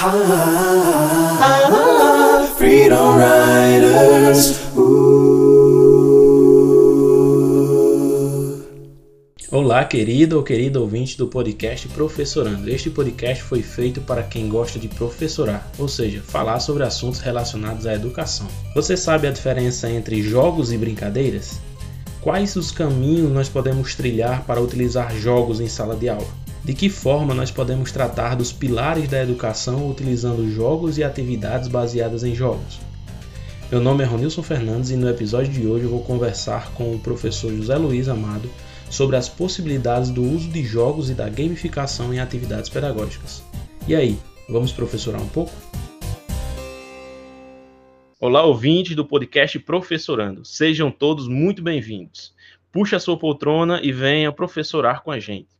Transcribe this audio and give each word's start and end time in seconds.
Freedom 2.56 3.18
Riders. 3.18 4.58
Olá, 9.50 9.84
querido 9.84 10.38
ou 10.38 10.42
querido 10.42 10.80
ouvinte 10.80 11.18
do 11.18 11.28
podcast 11.28 11.86
Professorando. 11.88 12.70
Este 12.70 12.88
podcast 12.88 13.44
foi 13.44 13.60
feito 13.60 14.00
para 14.00 14.22
quem 14.22 14.48
gosta 14.48 14.78
de 14.78 14.88
professorar, 14.88 15.70
ou 15.78 15.86
seja, 15.86 16.22
falar 16.22 16.60
sobre 16.60 16.82
assuntos 16.82 17.20
relacionados 17.20 17.86
à 17.86 17.92
educação. 17.92 18.48
Você 18.74 18.96
sabe 18.96 19.26
a 19.26 19.30
diferença 19.30 19.90
entre 19.90 20.22
jogos 20.22 20.72
e 20.72 20.78
brincadeiras? 20.78 21.60
Quais 22.22 22.56
os 22.56 22.70
caminhos 22.70 23.30
nós 23.30 23.50
podemos 23.50 23.94
trilhar 23.94 24.46
para 24.46 24.62
utilizar 24.62 25.14
jogos 25.14 25.60
em 25.60 25.68
sala 25.68 25.94
de 25.94 26.08
aula? 26.08 26.49
De 26.62 26.74
que 26.74 26.90
forma 26.90 27.34
nós 27.34 27.50
podemos 27.50 27.90
tratar 27.90 28.34
dos 28.34 28.52
pilares 28.52 29.08
da 29.08 29.22
educação 29.22 29.90
utilizando 29.90 30.46
jogos 30.50 30.98
e 30.98 31.02
atividades 31.02 31.68
baseadas 31.68 32.22
em 32.22 32.34
jogos? 32.34 32.78
Meu 33.72 33.80
nome 33.80 34.04
é 34.04 34.06
Ronilson 34.06 34.42
Fernandes 34.42 34.90
e 34.90 34.96
no 34.96 35.08
episódio 35.08 35.50
de 35.50 35.66
hoje 35.66 35.84
eu 35.84 35.90
vou 35.90 36.04
conversar 36.04 36.70
com 36.72 36.94
o 36.94 36.98
professor 36.98 37.50
José 37.50 37.76
Luiz 37.76 38.10
Amado 38.10 38.50
sobre 38.90 39.16
as 39.16 39.26
possibilidades 39.26 40.10
do 40.10 40.22
uso 40.22 40.50
de 40.50 40.62
jogos 40.62 41.08
e 41.08 41.14
da 41.14 41.30
gamificação 41.30 42.12
em 42.12 42.20
atividades 42.20 42.68
pedagógicas. 42.68 43.42
E 43.88 43.94
aí, 43.94 44.18
vamos 44.46 44.70
professorar 44.70 45.22
um 45.22 45.28
pouco? 45.28 45.52
Olá, 48.20 48.44
ouvintes 48.44 48.94
do 48.94 49.06
podcast 49.06 49.58
Professorando. 49.60 50.44
Sejam 50.44 50.90
todos 50.90 51.26
muito 51.26 51.62
bem-vindos. 51.62 52.34
Puxe 52.70 52.94
a 52.94 53.00
sua 53.00 53.16
poltrona 53.16 53.80
e 53.82 53.90
venha 53.92 54.30
professorar 54.30 55.02
com 55.02 55.10
a 55.10 55.18
gente. 55.18 55.59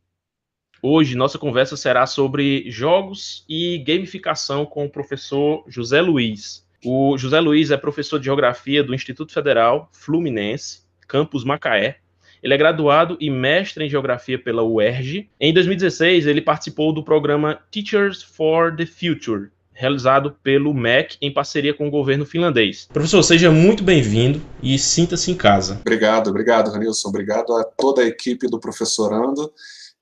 Hoje, 0.83 1.15
nossa 1.15 1.37
conversa 1.37 1.77
será 1.77 2.07
sobre 2.07 2.63
jogos 2.71 3.45
e 3.47 3.77
gamificação 3.77 4.65
com 4.65 4.85
o 4.85 4.89
professor 4.89 5.63
José 5.67 6.01
Luiz. 6.01 6.65
O 6.83 7.15
José 7.19 7.39
Luiz 7.39 7.69
é 7.69 7.77
professor 7.77 8.17
de 8.17 8.25
Geografia 8.25 8.83
do 8.83 8.95
Instituto 8.95 9.31
Federal 9.31 9.87
Fluminense, 9.91 10.79
campus 11.07 11.43
Macaé. 11.43 11.97
Ele 12.41 12.55
é 12.55 12.57
graduado 12.57 13.15
e 13.19 13.29
mestre 13.29 13.85
em 13.85 13.89
Geografia 13.89 14.39
pela 14.39 14.63
UERJ. 14.63 15.29
Em 15.39 15.53
2016, 15.53 16.25
ele 16.25 16.41
participou 16.41 16.91
do 16.91 17.03
programa 17.03 17.59
Teachers 17.69 18.23
for 18.23 18.75
the 18.75 18.87
Future, 18.87 19.49
realizado 19.71 20.35
pelo 20.41 20.73
MEC 20.73 21.15
em 21.21 21.31
parceria 21.31 21.75
com 21.75 21.87
o 21.87 21.91
governo 21.91 22.25
finlandês. 22.25 22.89
Professor, 22.91 23.21
seja 23.21 23.51
muito 23.51 23.83
bem-vindo 23.83 24.41
e 24.63 24.79
sinta-se 24.79 25.29
em 25.29 25.35
casa. 25.35 25.77
Obrigado, 25.81 26.31
obrigado, 26.31 26.71
Ranilson. 26.71 27.09
Obrigado 27.09 27.53
a 27.53 27.63
toda 27.63 28.01
a 28.01 28.07
equipe 28.07 28.47
do 28.47 28.59
Professorando. 28.59 29.53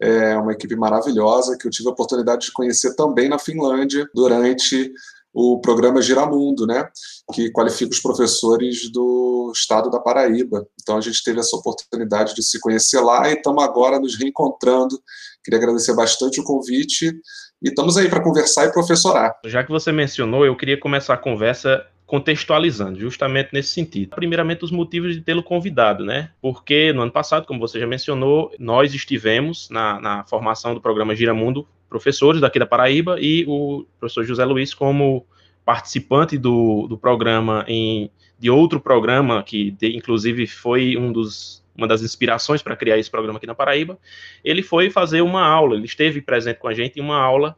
É 0.01 0.37
uma 0.37 0.53
equipe 0.53 0.75
maravilhosa 0.75 1.57
que 1.57 1.67
eu 1.67 1.71
tive 1.71 1.89
a 1.89 1.91
oportunidade 1.91 2.45
de 2.45 2.53
conhecer 2.53 2.95
também 2.95 3.27
na 3.27 3.37
Finlândia 3.37 4.09
durante 4.13 4.93
o 5.33 5.59
programa 5.61 6.01
Giramundo, 6.01 6.65
né, 6.65 6.87
que 7.33 7.51
qualifica 7.51 7.91
os 7.91 8.01
professores 8.01 8.91
do 8.91 9.51
estado 9.53 9.89
da 9.89 9.99
Paraíba. 9.99 10.67
Então 10.81 10.97
a 10.97 11.01
gente 11.01 11.23
teve 11.23 11.39
essa 11.39 11.55
oportunidade 11.55 12.33
de 12.33 12.43
se 12.43 12.59
conhecer 12.59 12.99
lá 12.99 13.29
e 13.29 13.35
estamos 13.35 13.63
agora 13.63 13.99
nos 13.99 14.17
reencontrando. 14.17 14.99
Queria 15.43 15.59
agradecer 15.59 15.93
bastante 15.95 16.39
o 16.39 16.43
convite 16.43 17.13
e 17.61 17.69
estamos 17.69 17.97
aí 17.97 18.09
para 18.09 18.23
conversar 18.23 18.65
e 18.65 18.71
professorar. 18.71 19.37
Já 19.45 19.63
que 19.63 19.71
você 19.71 19.91
mencionou, 19.91 20.45
eu 20.45 20.57
queria 20.57 20.79
começar 20.79 21.13
a 21.13 21.17
conversa 21.17 21.85
contextualizando, 22.09 22.99
justamente 22.99 23.49
nesse 23.53 23.69
sentido. 23.69 24.15
Primeiramente, 24.15 24.65
os 24.65 24.71
motivos 24.71 25.13
de 25.13 25.21
tê-lo 25.21 25.43
convidado, 25.43 26.03
né? 26.03 26.31
Porque 26.41 26.91
no 26.91 27.03
ano 27.03 27.11
passado, 27.11 27.45
como 27.45 27.59
você 27.59 27.79
já 27.79 27.85
mencionou, 27.85 28.51
nós 28.57 28.95
estivemos 28.95 29.69
na, 29.69 30.01
na 30.01 30.23
formação 30.23 30.73
do 30.73 30.81
programa 30.81 31.15
Giramundo, 31.15 31.67
professores 31.87 32.41
daqui 32.41 32.57
da 32.57 32.65
Paraíba, 32.65 33.17
e 33.21 33.45
o 33.47 33.85
professor 33.99 34.23
José 34.23 34.43
Luiz, 34.43 34.73
como 34.73 35.23
participante 35.63 36.35
do, 36.35 36.87
do 36.87 36.97
programa 36.97 37.63
em 37.67 38.09
de 38.39 38.49
outro 38.49 38.79
programa 38.79 39.43
que 39.43 39.69
de, 39.69 39.95
inclusive 39.95 40.47
foi 40.47 40.97
um 40.97 41.11
dos 41.11 41.63
uma 41.75 41.87
das 41.87 42.01
inspirações 42.01 42.63
para 42.63 42.75
criar 42.75 42.97
esse 42.97 43.11
programa 43.11 43.37
aqui 43.37 43.45
na 43.45 43.53
Paraíba, 43.53 43.99
ele 44.43 44.63
foi 44.63 44.89
fazer 44.89 45.21
uma 45.21 45.45
aula, 45.45 45.75
ele 45.75 45.85
esteve 45.85 46.21
presente 46.21 46.57
com 46.57 46.67
a 46.67 46.73
gente 46.73 46.99
em 46.99 47.03
uma 47.03 47.17
aula 47.17 47.55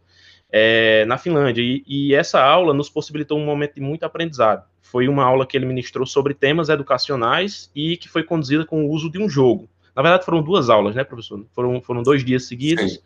é, 0.51 1.06
na 1.06 1.17
Finlândia, 1.17 1.62
e, 1.62 1.84
e, 1.88 2.13
essa 2.13 2.44
aula 2.44 2.73
nos 2.73 2.89
possibilitou 2.89 3.39
um 3.39 3.45
momento 3.45 3.75
de 3.75 3.81
muito 3.81 4.03
aprendizado. 4.03 4.66
Foi 4.81 5.07
uma 5.07 5.23
aula 5.23 5.45
que 5.45 5.56
ele 5.56 5.66
ministrou 5.66 6.06
sobre 6.06 6.34
temas 6.34 6.67
educacionais 6.67 7.72
e 7.73 7.95
que 7.95 8.09
foi 8.09 8.23
conduzida 8.23 8.66
com 8.66 8.85
o 8.85 8.89
uso 8.89 9.09
de 9.09 9.17
um 9.17 9.29
jogo. 9.29 9.69
Na 9.95 10.01
verdade, 10.01 10.25
foram 10.25 10.41
duas 10.41 10.69
aulas, 10.69 10.95
né, 10.95 11.03
professor? 11.03 11.45
Foram, 11.53 11.81
foram 11.81 12.03
dois 12.03 12.23
dias 12.25 12.45
seguidos, 12.45 12.94
Sim. 12.94 13.00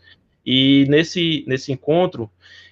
e 0.46 0.86
nesse, 0.90 1.44
nesse 1.48 1.72
encontro, 1.72 2.30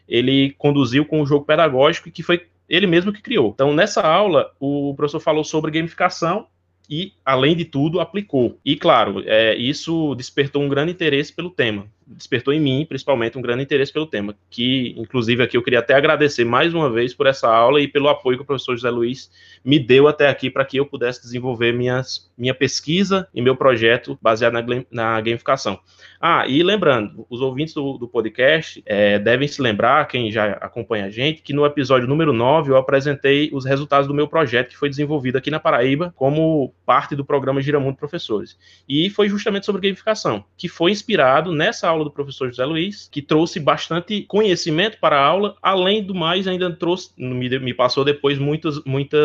ele 0.08 0.56
conduziu 0.58 1.06
com 1.06 1.22
um 1.22 1.26
jogo 1.26 1.46
pedagógico 1.46 2.10
que 2.12 2.24
foi 2.24 2.48
ele 2.68 2.88
mesmo 2.88 3.14
que 3.14 3.22
criou. 3.22 3.52
Então, 3.54 3.74
nessa 3.74 4.02
aula, 4.02 4.52
o 4.60 4.94
professor 4.96 5.20
falou 5.20 5.44
sobre 5.44 5.70
gamificação 5.70 6.48
e, 6.90 7.14
além 7.24 7.56
de 7.56 7.66
tudo, 7.66 8.00
aplicou. 8.00 8.58
E, 8.66 8.76
claro, 8.76 9.24
é, 9.26 9.56
isso 9.56 10.16
despertou 10.16 10.62
um 10.62 10.70
grande 10.70 10.92
interesse 10.92 11.32
pelo 11.32 11.50
tema. 11.50 11.88
Despertou 12.08 12.54
em 12.54 12.60
mim, 12.60 12.86
principalmente, 12.88 13.38
um 13.38 13.42
grande 13.42 13.64
interesse 13.64 13.92
pelo 13.92 14.06
tema. 14.06 14.36
Que, 14.50 14.94
inclusive, 14.98 15.44
aqui 15.44 15.58
eu 15.58 15.64
queria 15.64 15.80
até 15.80 15.94
agradecer 15.94 16.46
mais 16.46 16.74
uma 16.74 16.90
vez 16.90 17.14
por 17.14 17.28
essa 17.28 17.48
aula 17.48 17.82
e 17.82 17.88
pelo 17.88 18.10
apoio 18.10 18.38
que 18.38 18.44
o 18.44 18.46
professor 18.46 18.76
José 18.76 18.90
Luiz 18.90 19.32
me 19.64 19.80
deu 19.80 20.08
até 20.08 20.28
aqui 20.28 20.50
para 20.50 20.66
que 20.66 20.78
eu 20.78 20.86
pudesse 20.86 21.22
desenvolver 21.22 21.74
minhas, 21.74 22.32
minha 22.38 22.54
pesquisa 22.54 23.28
e 23.34 23.42
meu 23.42 23.56
projeto 23.56 24.18
baseado 24.22 24.54
na, 24.54 24.64
na 24.92 25.22
gamificação. 25.22 25.80
Ah, 26.26 26.48
e 26.48 26.64
lembrando, 26.64 27.26
os 27.30 27.42
ouvintes 27.42 27.74
do, 27.74 27.98
do 27.98 28.08
podcast 28.08 28.82
é, 28.86 29.20
devem 29.20 29.46
se 29.46 29.62
lembrar, 29.62 30.08
quem 30.08 30.32
já 30.32 30.54
acompanha 30.54 31.06
a 31.06 31.10
gente, 31.10 31.42
que 31.42 31.52
no 31.52 31.66
episódio 31.66 32.08
número 32.08 32.32
9 32.32 32.72
eu 32.72 32.78
apresentei 32.78 33.50
os 33.52 33.66
resultados 33.66 34.08
do 34.08 34.14
meu 34.14 34.26
projeto 34.26 34.70
que 34.70 34.78
foi 34.78 34.88
desenvolvido 34.88 35.38
aqui 35.38 35.52
na 35.52 35.60
Paraíba 35.60 36.14
como 36.16 36.74
parte 36.86 37.14
do 37.14 37.26
programa 37.26 37.62
Giramundo 37.62 37.98
Professores. 37.98 38.58
E 38.88 39.10
foi 39.10 39.28
justamente 39.28 39.66
sobre 39.66 39.82
gamificação, 39.82 40.46
que 40.58 40.70
foi 40.70 40.92
inspirado 40.92 41.52
nessa 41.52 41.93
aula 41.94 42.04
do 42.04 42.12
professor 42.12 42.48
José 42.50 42.66
Luiz, 42.66 43.08
que 43.12 43.22
trouxe 43.22 43.60
bastante 43.60 44.22
conhecimento 44.24 44.98
para 45.00 45.18
a 45.18 45.26
aula, 45.26 45.56
além 45.62 46.04
do 46.04 46.14
mais, 46.14 46.48
ainda 46.48 46.72
trouxe, 46.76 47.12
me, 47.18 47.60
me 47.60 47.74
passou 47.74 48.04
depois 48.04 48.38
muitas, 48.38 48.84
muita, 48.84 49.18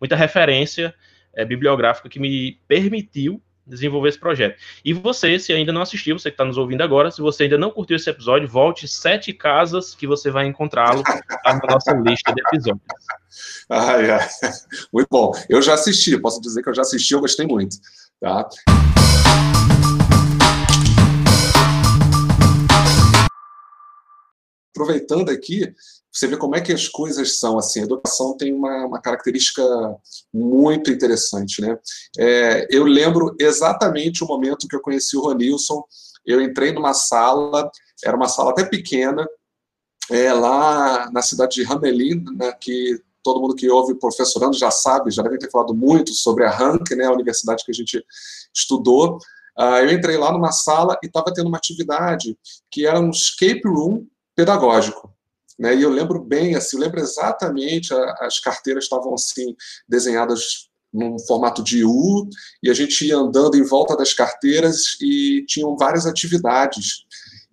muita 0.00 0.16
referência 0.16 0.94
é, 1.34 1.44
bibliográfica 1.44 2.08
que 2.08 2.20
me 2.20 2.58
permitiu 2.66 3.42
desenvolver 3.68 4.08
esse 4.08 4.18
projeto. 4.18 4.58
E 4.84 4.92
você, 4.92 5.38
se 5.38 5.52
ainda 5.52 5.72
não 5.72 5.82
assistiu, 5.82 6.18
você 6.18 6.30
que 6.30 6.34
está 6.34 6.44
nos 6.44 6.56
ouvindo 6.56 6.82
agora, 6.82 7.10
se 7.10 7.20
você 7.20 7.44
ainda 7.44 7.58
não 7.58 7.70
curtiu 7.70 7.96
esse 7.96 8.08
episódio, 8.08 8.48
volte 8.48 8.88
sete 8.88 9.32
casas 9.32 9.94
que 9.94 10.06
você 10.06 10.30
vai 10.30 10.46
encontrá-lo 10.46 11.02
na 11.44 11.60
nossa 11.68 11.92
lista 11.92 12.32
de 12.32 12.40
episódios. 12.40 12.82
Ai, 13.68 14.10
ai. 14.10 14.28
Muito 14.92 15.08
bom. 15.10 15.32
Eu 15.48 15.60
já 15.60 15.74
assisti, 15.74 16.18
posso 16.18 16.40
dizer 16.40 16.62
que 16.62 16.70
eu 16.70 16.74
já 16.74 16.82
assisti, 16.82 17.12
eu 17.12 17.20
gostei 17.20 17.46
muito. 17.46 17.76
Tá? 18.20 18.48
Aproveitando 24.78 25.30
aqui, 25.30 25.74
você 26.12 26.28
vê 26.28 26.36
como 26.36 26.54
é 26.54 26.60
que 26.60 26.72
as 26.72 26.86
coisas 26.86 27.40
são 27.40 27.58
assim. 27.58 27.80
A 27.80 27.84
educação 27.84 28.36
tem 28.36 28.54
uma, 28.54 28.86
uma 28.86 29.00
característica 29.00 29.62
muito 30.32 30.90
interessante, 30.92 31.60
né? 31.60 31.76
É, 32.16 32.68
eu 32.70 32.84
lembro 32.84 33.34
exatamente 33.40 34.22
o 34.22 34.26
momento 34.26 34.68
que 34.68 34.76
eu 34.76 34.80
conheci 34.80 35.16
o 35.16 35.22
Ronilson. 35.22 35.82
Eu 36.24 36.40
entrei 36.40 36.72
numa 36.72 36.94
sala, 36.94 37.68
era 38.04 38.16
uma 38.16 38.28
sala 38.28 38.50
até 38.50 38.64
pequena, 38.64 39.26
é, 40.10 40.32
lá 40.32 41.10
na 41.10 41.22
cidade 41.22 41.56
de 41.56 41.64
Hamelin, 41.64 42.24
né, 42.36 42.52
que 42.52 43.02
todo 43.22 43.40
mundo 43.40 43.54
que 43.54 43.68
ouve 43.68 43.94
professorando 43.96 44.56
já 44.56 44.70
sabe, 44.70 45.10
já 45.10 45.22
deve 45.22 45.38
ter 45.38 45.50
falado 45.50 45.74
muito 45.74 46.12
sobre 46.14 46.44
a 46.44 46.50
Rank, 46.50 46.90
né, 46.92 47.06
a 47.06 47.12
universidade 47.12 47.64
que 47.64 47.72
a 47.72 47.74
gente 47.74 48.04
estudou. 48.54 49.18
Uh, 49.58 49.82
eu 49.82 49.90
entrei 49.90 50.16
lá 50.16 50.32
numa 50.32 50.52
sala 50.52 50.96
e 51.02 51.06
estava 51.08 51.32
tendo 51.34 51.48
uma 51.48 51.58
atividade 51.58 52.38
que 52.70 52.86
era 52.86 53.00
um 53.00 53.10
escape 53.10 53.62
room 53.66 54.06
pedagógico. 54.38 55.12
Né? 55.58 55.74
E 55.74 55.82
eu 55.82 55.90
lembro 55.90 56.22
bem, 56.22 56.54
assim, 56.54 56.76
eu 56.76 56.82
lembro 56.82 57.00
exatamente, 57.00 57.92
a, 57.92 58.14
as 58.20 58.38
carteiras 58.38 58.84
estavam 58.84 59.12
assim 59.12 59.56
desenhadas 59.88 60.68
num 60.94 61.18
formato 61.18 61.60
de 61.60 61.84
U, 61.84 62.28
e 62.62 62.70
a 62.70 62.74
gente 62.74 63.04
ia 63.04 63.16
andando 63.16 63.56
em 63.56 63.64
volta 63.64 63.96
das 63.96 64.14
carteiras 64.14 64.96
e 65.02 65.44
tinham 65.48 65.76
várias 65.76 66.06
atividades. 66.06 67.04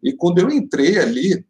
E 0.04 0.14
quando 0.14 0.38
eu 0.38 0.50
entrei 0.52 1.00
ali, 1.00 1.44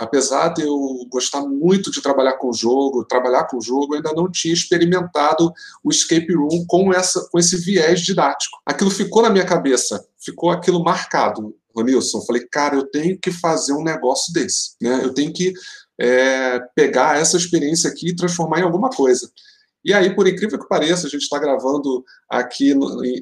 apesar 0.00 0.48
de 0.48 0.62
eu 0.62 1.06
gostar 1.10 1.42
muito 1.42 1.90
de 1.90 2.00
trabalhar 2.00 2.38
com 2.38 2.48
o 2.48 2.54
jogo, 2.54 3.04
trabalhar 3.04 3.44
com 3.44 3.58
o 3.58 3.62
jogo, 3.62 3.92
eu 3.92 3.98
ainda 3.98 4.14
não 4.14 4.30
tinha 4.30 4.54
experimentado 4.54 5.52
o 5.84 5.90
escape 5.90 6.34
room 6.34 6.64
com, 6.66 6.94
essa, 6.94 7.28
com 7.30 7.38
esse 7.38 7.58
viés 7.58 8.00
didático. 8.00 8.58
Aquilo 8.64 8.90
ficou 8.90 9.22
na 9.22 9.30
minha 9.30 9.44
cabeça, 9.44 10.02
ficou 10.18 10.50
aquilo 10.50 10.82
marcado. 10.82 11.54
Ronilson, 11.74 12.20
falei, 12.22 12.46
cara, 12.50 12.76
eu 12.76 12.86
tenho 12.90 13.18
que 13.18 13.30
fazer 13.30 13.72
um 13.72 13.82
negócio 13.82 14.32
desse, 14.32 14.76
né? 14.80 15.00
Eu 15.02 15.12
tenho 15.12 15.32
que 15.32 15.52
é, 16.00 16.60
pegar 16.74 17.20
essa 17.20 17.36
experiência 17.36 17.90
aqui 17.90 18.08
e 18.08 18.16
transformar 18.16 18.60
em 18.60 18.64
alguma 18.64 18.90
coisa. 18.90 19.30
E 19.84 19.92
aí, 19.92 20.14
por 20.14 20.28
incrível 20.28 20.58
que 20.58 20.68
pareça, 20.68 21.06
a 21.06 21.10
gente 21.10 21.22
está 21.22 21.38
gravando 21.38 22.04
aqui, 22.28 22.72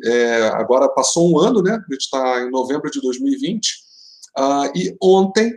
é, 0.04 0.48
agora 0.48 0.88
passou 0.88 1.30
um 1.30 1.38
ano, 1.38 1.62
né? 1.62 1.72
A 1.72 1.92
gente 1.92 2.02
está 2.02 2.42
em 2.42 2.50
novembro 2.50 2.90
de 2.90 3.00
2020, 3.00 3.66
uh, 3.66 4.42
ah, 4.42 4.72
e 4.74 4.94
ontem 5.02 5.54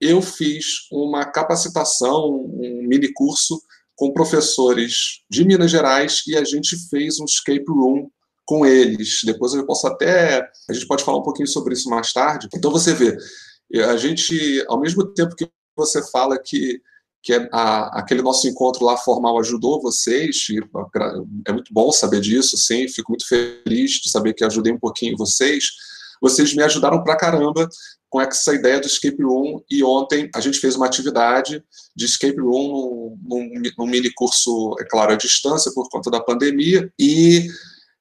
eu 0.00 0.22
fiz 0.22 0.88
uma 0.90 1.26
capacitação, 1.26 2.30
um 2.30 2.82
mini 2.86 3.12
curso 3.12 3.60
com 3.94 4.14
professores 4.14 5.20
de 5.28 5.44
Minas 5.44 5.70
Gerais 5.70 6.22
e 6.26 6.34
a 6.34 6.42
gente 6.42 6.74
fez 6.88 7.20
um 7.20 7.26
escape 7.26 7.66
room 7.68 8.08
com 8.50 8.66
eles. 8.66 9.20
Depois 9.24 9.54
eu 9.54 9.64
posso 9.64 9.86
até. 9.86 10.44
A 10.68 10.72
gente 10.72 10.88
pode 10.88 11.04
falar 11.04 11.18
um 11.18 11.22
pouquinho 11.22 11.46
sobre 11.46 11.72
isso 11.72 11.88
mais 11.88 12.12
tarde. 12.12 12.48
Então 12.52 12.72
você 12.72 12.92
vê, 12.92 13.16
a 13.88 13.96
gente, 13.96 14.64
ao 14.66 14.80
mesmo 14.80 15.06
tempo 15.06 15.36
que 15.36 15.48
você 15.76 16.02
fala 16.10 16.36
que, 16.36 16.82
que 17.22 17.32
é 17.32 17.48
a, 17.52 18.00
aquele 18.00 18.22
nosso 18.22 18.48
encontro 18.48 18.84
lá 18.84 18.96
formal 18.96 19.38
ajudou 19.38 19.80
vocês, 19.80 20.48
é 21.46 21.52
muito 21.52 21.72
bom 21.72 21.92
saber 21.92 22.20
disso, 22.20 22.58
sim, 22.58 22.88
fico 22.88 23.12
muito 23.12 23.28
feliz 23.28 23.92
de 23.92 24.10
saber 24.10 24.34
que 24.34 24.44
ajudei 24.44 24.72
um 24.72 24.80
pouquinho 24.80 25.16
vocês. 25.16 25.66
Vocês 26.20 26.52
me 26.52 26.64
ajudaram 26.64 27.04
pra 27.04 27.16
caramba 27.16 27.68
com 28.08 28.20
essa 28.20 28.52
ideia 28.52 28.80
do 28.80 28.88
escape 28.88 29.22
room 29.22 29.62
e 29.70 29.84
ontem 29.84 30.28
a 30.34 30.40
gente 30.40 30.58
fez 30.58 30.74
uma 30.74 30.86
atividade 30.86 31.62
de 31.94 32.04
escape 32.04 32.40
room 32.40 33.16
num, 33.22 33.48
num, 33.52 33.62
num 33.78 33.86
mini 33.86 34.12
curso, 34.12 34.74
é 34.80 34.84
claro, 34.84 35.12
à 35.12 35.16
distância 35.16 35.70
por 35.72 35.88
conta 35.88 36.10
da 36.10 36.20
pandemia 36.20 36.92
e 36.98 37.48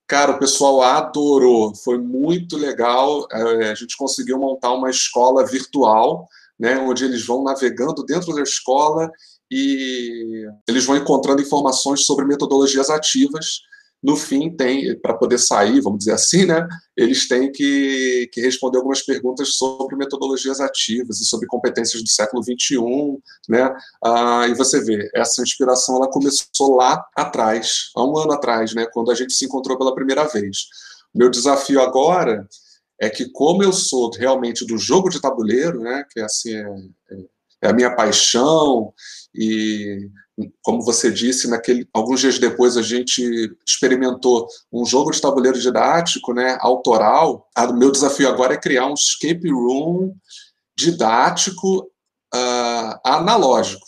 Cara, 0.09 0.31
o 0.31 0.39
pessoal 0.39 0.81
adorou, 0.81 1.75
foi 1.75 1.99
muito 1.99 2.57
legal. 2.57 3.27
É, 3.31 3.69
a 3.69 3.75
gente 3.75 3.95
conseguiu 3.95 4.39
montar 4.39 4.73
uma 4.73 4.89
escola 4.89 5.45
virtual, 5.45 6.27
né, 6.59 6.79
onde 6.79 7.05
eles 7.05 7.23
vão 7.23 7.43
navegando 7.43 8.03
dentro 8.03 8.33
da 8.33 8.41
escola 8.41 9.11
e 9.51 10.47
eles 10.67 10.83
vão 10.83 10.97
encontrando 10.97 11.43
informações 11.43 12.07
sobre 12.07 12.25
metodologias 12.25 12.89
ativas 12.89 13.61
no 14.01 14.15
fim 14.15 14.49
tem 14.55 14.97
para 14.99 15.13
poder 15.13 15.37
sair, 15.37 15.81
vamos 15.81 15.99
dizer 15.99 16.13
assim, 16.13 16.45
né? 16.45 16.67
Eles 16.95 17.27
têm 17.27 17.51
que, 17.51 18.29
que 18.31 18.39
responder 18.41 18.77
algumas 18.77 19.01
perguntas 19.01 19.55
sobre 19.55 19.95
metodologias 19.97 20.61
ativas 20.61 21.19
e 21.19 21.25
sobre 21.25 21.47
competências 21.47 22.01
do 22.01 22.09
século 22.09 22.41
21, 22.41 23.19
né? 23.49 23.75
Ah, 24.03 24.47
e 24.47 24.53
você 24.55 24.81
vê 24.81 25.09
essa 25.13 25.41
inspiração 25.41 25.97
ela 25.97 26.09
começou 26.09 26.75
lá 26.77 27.03
atrás, 27.15 27.89
há 27.95 28.03
um 28.03 28.17
ano 28.17 28.31
atrás, 28.31 28.73
né? 28.73 28.85
Quando 28.93 29.11
a 29.11 29.15
gente 29.15 29.33
se 29.33 29.45
encontrou 29.45 29.77
pela 29.77 29.93
primeira 29.93 30.23
vez. 30.25 30.67
Meu 31.13 31.29
desafio 31.29 31.81
agora 31.81 32.47
é 33.01 33.09
que 33.09 33.29
como 33.29 33.63
eu 33.63 33.73
sou 33.73 34.11
realmente 34.11 34.65
do 34.65 34.77
jogo 34.77 35.09
de 35.09 35.21
tabuleiro, 35.21 35.81
né? 35.81 36.05
Que 36.09 36.21
assim 36.21 36.55
é, 36.55 36.61
é, 37.11 37.17
é 37.63 37.67
a 37.69 37.73
minha 37.73 37.93
paixão 37.93 38.93
e 39.35 40.09
como 40.61 40.81
você 40.83 41.11
disse, 41.11 41.49
naquele, 41.49 41.87
alguns 41.93 42.19
dias 42.19 42.39
depois 42.39 42.77
a 42.77 42.81
gente 42.81 43.21
experimentou 43.67 44.47
um 44.71 44.85
jogo 44.85 45.11
de 45.11 45.21
tabuleiro 45.21 45.59
didático, 45.59 46.33
né, 46.33 46.57
autoral. 46.61 47.47
O 47.57 47.73
meu 47.73 47.91
desafio 47.91 48.29
agora 48.29 48.53
é 48.53 48.59
criar 48.59 48.85
um 48.87 48.93
escape 48.93 49.49
room 49.49 50.13
didático 50.77 51.89
uh, 52.33 52.99
analógico, 53.03 53.85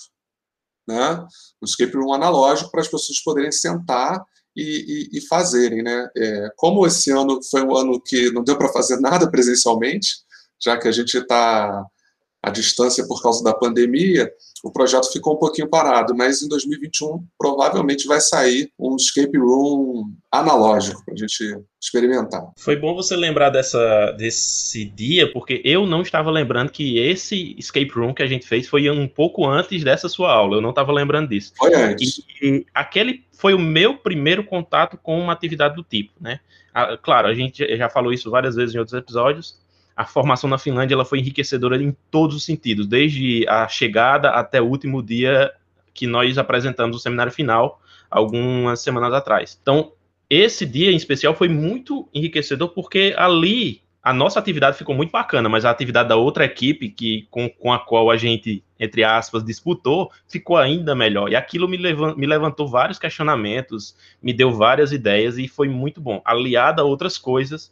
né? 0.87 1.25
Um 1.61 1.65
escape 1.65 1.95
room 1.95 2.13
analógico 2.13 2.69
para 2.69 2.81
as 2.81 2.87
pessoas 2.87 3.19
poderem 3.23 3.51
sentar 3.51 4.21
e, 4.55 5.09
e, 5.13 5.17
e 5.17 5.27
fazerem, 5.27 5.81
né? 5.81 6.09
É, 6.17 6.49
como 6.57 6.85
esse 6.85 7.11
ano 7.11 7.39
foi 7.49 7.63
um 7.63 7.75
ano 7.75 8.01
que 8.01 8.31
não 8.31 8.43
deu 8.43 8.57
para 8.57 8.73
fazer 8.73 8.99
nada 8.99 9.29
presencialmente, 9.29 10.17
já 10.61 10.77
que 10.77 10.87
a 10.87 10.91
gente 10.91 11.17
está 11.17 11.85
à 12.41 12.49
distância 12.49 13.05
por 13.07 13.21
causa 13.21 13.43
da 13.43 13.53
pandemia, 13.53 14.31
o 14.63 14.71
projeto 14.71 15.11
ficou 15.11 15.35
um 15.35 15.39
pouquinho 15.39 15.67
parado, 15.67 16.15
mas 16.15 16.41
em 16.41 16.47
2021 16.47 17.23
provavelmente 17.37 18.07
vai 18.07 18.19
sair 18.19 18.71
um 18.79 18.95
escape 18.95 19.37
room 19.37 20.11
analógico 20.31 21.03
para 21.03 21.13
a 21.13 21.17
gente 21.17 21.57
experimentar. 21.81 22.51
Foi 22.57 22.75
bom 22.75 22.95
você 22.95 23.15
lembrar 23.15 23.49
dessa, 23.49 24.11
desse 24.11 24.85
dia, 24.85 25.31
porque 25.31 25.61
eu 25.65 25.85
não 25.85 26.01
estava 26.01 26.29
lembrando 26.31 26.71
que 26.71 26.97
esse 26.97 27.55
escape 27.57 27.91
room 27.91 28.13
que 28.13 28.23
a 28.23 28.27
gente 28.27 28.47
fez 28.47 28.67
foi 28.67 28.89
um 28.89 29.07
pouco 29.07 29.47
antes 29.47 29.83
dessa 29.83 30.07
sua 30.07 30.31
aula. 30.31 30.57
Eu 30.57 30.61
não 30.61 30.69
estava 30.69 30.91
lembrando 30.91 31.29
disso. 31.29 31.53
Foi 31.57 31.73
antes. 31.73 32.21
E, 32.41 32.47
e 32.47 32.65
aquele 32.73 33.23
foi 33.33 33.53
o 33.53 33.59
meu 33.59 33.97
primeiro 33.97 34.43
contato 34.43 34.97
com 34.97 35.19
uma 35.19 35.33
atividade 35.33 35.75
do 35.75 35.83
tipo, 35.83 36.13
né? 36.19 36.39
claro, 37.01 37.27
a 37.27 37.33
gente 37.33 37.65
já 37.75 37.89
falou 37.89 38.13
isso 38.13 38.31
várias 38.31 38.55
vezes 38.55 38.73
em 38.73 38.77
outros 38.77 38.97
episódios 38.97 39.59
a 39.95 40.05
formação 40.05 40.49
na 40.49 40.57
Finlândia 40.57 40.95
ela 40.95 41.05
foi 41.05 41.19
enriquecedora 41.19 41.81
em 41.81 41.95
todos 42.09 42.35
os 42.35 42.45
sentidos, 42.45 42.87
desde 42.87 43.45
a 43.47 43.67
chegada 43.67 44.29
até 44.29 44.61
o 44.61 44.65
último 44.65 45.01
dia 45.01 45.51
que 45.93 46.07
nós 46.07 46.37
apresentamos 46.37 46.97
o 46.97 46.99
seminário 46.99 47.31
final, 47.31 47.81
algumas 48.09 48.81
semanas 48.81 49.13
atrás. 49.13 49.57
Então, 49.61 49.91
esse 50.29 50.65
dia 50.65 50.91
em 50.91 50.95
especial 50.95 51.35
foi 51.35 51.49
muito 51.49 52.07
enriquecedor 52.13 52.69
porque 52.69 53.13
ali 53.17 53.81
a 54.03 54.11
nossa 54.11 54.39
atividade 54.39 54.77
ficou 54.77 54.95
muito 54.95 55.11
bacana, 55.11 55.47
mas 55.47 55.63
a 55.63 55.69
atividade 55.69 56.09
da 56.09 56.15
outra 56.15 56.45
equipe 56.45 56.89
que 56.89 57.27
com, 57.29 57.47
com 57.47 57.71
a 57.71 57.77
qual 57.77 58.09
a 58.09 58.17
gente, 58.17 58.63
entre 58.79 59.03
aspas, 59.03 59.43
disputou, 59.43 60.11
ficou 60.27 60.57
ainda 60.57 60.95
melhor. 60.95 61.29
E 61.31 61.35
aquilo 61.35 61.67
me, 61.67 61.77
levant, 61.77 62.17
me 62.17 62.25
levantou 62.25 62.67
vários 62.67 62.97
questionamentos, 62.97 63.95
me 64.21 64.33
deu 64.33 64.51
várias 64.51 64.91
ideias 64.91 65.37
e 65.37 65.47
foi 65.47 65.67
muito 65.67 66.01
bom. 66.01 66.19
Aliado 66.25 66.81
a 66.81 66.85
outras 66.85 67.17
coisas 67.17 67.71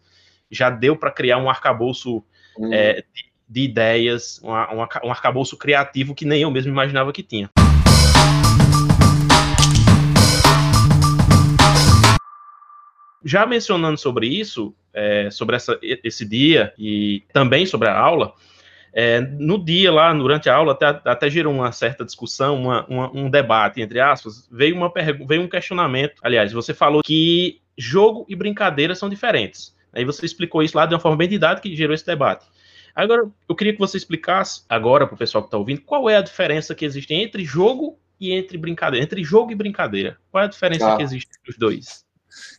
já 0.52 0.70
deu 0.70 0.96
para 0.96 1.12
criar 1.12 1.38
um 1.38 1.50
arcabouço 1.50 2.24
hum. 2.58 2.74
é, 2.74 3.04
de, 3.14 3.26
de, 3.48 3.62
ideias, 3.62 4.40
uma, 4.44 4.72
uma, 4.72 4.90
um 5.04 5.12
arcabouço 5.12 5.58
criativo 5.58 6.16
que 6.16 6.26
nem 6.26 6.42
eu 6.42 6.52
mesmo 6.52 6.72
imaginava 6.72 7.14
que 7.14 7.24
tinha. 7.24 7.50
Já 13.24 13.46
mencionando 13.46 14.00
sobre 14.00 14.28
isso, 14.28 14.74
é, 14.94 15.30
sobre 15.30 15.56
essa, 15.56 15.78
esse 15.82 16.26
dia 16.26 16.74
e 16.78 17.24
também 17.34 17.66
sobre 17.66 17.90
a 17.90 17.98
aula, 17.98 18.34
é, 18.92 19.22
no 19.22 19.64
dia 19.64 19.92
lá, 19.92 20.12
durante 20.14 20.50
a 20.50 20.56
aula, 20.56 20.72
até, 20.72 20.88
até 20.88 21.30
gerou 21.30 21.54
uma 21.54 21.72
certa 21.72 22.04
discussão, 22.04 22.56
uma, 22.60 22.86
uma, 22.88 23.12
um 23.16 23.30
debate, 23.30 23.82
entre 23.82 24.00
aspas, 24.00 24.48
veio, 24.52 24.76
uma 24.76 24.92
veio 25.28 25.44
um 25.44 25.48
questionamento. 25.48 26.16
Aliás, 26.24 26.52
você 26.52 26.74
falou 26.74 27.04
que 27.04 27.62
jogo 27.78 28.26
e 28.28 28.36
brincadeira 28.36 28.96
são 28.96 29.10
diferentes. 29.10 29.78
Aí 29.94 30.06
você 30.06 30.26
explicou 30.26 30.64
isso 30.64 30.78
lá 30.78 30.86
de 30.86 30.94
uma 30.94 31.00
forma 31.00 31.18
bem 31.18 31.28
didática 31.28 31.68
que 31.68 31.76
gerou 31.76 31.94
esse 31.94 32.06
debate. 32.06 32.46
Agora, 32.96 33.30
eu 33.48 33.56
queria 33.56 33.74
que 33.74 33.80
você 33.80 33.98
explicasse 33.98 34.64
agora 34.68 35.06
para 35.06 35.16
o 35.16 35.18
pessoal 35.18 35.44
que 35.44 35.48
está 35.48 35.58
ouvindo 35.58 35.82
qual 35.82 36.10
é 36.10 36.18
a 36.18 36.22
diferença 36.22 36.76
que 36.76 36.86
existe 36.86 37.14
entre 37.14 37.46
jogo 37.46 37.98
e 38.20 38.32
entre 38.32 38.58
brincadeira, 38.58 39.04
entre 39.04 39.24
jogo 39.24 39.52
e 39.52 39.56
brincadeira. 39.56 40.18
Qual 40.32 40.44
é 40.44 40.48
a 40.48 40.50
diferença 40.50 40.94
ah. 40.94 40.98
que 40.98 41.04
existe 41.04 41.30
entre 41.40 41.52
os 41.52 41.58
dois? 41.58 42.10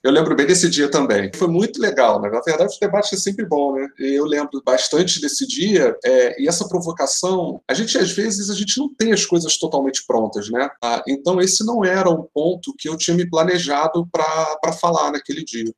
Eu 0.02 0.10
lembro 0.10 0.34
bem 0.34 0.46
desse 0.46 0.68
dia 0.68 0.90
também. 0.90 1.30
Foi 1.34 1.48
muito 1.48 1.80
legal, 1.80 2.20
né? 2.20 2.28
Na 2.30 2.40
verdade, 2.40 2.74
o 2.74 2.80
debate 2.80 3.14
é 3.14 3.18
sempre 3.18 3.44
bom, 3.44 3.74
né? 3.74 3.88
Eu 3.98 4.24
lembro 4.24 4.62
bastante 4.64 5.20
desse 5.20 5.46
dia 5.46 5.96
é, 6.04 6.42
e 6.42 6.48
essa 6.48 6.66
provocação. 6.68 7.60
A 7.68 7.74
gente, 7.74 7.96
às 7.98 8.10
vezes, 8.10 8.50
a 8.50 8.54
gente 8.54 8.78
não 8.78 8.92
tem 8.94 9.12
as 9.12 9.24
coisas 9.24 9.58
totalmente 9.58 10.04
prontas, 10.06 10.50
né? 10.50 10.68
Ah, 10.82 11.02
então, 11.06 11.40
esse 11.40 11.64
não 11.64 11.84
era 11.84 12.10
um 12.10 12.26
ponto 12.34 12.74
que 12.78 12.88
eu 12.88 12.96
tinha 12.96 13.16
me 13.16 13.28
planejado 13.28 14.08
para 14.10 14.72
falar 14.72 15.12
naquele 15.12 15.44
dia. 15.44 15.72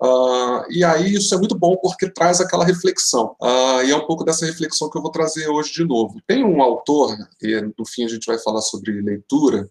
Uh, 0.00 0.62
e 0.70 0.84
aí 0.84 1.14
isso 1.14 1.34
é 1.34 1.38
muito 1.38 1.58
bom 1.58 1.76
porque 1.76 2.08
traz 2.08 2.40
aquela 2.40 2.64
reflexão. 2.64 3.34
Uh, 3.42 3.82
e 3.84 3.90
é 3.90 3.96
um 3.96 4.06
pouco 4.06 4.24
dessa 4.24 4.46
reflexão 4.46 4.88
que 4.88 4.96
eu 4.96 5.02
vou 5.02 5.10
trazer 5.10 5.48
hoje 5.48 5.72
de 5.72 5.84
novo. 5.84 6.20
Tem 6.26 6.44
um 6.44 6.62
autor, 6.62 7.16
e 7.42 7.60
no 7.76 7.84
fim 7.84 8.04
a 8.04 8.08
gente 8.08 8.26
vai 8.26 8.38
falar 8.38 8.60
sobre 8.60 9.00
leitura, 9.02 9.68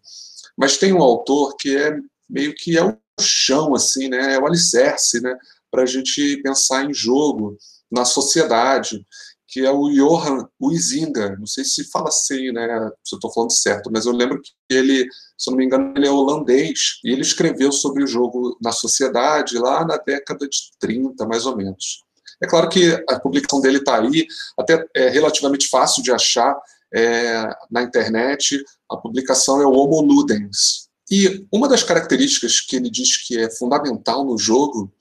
mas 0.57 0.77
tem 0.77 0.91
um 0.91 1.01
autor 1.01 1.55
que 1.55 1.75
é 1.75 1.97
meio 2.29 2.53
que 2.53 2.77
é 2.77 2.83
o 2.83 2.97
chão, 3.19 3.73
assim, 3.73 4.09
né? 4.09 4.33
É 4.33 4.39
o 4.39 4.45
alicerce, 4.45 5.21
né? 5.21 5.37
Para 5.71 5.83
a 5.83 5.85
gente 5.85 6.41
pensar 6.43 6.83
em 6.83 6.93
jogo, 6.93 7.57
na 7.89 8.03
sociedade 8.03 9.05
que 9.47 9.65
é 9.65 9.71
o 9.71 9.89
Johan 9.89 10.47
Huizinga. 10.61 11.37
Não 11.37 11.47
sei 11.47 11.63
se 11.63 11.89
fala 11.89 12.09
assim, 12.09 12.51
né? 12.51 12.67
Se 13.03 13.15
eu 13.15 13.17
estou 13.17 13.31
falando 13.31 13.51
certo, 13.51 13.89
mas 13.91 14.05
eu 14.05 14.11
lembro 14.11 14.41
que 14.41 14.51
ele, 14.69 15.07
se 15.37 15.49
eu 15.49 15.51
não 15.51 15.57
me 15.57 15.65
engano, 15.65 15.93
ele 15.95 16.05
é 16.05 16.11
holandês 16.11 16.99
e 17.03 17.11
ele 17.11 17.21
escreveu 17.21 17.71
sobre 17.71 18.03
o 18.03 18.07
jogo 18.07 18.57
na 18.61 18.71
sociedade 18.71 19.57
lá 19.57 19.85
na 19.85 19.97
década 19.97 20.47
de 20.47 20.57
30, 20.79 21.25
mais 21.25 21.45
ou 21.45 21.55
menos. 21.55 22.03
É 22.43 22.47
claro 22.47 22.69
que 22.69 22.91
a 23.09 23.19
publicação 23.19 23.61
dele 23.61 23.77
está 23.77 23.99
aí, 23.99 24.27
até 24.59 24.85
é 24.95 25.09
relativamente 25.09 25.67
fácil 25.69 26.03
de 26.03 26.11
achar 26.11 26.55
é, 26.93 27.49
na 27.71 27.81
internet. 27.81 28.63
A 28.91 28.97
publicação 28.97 29.61
é 29.61 29.65
o 29.65 29.71
Homo 29.71 30.01
Ludens. 30.01 30.87
E 31.09 31.45
uma 31.51 31.69
das 31.69 31.83
características 31.83 32.59
que 32.59 32.75
ele 32.75 32.89
diz 32.89 33.25
que 33.25 33.39
é 33.39 33.49
fundamental 33.49 34.25
no 34.25 34.37
jogo 34.37 34.91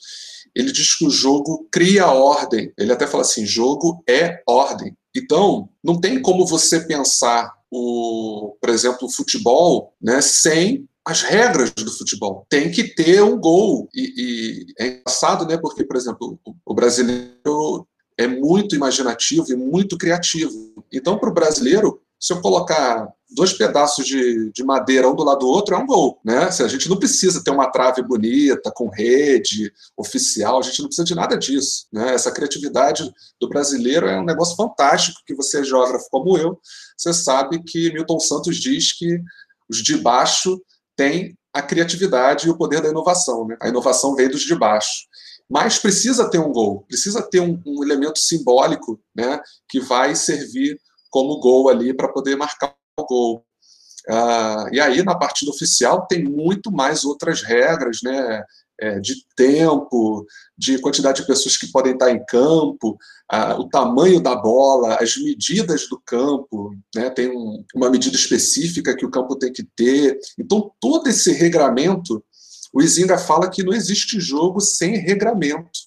ele 0.56 0.72
diz 0.72 0.96
que 0.96 1.04
o 1.06 1.10
jogo 1.10 1.68
cria 1.70 2.06
ordem. 2.06 2.72
Ele 2.78 2.90
até 2.90 3.06
fala 3.06 3.22
assim: 3.22 3.44
jogo 3.44 4.02
é 4.08 4.42
ordem. 4.48 4.96
Então, 5.14 5.68
não 5.84 6.00
tem 6.00 6.20
como 6.20 6.46
você 6.46 6.80
pensar 6.80 7.52
o, 7.70 8.56
por 8.58 8.70
exemplo, 8.70 9.06
o 9.06 9.12
futebol, 9.12 9.92
né, 10.00 10.22
sem 10.22 10.88
as 11.04 11.20
regras 11.22 11.70
do 11.72 11.92
futebol. 11.92 12.46
Tem 12.48 12.70
que 12.70 12.84
ter 12.84 13.22
um 13.22 13.38
gol. 13.38 13.86
E, 13.94 14.14
e 14.16 14.66
é 14.78 14.86
engraçado, 14.88 15.46
né? 15.46 15.58
Porque, 15.58 15.84
por 15.84 15.96
exemplo, 15.96 16.38
o, 16.42 16.54
o 16.64 16.74
brasileiro 16.74 17.86
é 18.16 18.26
muito 18.26 18.74
imaginativo 18.74 19.52
e 19.52 19.56
muito 19.56 19.98
criativo. 19.98 20.72
Então, 20.90 21.18
para 21.18 21.28
o 21.28 21.34
brasileiro, 21.34 22.00
se 22.18 22.32
eu 22.32 22.40
colocar 22.40 23.08
dois 23.30 23.52
pedaços 23.52 24.06
de, 24.06 24.50
de 24.52 24.64
madeira 24.64 25.08
um 25.08 25.14
do 25.14 25.24
lado 25.24 25.40
do 25.40 25.48
outro, 25.48 25.74
é 25.74 25.78
um 25.78 25.86
gol. 25.86 26.20
Né? 26.24 26.50
Se 26.50 26.62
a 26.62 26.68
gente 26.68 26.88
não 26.88 26.98
precisa 26.98 27.42
ter 27.42 27.50
uma 27.50 27.70
trave 27.70 28.02
bonita, 28.02 28.70
com 28.70 28.88
rede 28.88 29.72
oficial, 29.96 30.58
a 30.58 30.62
gente 30.62 30.80
não 30.80 30.86
precisa 30.86 31.04
de 31.04 31.14
nada 31.14 31.36
disso. 31.36 31.86
Né? 31.92 32.14
Essa 32.14 32.30
criatividade 32.30 33.12
do 33.40 33.48
brasileiro 33.48 34.06
é 34.06 34.18
um 34.18 34.24
negócio 34.24 34.56
fantástico, 34.56 35.20
que 35.26 35.34
você 35.34 35.60
é 35.60 35.64
geógrafo 35.64 36.06
como 36.10 36.38
eu, 36.38 36.58
você 36.96 37.12
sabe 37.12 37.62
que 37.62 37.92
Milton 37.92 38.20
Santos 38.20 38.56
diz 38.56 38.92
que 38.92 39.20
os 39.68 39.82
de 39.82 39.96
baixo 39.96 40.60
têm 40.96 41.36
a 41.52 41.60
criatividade 41.60 42.46
e 42.46 42.50
o 42.50 42.56
poder 42.56 42.80
da 42.80 42.88
inovação. 42.88 43.46
Né? 43.46 43.56
A 43.60 43.68
inovação 43.68 44.14
vem 44.14 44.28
dos 44.28 44.42
de 44.42 44.54
baixo. 44.54 45.06
Mas 45.48 45.78
precisa 45.78 46.28
ter 46.28 46.38
um 46.38 46.52
gol, 46.52 46.84
precisa 46.88 47.22
ter 47.22 47.40
um, 47.40 47.60
um 47.64 47.82
elemento 47.84 48.18
simbólico 48.18 49.00
né, 49.14 49.40
que 49.68 49.78
vai 49.78 50.14
servir 50.16 50.76
como 51.10 51.40
gol 51.40 51.68
ali 51.68 51.94
para 51.94 52.08
poder 52.08 52.36
marcar 52.36 52.74
o 52.98 53.04
gol. 53.04 53.46
Ah, 54.08 54.66
e 54.72 54.80
aí, 54.80 55.02
na 55.02 55.16
partida 55.16 55.50
oficial, 55.50 56.06
tem 56.06 56.24
muito 56.24 56.70
mais 56.70 57.04
outras 57.04 57.42
regras, 57.42 58.00
né? 58.02 58.42
É, 58.78 59.00
de 59.00 59.14
tempo, 59.34 60.26
de 60.56 60.78
quantidade 60.78 61.22
de 61.22 61.26
pessoas 61.26 61.56
que 61.56 61.72
podem 61.72 61.94
estar 61.94 62.10
em 62.10 62.22
campo, 62.26 62.98
ah, 63.26 63.58
o 63.58 63.70
tamanho 63.70 64.20
da 64.20 64.36
bola, 64.36 64.96
as 65.00 65.16
medidas 65.16 65.88
do 65.88 65.98
campo, 66.04 66.76
né? 66.94 67.08
tem 67.08 67.34
um, 67.34 67.64
uma 67.74 67.88
medida 67.88 68.14
específica 68.14 68.94
que 68.94 69.06
o 69.06 69.10
campo 69.10 69.34
tem 69.34 69.50
que 69.50 69.64
ter. 69.74 70.18
Então, 70.38 70.70
todo 70.78 71.08
esse 71.08 71.32
regramento, 71.32 72.22
o 72.70 72.82
Izinga 72.82 73.16
fala 73.16 73.48
que 73.48 73.62
não 73.62 73.72
existe 73.72 74.20
jogo 74.20 74.60
sem 74.60 74.98
regramento. 74.98 75.86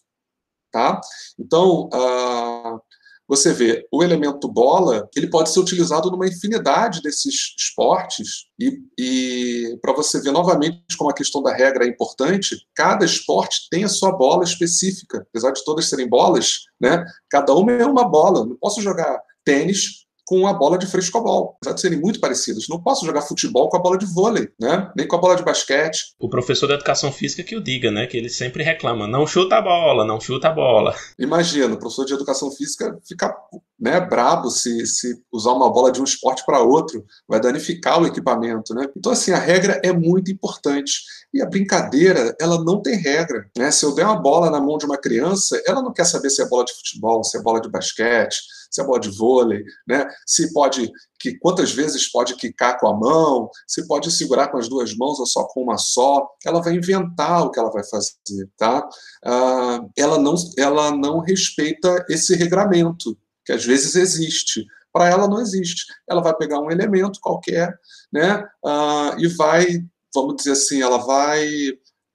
Tá? 0.71 0.99
Então, 1.37 1.89
ah, 1.93 2.79
você 3.29 3.53
vê, 3.53 3.87
o 3.91 4.03
elemento 4.03 4.51
bola, 4.51 5.07
ele 5.15 5.29
pode 5.29 5.51
ser 5.51 5.59
utilizado 5.59 6.09
numa 6.09 6.27
infinidade 6.27 6.99
desses 7.03 7.53
esportes 7.55 8.45
e, 8.59 8.79
e 8.99 9.77
para 9.83 9.93
você 9.93 10.19
ver 10.19 10.31
novamente 10.31 10.97
como 10.97 11.11
a 11.11 11.13
questão 11.13 11.43
da 11.43 11.53
regra 11.53 11.85
é 11.85 11.87
importante, 11.87 12.57
cada 12.75 13.05
esporte 13.05 13.67
tem 13.69 13.83
a 13.83 13.89
sua 13.89 14.11
bola 14.11 14.43
específica, 14.43 15.23
apesar 15.29 15.51
de 15.51 15.63
todas 15.63 15.87
serem 15.87 16.09
bolas, 16.09 16.61
né? 16.81 17.05
Cada 17.29 17.53
uma 17.53 17.71
é 17.71 17.85
uma 17.85 18.03
bola. 18.03 18.43
Não 18.43 18.57
posso 18.57 18.81
jogar 18.81 19.21
tênis 19.45 20.08
com 20.29 20.45
a 20.45 20.53
bola 20.53 20.77
de 20.77 20.85
frescobol, 20.85 21.55
apesar 21.55 21.73
de 21.73 21.81
serem 21.81 21.99
muito 21.99 22.19
parecidas. 22.19 22.67
Não 22.69 22.79
posso 22.79 23.03
jogar 23.03 23.23
futebol 23.23 23.67
com 23.67 23.77
a 23.77 23.79
bola 23.79 23.97
de 23.97 24.05
vôlei, 24.05 24.47
né? 24.61 24.91
Nem 24.95 25.07
com 25.07 25.15
a 25.15 25.19
bola 25.19 25.35
de 25.35 25.41
basquete. 25.41 26.13
O 26.19 26.29
professor 26.29 26.67
da 26.67 26.75
educação 26.75 27.11
física 27.11 27.41
que 27.41 27.55
o 27.55 27.63
diga, 27.63 27.89
né? 27.89 28.05
Que 28.05 28.15
ele 28.15 28.29
sempre 28.29 28.63
reclama, 28.63 29.07
não 29.07 29.25
chuta 29.25 29.55
a 29.55 29.61
bola, 29.61 30.05
não 30.05 30.21
chuta 30.21 30.49
a 30.49 30.51
bola. 30.51 30.93
Imagina, 31.17 31.73
o 31.73 31.79
professor 31.79 32.05
de 32.05 32.13
educação 32.13 32.51
física 32.51 32.95
fica 33.07 33.35
né, 33.79 33.99
brabo 33.99 34.49
se, 34.49 34.85
se 34.85 35.21
usar 35.31 35.53
uma 35.53 35.71
bola 35.71 35.91
de 35.91 36.01
um 36.01 36.03
esporte 36.03 36.43
para 36.45 36.61
outro, 36.61 37.05
vai 37.27 37.39
danificar 37.39 38.01
o 38.01 38.05
equipamento, 38.05 38.73
né? 38.73 38.87
Então, 38.95 39.11
assim, 39.11 39.31
a 39.31 39.37
regra 39.37 39.79
é 39.83 39.93
muito 39.93 40.31
importante. 40.31 41.01
E 41.33 41.41
a 41.41 41.45
brincadeira, 41.45 42.35
ela 42.41 42.63
não 42.63 42.81
tem 42.81 42.95
regra, 42.95 43.49
né? 43.57 43.71
Se 43.71 43.85
eu 43.85 43.93
der 43.93 44.05
uma 44.05 44.19
bola 44.19 44.49
na 44.49 44.59
mão 44.59 44.77
de 44.77 44.85
uma 44.85 44.97
criança, 44.97 45.61
ela 45.65 45.81
não 45.81 45.93
quer 45.93 46.05
saber 46.05 46.29
se 46.29 46.41
é 46.41 46.47
bola 46.47 46.65
de 46.65 46.73
futebol, 46.73 47.23
se 47.23 47.37
é 47.37 47.41
bola 47.41 47.61
de 47.61 47.69
basquete, 47.69 48.37
se 48.69 48.81
é 48.81 48.83
bola 48.83 48.99
de 48.99 49.09
vôlei, 49.09 49.63
né? 49.87 50.07
se 50.25 50.53
pode, 50.53 50.91
que 51.19 51.37
quantas 51.39 51.71
vezes 51.71 52.09
pode 52.09 52.35
quicar 52.35 52.79
com 52.79 52.87
a 52.87 52.95
mão, 52.95 53.49
se 53.67 53.87
pode 53.87 54.11
segurar 54.11 54.49
com 54.49 54.57
as 54.57 54.69
duas 54.69 54.95
mãos 54.95 55.19
ou 55.19 55.25
só 55.25 55.43
com 55.45 55.63
uma 55.63 55.77
só, 55.77 56.27
ela 56.45 56.61
vai 56.61 56.75
inventar 56.75 57.43
o 57.45 57.51
que 57.51 57.59
ela 57.59 57.71
vai 57.71 57.83
fazer, 57.83 58.49
tá? 58.57 58.87
Ah, 59.25 59.81
ela, 59.97 60.17
não, 60.17 60.35
ela 60.57 60.91
não 60.91 61.19
respeita 61.19 62.05
esse 62.09 62.35
regramento, 62.35 63.17
que 63.49 63.53
às 63.53 63.65
vezes 63.65 63.95
existe. 63.95 64.67
Para 64.93 65.09
ela 65.09 65.27
não 65.27 65.41
existe. 65.41 65.87
Ela 66.07 66.21
vai 66.21 66.35
pegar 66.37 66.59
um 66.59 66.69
elemento 66.69 67.19
qualquer, 67.19 67.75
né? 68.13 68.47
Ah, 68.63 69.15
e 69.17 69.27
vai, 69.27 69.83
vamos 70.13 70.35
dizer 70.35 70.51
assim, 70.51 70.83
ela 70.83 70.99
vai 70.99 71.49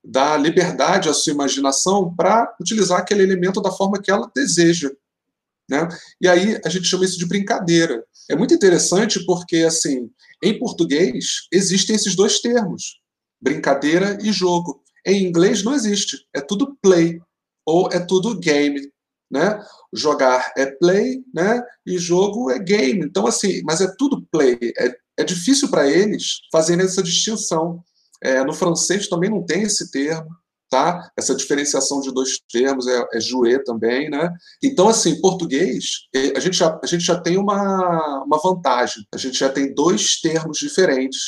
dar 0.04 0.40
liberdade 0.40 1.08
à 1.08 1.12
sua 1.12 1.32
imaginação 1.32 2.14
para 2.14 2.54
utilizar 2.60 3.00
aquele 3.00 3.24
elemento 3.24 3.60
da 3.60 3.72
forma 3.72 4.00
que 4.00 4.12
ela 4.12 4.30
deseja. 4.32 4.92
Né? 5.68 5.88
E 6.20 6.28
aí 6.28 6.60
a 6.64 6.68
gente 6.68 6.86
chama 6.86 7.04
isso 7.04 7.18
de 7.18 7.26
brincadeira. 7.26 8.04
É 8.30 8.36
muito 8.36 8.54
interessante 8.54 9.24
porque, 9.26 9.56
assim, 9.56 10.08
em 10.40 10.56
português 10.56 11.48
existem 11.50 11.96
esses 11.96 12.14
dois 12.14 12.38
termos, 12.38 13.00
brincadeira 13.40 14.18
e 14.22 14.30
jogo. 14.30 14.84
Em 15.04 15.24
inglês 15.24 15.64
não 15.64 15.74
existe, 15.74 16.28
é 16.32 16.40
tudo 16.40 16.78
play 16.80 17.20
ou 17.66 17.88
é 17.90 17.98
tudo 17.98 18.38
game, 18.38 18.92
né? 19.34 19.60
Jogar 19.92 20.52
é 20.56 20.66
play, 20.66 21.22
né? 21.34 21.60
E 21.84 21.98
jogo 21.98 22.50
é 22.50 22.58
game. 22.58 23.04
Então 23.04 23.26
assim, 23.26 23.60
mas 23.64 23.80
é 23.80 23.92
tudo 23.98 24.26
play. 24.30 24.56
É, 24.78 24.96
é 25.18 25.24
difícil 25.24 25.68
para 25.68 25.90
eles 25.90 26.38
fazerem 26.52 26.84
essa 26.84 27.02
distinção. 27.02 27.82
É, 28.22 28.42
no 28.44 28.54
francês 28.54 29.08
também 29.08 29.28
não 29.28 29.44
tem 29.44 29.62
esse 29.62 29.90
termo 29.90 30.30
tá? 30.74 31.08
Essa 31.16 31.36
diferenciação 31.36 32.00
de 32.00 32.12
dois 32.12 32.40
termos 32.50 32.88
é, 32.88 33.06
é 33.12 33.20
jouer 33.20 33.62
também, 33.62 34.10
né? 34.10 34.28
Então, 34.60 34.88
assim, 34.88 35.20
português, 35.20 35.84
a 36.34 36.40
gente 36.40 36.56
já, 36.56 36.80
a 36.82 36.86
gente 36.86 37.04
já 37.04 37.20
tem 37.20 37.36
uma, 37.36 38.24
uma 38.24 38.40
vantagem. 38.42 39.06
A 39.14 39.16
gente 39.16 39.38
já 39.38 39.48
tem 39.48 39.72
dois 39.72 40.20
termos 40.20 40.58
diferentes, 40.58 41.20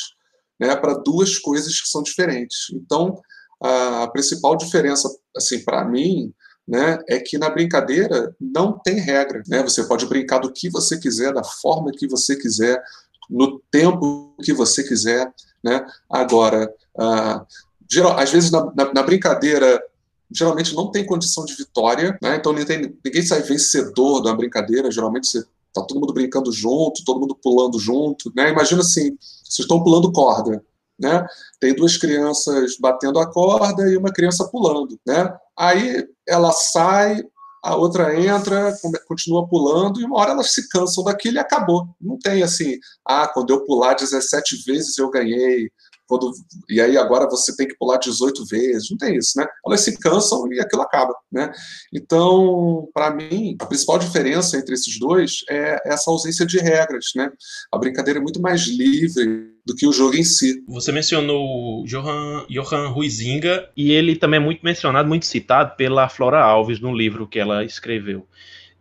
né? 0.59 0.75
Para 0.75 0.95
duas 0.95 1.37
coisas 1.37 1.79
que 1.79 1.87
são 1.87 2.03
diferentes. 2.03 2.67
Então, 2.73 3.21
a 3.61 4.09
principal 4.11 4.57
diferença, 4.57 5.09
assim, 5.35 5.63
para 5.63 5.85
mim, 5.85 6.33
né, 6.67 6.99
é 7.07 7.19
que 7.19 7.37
na 7.37 7.49
brincadeira 7.49 8.35
não 8.39 8.77
tem 8.77 8.99
regra, 8.99 9.41
né? 9.47 9.63
Você 9.63 9.83
pode 9.85 10.05
brincar 10.05 10.39
do 10.39 10.51
que 10.51 10.69
você 10.69 10.99
quiser, 10.99 11.33
da 11.33 11.43
forma 11.43 11.91
que 11.91 12.07
você 12.07 12.35
quiser, 12.35 12.83
no 13.29 13.61
tempo 13.71 14.35
que 14.43 14.51
você 14.51 14.83
quiser, 14.83 15.31
né? 15.63 15.85
Agora, 16.09 16.69
uh, 16.95 17.45
geral, 17.89 18.19
às 18.19 18.31
vezes 18.31 18.51
na, 18.51 18.65
na, 18.75 18.93
na, 18.93 19.03
brincadeira 19.03 19.81
geralmente 20.29 20.75
não 20.75 20.91
tem 20.91 21.05
condição 21.05 21.45
de 21.45 21.55
vitória, 21.55 22.17
né? 22.21 22.35
então 22.35 22.51
ninguém, 22.51 22.93
ninguém 23.03 23.21
sai 23.21 23.41
vencedor 23.41 24.21
da 24.21 24.35
brincadeira, 24.35 24.91
geralmente 24.91 25.27
você 25.27 25.41
tá 25.73 25.81
todo 25.83 26.01
mundo 26.01 26.13
brincando 26.13 26.51
junto, 26.51 27.05
todo 27.05 27.21
mundo 27.21 27.33
pulando 27.35 27.79
junto, 27.79 28.31
né? 28.35 28.49
Imagina 28.49 28.81
assim, 28.81 29.17
vocês 29.19 29.59
estão 29.59 29.81
pulando 29.81 30.11
corda, 30.11 30.61
né? 30.99 31.25
Tem 31.59 31.75
duas 31.75 31.97
crianças 31.97 32.77
batendo 32.79 33.19
a 33.19 33.31
corda 33.31 33.89
e 33.89 33.97
uma 33.97 34.11
criança 34.11 34.47
pulando, 34.47 34.99
né? 35.05 35.33
Aí 35.57 36.07
ela 36.27 36.51
sai, 36.51 37.23
a 37.63 37.75
outra 37.75 38.19
entra, 38.19 38.73
continua 39.07 39.47
pulando, 39.47 39.99
e 39.99 40.05
uma 40.05 40.17
hora 40.17 40.31
elas 40.31 40.53
se 40.53 40.67
cansam 40.69 41.03
daquilo 41.03 41.37
e 41.37 41.39
acabou. 41.39 41.87
Não 41.99 42.17
tem 42.17 42.43
assim, 42.43 42.77
ah, 43.05 43.27
quando 43.27 43.51
eu 43.51 43.65
pular 43.65 43.93
17 43.93 44.63
vezes 44.65 44.97
eu 44.97 45.09
ganhei, 45.09 45.69
quando, 46.07 46.31
e 46.69 46.79
aí 46.79 46.97
agora 46.97 47.29
você 47.29 47.55
tem 47.55 47.67
que 47.67 47.77
pular 47.77 47.97
18 47.97 48.45
vezes, 48.45 48.89
não 48.89 48.97
tem 48.97 49.15
isso, 49.17 49.37
né? 49.37 49.45
Elas 49.65 49.81
se 49.81 49.97
cansam 49.99 50.51
e 50.51 50.59
aquilo 50.59 50.81
acaba, 50.81 51.13
né? 51.31 51.51
Então, 51.93 52.87
para 52.93 53.13
mim, 53.13 53.55
a 53.59 53.65
principal 53.65 53.99
diferença 53.99 54.57
entre 54.57 54.73
esses 54.73 54.97
dois 54.99 55.43
é 55.49 55.79
essa 55.85 56.09
ausência 56.09 56.45
de 56.45 56.59
regras, 56.59 57.11
né? 57.15 57.29
A 57.71 57.77
brincadeira 57.77 58.19
é 58.19 58.23
muito 58.23 58.41
mais 58.41 58.61
livre 58.67 59.55
do 59.65 59.75
que 59.75 59.85
o 59.85 59.91
jogo 59.91 60.15
em 60.15 60.23
si. 60.23 60.63
Você 60.67 60.91
mencionou 60.91 61.83
Johan, 61.85 62.45
Johan 62.49 62.95
Huizinga 62.95 63.69
e 63.75 63.91
ele 63.91 64.15
também 64.15 64.39
é 64.39 64.43
muito 64.43 64.61
mencionado, 64.63 65.09
muito 65.09 65.25
citado 65.25 65.75
pela 65.75 66.07
Flora 66.07 66.39
Alves 66.39 66.79
no 66.79 66.95
livro 66.95 67.27
que 67.27 67.37
ela 67.37 67.65
escreveu. 67.65 68.25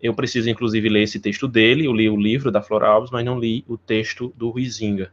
Eu 0.01 0.15
preciso, 0.15 0.49
inclusive, 0.51 0.89
ler 0.89 1.03
esse 1.03 1.19
texto 1.19 1.49
dele. 1.49 1.87
Eu 1.87 1.93
li 1.93 2.09
o 2.09 2.17
livro 2.17 2.51
da 2.51 2.63
Flora 2.63 2.87
Alves, 2.87 3.11
mas 3.11 3.25
não 3.25 3.39
li 3.39 3.65
o 3.67 3.79
texto 3.79 4.33
do 4.37 4.51
Ruizinga. 4.51 5.11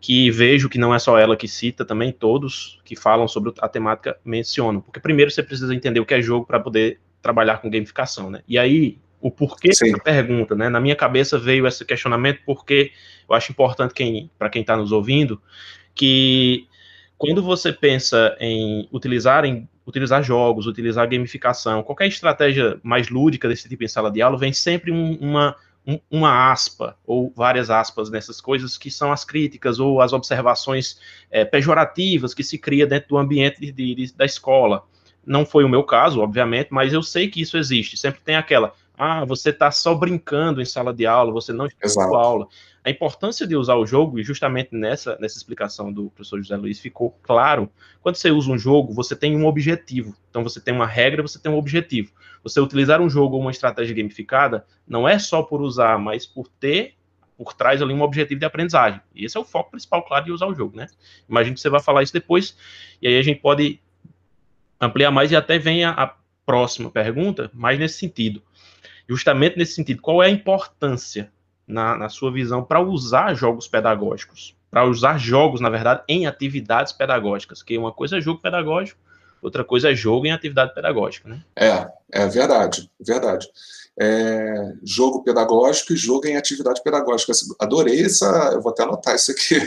Que 0.00 0.30
vejo 0.30 0.68
que 0.68 0.78
não 0.78 0.94
é 0.94 0.98
só 0.98 1.18
ela 1.18 1.36
que 1.36 1.46
cita, 1.46 1.84
também 1.84 2.10
todos 2.10 2.80
que 2.84 2.96
falam 2.96 3.28
sobre 3.28 3.52
a 3.60 3.68
temática 3.68 4.18
mencionam. 4.24 4.80
Porque 4.80 5.00
primeiro 5.00 5.30
você 5.30 5.42
precisa 5.42 5.74
entender 5.74 6.00
o 6.00 6.06
que 6.06 6.14
é 6.14 6.20
jogo 6.20 6.46
para 6.46 6.58
poder 6.58 6.98
trabalhar 7.22 7.58
com 7.58 7.70
gamificação, 7.70 8.30
né? 8.30 8.42
E 8.46 8.58
aí, 8.58 8.98
o 9.20 9.30
porquê 9.30 9.72
Sim. 9.72 9.86
dessa 9.86 9.98
pergunta, 10.02 10.54
né? 10.54 10.68
Na 10.68 10.80
minha 10.80 10.96
cabeça 10.96 11.38
veio 11.38 11.66
esse 11.66 11.84
questionamento 11.84 12.40
porque 12.44 12.92
eu 13.28 13.34
acho 13.34 13.52
importante 13.52 13.94
quem, 13.94 14.30
para 14.38 14.50
quem 14.50 14.60
está 14.60 14.76
nos 14.76 14.92
ouvindo 14.92 15.40
que 15.94 16.66
quando 17.16 17.42
você 17.42 17.72
pensa 17.72 18.36
em 18.40 18.88
utilizar, 18.92 19.44
em 19.44 19.68
utilizar 19.86 20.22
jogos, 20.22 20.66
utilizar 20.66 21.08
gamificação, 21.08 21.82
qualquer 21.82 22.06
estratégia 22.06 22.78
mais 22.82 23.08
lúdica 23.08 23.48
desse 23.48 23.68
tipo 23.68 23.84
em 23.84 23.88
sala 23.88 24.10
de 24.10 24.22
aula, 24.22 24.38
vem 24.38 24.52
sempre 24.52 24.90
um, 24.90 25.16
uma, 25.20 25.56
um, 25.86 25.98
uma 26.10 26.50
aspa, 26.50 26.96
ou 27.06 27.32
várias 27.36 27.70
aspas 27.70 28.10
nessas 28.10 28.40
coisas, 28.40 28.78
que 28.78 28.90
são 28.90 29.12
as 29.12 29.24
críticas 29.24 29.78
ou 29.78 30.00
as 30.00 30.12
observações 30.12 30.98
é, 31.30 31.44
pejorativas 31.44 32.32
que 32.32 32.42
se 32.42 32.58
cria 32.58 32.86
dentro 32.86 33.10
do 33.10 33.18
ambiente 33.18 33.60
de, 33.60 33.72
de, 33.72 34.14
da 34.14 34.24
escola. 34.24 34.84
Não 35.26 35.46
foi 35.46 35.64
o 35.64 35.68
meu 35.68 35.82
caso, 35.82 36.20
obviamente, 36.20 36.68
mas 36.70 36.92
eu 36.92 37.02
sei 37.02 37.28
que 37.28 37.40
isso 37.40 37.56
existe. 37.56 37.96
Sempre 37.96 38.20
tem 38.20 38.36
aquela, 38.36 38.74
ah, 38.96 39.24
você 39.24 39.50
está 39.50 39.70
só 39.70 39.94
brincando 39.94 40.60
em 40.60 40.66
sala 40.66 40.92
de 40.92 41.06
aula, 41.06 41.32
você 41.32 41.52
não 41.52 41.66
está 41.66 41.88
dando 41.88 42.14
aula 42.14 42.48
a 42.84 42.90
importância 42.90 43.46
de 43.46 43.56
usar 43.56 43.76
o 43.76 43.86
jogo, 43.86 44.18
e 44.18 44.22
justamente 44.22 44.68
nessa, 44.72 45.16
nessa 45.18 45.38
explicação 45.38 45.90
do 45.90 46.10
professor 46.10 46.40
José 46.42 46.54
Luiz 46.54 46.78
ficou 46.78 47.18
claro, 47.22 47.70
quando 48.02 48.16
você 48.16 48.30
usa 48.30 48.52
um 48.52 48.58
jogo, 48.58 48.92
você 48.92 49.16
tem 49.16 49.34
um 49.34 49.46
objetivo. 49.46 50.14
Então 50.28 50.42
você 50.42 50.60
tem 50.60 50.74
uma 50.74 50.86
regra, 50.86 51.22
você 51.22 51.38
tem 51.38 51.50
um 51.50 51.56
objetivo. 51.56 52.12
Você 52.42 52.60
utilizar 52.60 53.00
um 53.00 53.08
jogo 53.08 53.36
ou 53.36 53.40
uma 53.40 53.50
estratégia 53.50 53.96
gamificada 53.96 54.66
não 54.86 55.08
é 55.08 55.18
só 55.18 55.42
por 55.42 55.62
usar, 55.62 55.98
mas 55.98 56.26
por 56.26 56.46
ter 56.46 56.94
por 57.36 57.52
trás 57.54 57.82
ali 57.82 57.92
um 57.92 58.02
objetivo 58.02 58.38
de 58.38 58.46
aprendizagem. 58.46 59.00
E 59.14 59.24
esse 59.24 59.36
é 59.36 59.40
o 59.40 59.44
foco 59.44 59.70
principal, 59.70 60.02
claro, 60.02 60.26
de 60.26 60.30
usar 60.30 60.46
o 60.46 60.54
jogo, 60.54 60.76
né? 60.76 60.86
Imagino 61.28 61.54
que 61.54 61.60
você 61.60 61.68
vai 61.68 61.80
falar 61.80 62.02
isso 62.02 62.12
depois, 62.12 62.56
e 63.02 63.08
aí 63.08 63.18
a 63.18 63.22
gente 63.22 63.40
pode 63.40 63.80
ampliar 64.80 65.10
mais 65.10 65.32
e 65.32 65.36
até 65.36 65.58
vem 65.58 65.84
a, 65.84 65.90
a 65.90 66.14
próxima 66.46 66.90
pergunta, 66.90 67.50
mais 67.52 67.78
nesse 67.78 67.98
sentido. 67.98 68.42
Justamente 69.08 69.56
nesse 69.56 69.74
sentido, 69.74 70.00
qual 70.00 70.22
é 70.22 70.26
a 70.26 70.30
importância, 70.30 71.32
na, 71.66 71.96
na 71.96 72.08
sua 72.08 72.32
visão, 72.32 72.62
para 72.62 72.80
usar 72.80 73.34
jogos 73.34 73.66
pedagógicos? 73.66 74.54
Para 74.70 74.86
usar 74.86 75.18
jogos, 75.18 75.60
na 75.60 75.70
verdade, 75.70 76.02
em 76.08 76.26
atividades 76.26 76.92
pedagógicas, 76.92 77.62
que 77.62 77.78
uma 77.78 77.92
coisa 77.92 78.18
é 78.18 78.20
jogo 78.20 78.40
pedagógico, 78.40 79.00
outra 79.40 79.64
coisa 79.64 79.90
é 79.90 79.94
jogo 79.94 80.26
em 80.26 80.32
atividade 80.32 80.74
pedagógica, 80.74 81.28
né? 81.28 81.44
É, 81.56 81.86
é 82.12 82.26
verdade, 82.26 82.90
verdade. 83.00 83.46
É, 84.00 84.72
jogo 84.82 85.22
pedagógico 85.22 85.92
e 85.92 85.96
jogo 85.96 86.26
em 86.26 86.36
atividade 86.36 86.82
pedagógica. 86.82 87.32
Adorei 87.60 88.04
essa, 88.04 88.26
eu 88.52 88.60
vou 88.60 88.72
até 88.72 88.82
anotar 88.82 89.14
isso 89.14 89.30
aqui. 89.30 89.60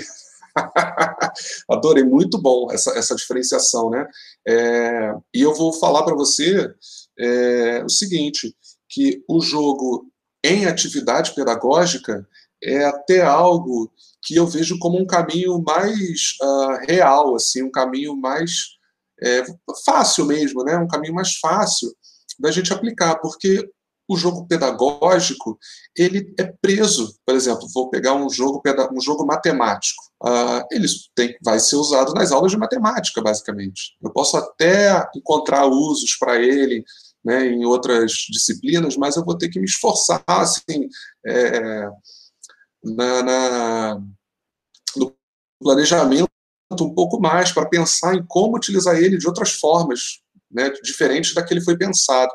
Adorei, 1.70 2.04
muito 2.04 2.38
bom 2.38 2.68
essa, 2.72 2.92
essa 2.98 3.16
diferenciação, 3.16 3.90
né? 3.90 4.06
É, 4.46 5.14
e 5.34 5.42
eu 5.42 5.54
vou 5.54 5.72
falar 5.74 6.04
para 6.04 6.16
você 6.16 6.70
é, 7.18 7.84
o 7.86 7.90
seguinte, 7.90 8.56
que 8.90 9.24
o 9.28 9.42
jogo 9.42 10.08
em 10.44 10.66
atividade 10.66 11.34
pedagógica 11.34 12.28
é 12.64 12.86
até 12.86 13.22
algo 13.22 13.92
que 14.22 14.36
eu 14.36 14.48
vejo 14.48 14.78
como 14.80 15.00
um 15.00 15.06
caminho 15.06 15.62
mais 15.62 16.36
uh, 16.42 16.86
real, 16.88 17.36
assim, 17.36 17.64
um 17.64 17.72
caminho 17.72 18.16
mais 18.16 18.78
é, 19.22 19.44
fácil 19.86 20.26
mesmo, 20.26 20.64
né? 20.64 20.78
Um 20.78 20.88
caminho 20.88 21.14
mais 21.14 21.36
fácil 21.38 21.92
da 22.40 22.52
gente 22.52 22.72
aplicar, 22.72 23.16
porque 23.16 23.68
o 24.10 24.16
jogo 24.16 24.48
pedagógico 24.48 25.60
ele 25.96 26.34
é 26.40 26.46
preso. 26.62 27.16
Por 27.26 27.36
exemplo, 27.36 27.68
vou 27.74 27.90
pegar 27.90 28.14
um 28.14 28.30
jogo 28.30 28.62
um 28.94 29.02
jogo 29.02 29.26
matemático. 29.26 30.02
Uh, 30.24 30.64
ele 30.72 30.88
tem, 31.14 31.36
vai 31.44 31.60
ser 31.60 31.76
usado 31.76 32.14
nas 32.14 32.32
aulas 32.32 32.52
de 32.52 32.58
matemática, 32.58 33.22
basicamente. 33.22 33.98
Eu 34.02 34.12
posso 34.12 34.38
até 34.38 35.06
encontrar 35.16 35.66
usos 35.66 36.16
para 36.16 36.42
ele 36.42 36.84
né, 37.28 37.46
em 37.46 37.66
outras 37.66 38.14
disciplinas, 38.30 38.96
mas 38.96 39.18
eu 39.18 39.26
vou 39.26 39.38
ter 39.38 39.50
que 39.50 39.60
me 39.60 39.66
esforçar 39.66 40.24
assim 40.28 40.88
é, 41.26 41.90
na, 42.82 43.22
na, 43.22 44.02
no 44.96 45.14
planejamento 45.60 46.32
um 46.72 46.94
pouco 46.94 47.20
mais 47.20 47.52
para 47.52 47.68
pensar 47.68 48.16
em 48.16 48.26
como 48.26 48.56
utilizar 48.56 48.96
ele 48.96 49.18
de 49.18 49.28
outras 49.28 49.52
formas, 49.52 50.22
né, 50.50 50.70
diferentes 50.82 51.34
da 51.34 51.44
que 51.44 51.54
ele 51.54 51.64
foi 51.64 51.78
pensado. 51.78 52.32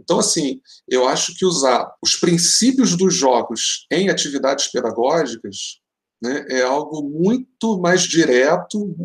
Então, 0.00 0.18
assim, 0.18 0.62
eu 0.88 1.06
acho 1.06 1.36
que 1.36 1.44
usar 1.44 1.94
os 2.02 2.16
princípios 2.16 2.96
dos 2.96 3.14
jogos 3.14 3.86
em 3.90 4.08
atividades 4.08 4.68
pedagógicas 4.68 5.80
né, 6.22 6.46
é 6.48 6.62
algo 6.62 7.02
muito 7.02 7.78
mais 7.78 8.02
direto 8.04 8.96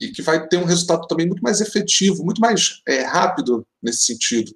e 0.00 0.08
que 0.08 0.22
vai 0.22 0.46
ter 0.48 0.56
um 0.56 0.64
resultado 0.64 1.06
também 1.06 1.26
muito 1.26 1.42
mais 1.42 1.60
efetivo, 1.60 2.24
muito 2.24 2.40
mais 2.40 2.80
é, 2.86 3.02
rápido 3.02 3.66
nesse 3.82 4.04
sentido. 4.04 4.52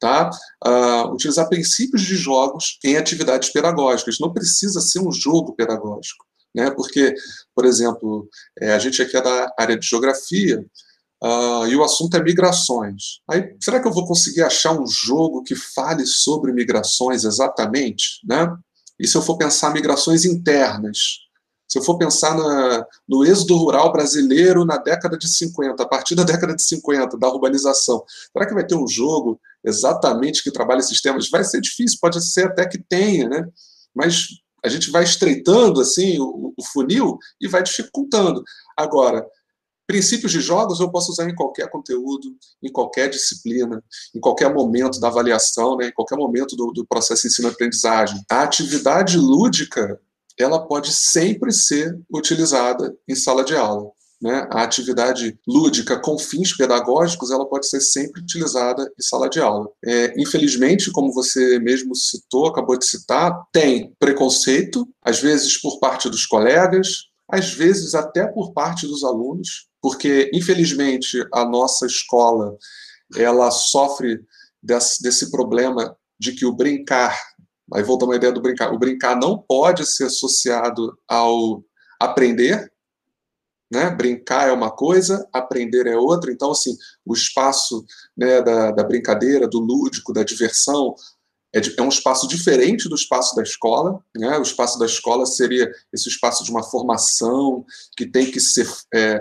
Tá? 0.00 0.30
Uh, 0.64 1.12
utilizar 1.12 1.48
princípios 1.48 2.02
de 2.02 2.14
jogos 2.14 2.78
em 2.84 2.96
atividades 2.96 3.50
pedagógicas. 3.50 4.20
Não 4.20 4.32
precisa 4.32 4.80
ser 4.80 5.00
um 5.00 5.10
jogo 5.10 5.54
pedagógico. 5.54 6.24
Né? 6.54 6.70
Porque, 6.70 7.14
por 7.54 7.64
exemplo, 7.64 8.28
é, 8.60 8.72
a 8.72 8.78
gente 8.78 9.02
aqui 9.02 9.16
é 9.16 9.22
da 9.22 9.52
área 9.58 9.78
de 9.78 9.86
geografia, 9.86 10.64
Uh, 11.22 11.66
e 11.66 11.74
o 11.74 11.82
assunto 11.82 12.16
é 12.16 12.22
migrações. 12.22 13.20
Aí, 13.28 13.56
será 13.60 13.80
que 13.80 13.88
eu 13.88 13.92
vou 13.92 14.06
conseguir 14.06 14.42
achar 14.42 14.70
um 14.70 14.86
jogo 14.86 15.42
que 15.42 15.56
fale 15.56 16.06
sobre 16.06 16.52
migrações 16.52 17.24
exatamente? 17.24 18.20
Né? 18.24 18.46
E 19.00 19.06
se 19.06 19.16
eu 19.16 19.22
for 19.22 19.36
pensar 19.36 19.72
migrações 19.72 20.24
internas? 20.24 21.27
Se 21.68 21.78
eu 21.78 21.82
for 21.82 21.98
pensar 21.98 22.34
na, 22.36 22.86
no 23.06 23.24
êxodo 23.24 23.56
rural 23.56 23.92
brasileiro 23.92 24.64
na 24.64 24.78
década 24.78 25.18
de 25.18 25.28
50, 25.28 25.82
a 25.82 25.86
partir 25.86 26.14
da 26.14 26.24
década 26.24 26.56
de 26.56 26.62
50, 26.62 27.18
da 27.18 27.28
urbanização, 27.28 28.02
será 28.32 28.46
que 28.46 28.54
vai 28.54 28.66
ter 28.66 28.74
um 28.74 28.88
jogo 28.88 29.38
exatamente 29.62 30.42
que 30.42 30.50
trabalhe 30.50 30.80
esses 30.80 31.00
temas? 31.02 31.28
Vai 31.28 31.44
ser 31.44 31.60
difícil, 31.60 31.98
pode 32.00 32.24
ser 32.24 32.46
até 32.46 32.66
que 32.66 32.78
tenha, 32.78 33.28
né? 33.28 33.46
mas 33.94 34.28
a 34.64 34.68
gente 34.68 34.90
vai 34.90 35.04
estreitando 35.04 35.80
assim 35.80 36.18
o, 36.18 36.54
o 36.56 36.64
funil 36.64 37.18
e 37.40 37.46
vai 37.46 37.62
dificultando. 37.62 38.42
Agora, 38.76 39.24
Princípios 39.88 40.32
de 40.32 40.40
jogos 40.42 40.80
eu 40.80 40.90
posso 40.90 41.10
usar 41.10 41.30
em 41.30 41.34
qualquer 41.34 41.70
conteúdo, 41.70 42.36
em 42.62 42.70
qualquer 42.70 43.08
disciplina, 43.08 43.82
em 44.14 44.20
qualquer 44.20 44.52
momento 44.52 45.00
da 45.00 45.08
avaliação, 45.08 45.78
né, 45.78 45.88
em 45.88 45.92
qualquer 45.92 46.16
momento 46.16 46.54
do, 46.54 46.72
do 46.72 46.86
processo 46.86 47.22
de 47.22 47.28
ensino-aprendizagem. 47.28 48.22
A 48.30 48.42
atividade 48.42 49.16
lúdica 49.16 49.98
ela 50.38 50.66
pode 50.66 50.92
sempre 50.92 51.52
ser 51.52 51.98
utilizada 52.12 52.96
em 53.08 53.14
sala 53.14 53.44
de 53.44 53.56
aula. 53.56 53.90
Né? 54.20 54.48
A 54.50 54.62
atividade 54.62 55.38
lúdica 55.46 55.98
com 55.98 56.18
fins 56.18 56.56
pedagógicos 56.56 57.30
ela 57.30 57.46
pode 57.46 57.68
ser 57.68 57.80
sempre 57.80 58.20
utilizada 58.20 58.90
em 58.98 59.02
sala 59.02 59.28
de 59.28 59.40
aula. 59.40 59.68
É, 59.84 60.20
infelizmente, 60.20 60.90
como 60.90 61.12
você 61.12 61.58
mesmo 61.60 61.94
citou, 61.94 62.46
acabou 62.46 62.76
de 62.76 62.86
citar, 62.86 63.32
tem 63.52 63.94
preconceito, 63.98 64.88
às 65.02 65.20
vezes 65.20 65.60
por 65.60 65.78
parte 65.78 66.08
dos 66.08 66.26
colegas, 66.26 67.04
às 67.28 67.52
vezes 67.52 67.94
até 67.94 68.26
por 68.26 68.52
parte 68.52 68.86
dos 68.86 69.04
alunos, 69.04 69.68
porque 69.80 70.30
infelizmente 70.34 71.24
a 71.32 71.44
nossa 71.44 71.86
escola 71.86 72.56
ela 73.16 73.50
sofre 73.50 74.20
desse, 74.62 75.02
desse 75.02 75.30
problema 75.30 75.96
de 76.18 76.32
que 76.32 76.44
o 76.44 76.52
brincar, 76.52 77.16
aí 77.74 77.82
voltamos 77.82 78.14
à 78.14 78.16
ideia 78.16 78.32
do 78.32 78.40
brincar, 78.40 78.72
o 78.72 78.78
brincar 78.78 79.16
não 79.16 79.38
pode 79.38 79.86
ser 79.86 80.04
associado 80.04 80.98
ao 81.06 81.62
aprender, 82.00 82.70
né? 83.70 83.90
Brincar 83.90 84.48
é 84.48 84.52
uma 84.52 84.70
coisa, 84.70 85.28
aprender 85.32 85.86
é 85.86 85.96
outra. 85.96 86.32
Então, 86.32 86.50
assim, 86.50 86.74
o 87.04 87.12
espaço 87.12 87.84
né, 88.16 88.40
da, 88.40 88.70
da 88.70 88.82
brincadeira, 88.82 89.46
do 89.46 89.58
lúdico, 89.58 90.12
da 90.12 90.22
diversão, 90.22 90.94
é, 91.54 91.60
é, 91.60 91.82
um 91.82 91.88
espaço 91.88 92.26
diferente 92.26 92.88
do 92.88 92.94
espaço 92.94 93.34
da 93.36 93.42
escola. 93.42 94.02
Né? 94.16 94.38
O 94.38 94.42
espaço 94.42 94.78
da 94.78 94.86
escola 94.86 95.26
seria 95.26 95.70
esse 95.92 96.08
espaço 96.08 96.44
de 96.44 96.50
uma 96.50 96.62
formação 96.62 97.64
que 97.96 98.06
tem 98.06 98.30
que 98.30 98.40
ser 98.40 98.66
é, 98.94 99.20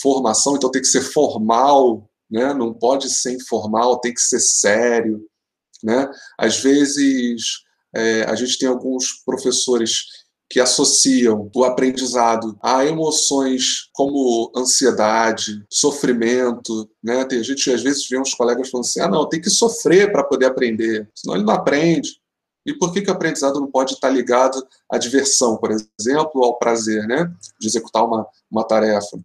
formação, 0.00 0.56
então 0.56 0.70
tem 0.70 0.82
que 0.82 0.88
ser 0.88 1.02
formal, 1.02 2.08
né? 2.30 2.52
não 2.54 2.72
pode 2.72 3.10
ser 3.10 3.32
informal, 3.32 4.00
tem 4.00 4.12
que 4.12 4.20
ser 4.20 4.40
sério. 4.40 5.26
Né? 5.82 6.10
Às 6.38 6.58
vezes, 6.60 7.64
é, 7.94 8.22
a 8.24 8.34
gente 8.34 8.58
tem 8.58 8.68
alguns 8.68 9.22
professores 9.24 10.18
que 10.50 10.60
associam 10.60 11.50
o 11.54 11.64
aprendizado 11.64 12.58
a 12.62 12.84
emoções 12.84 13.90
como 13.92 14.50
ansiedade, 14.56 15.62
sofrimento, 15.70 16.88
né? 17.02 17.24
Tem 17.26 17.42
gente 17.44 17.70
às 17.70 17.82
vezes 17.82 18.08
vê 18.08 18.18
uns 18.18 18.32
colegas 18.32 18.70
falando 18.70 18.86
assim: 18.86 19.00
"Ah, 19.00 19.08
não, 19.08 19.28
tem 19.28 19.40
que 19.40 19.50
sofrer 19.50 20.10
para 20.10 20.24
poder 20.24 20.46
aprender, 20.46 21.08
senão 21.14 21.36
ele 21.36 21.44
não 21.44 21.52
aprende". 21.52 22.18
E 22.64 22.74
por 22.74 22.92
que, 22.92 23.02
que 23.02 23.10
o 23.10 23.12
aprendizado 23.14 23.60
não 23.60 23.70
pode 23.70 23.94
estar 23.94 24.10
ligado 24.10 24.66
à 24.90 24.98
diversão, 24.98 25.56
por 25.56 25.70
exemplo, 25.70 26.44
ao 26.44 26.58
prazer, 26.58 27.06
né? 27.06 27.30
De 27.60 27.66
executar 27.66 28.04
uma, 28.04 28.26
uma 28.50 28.64
tarefa. 28.64 29.18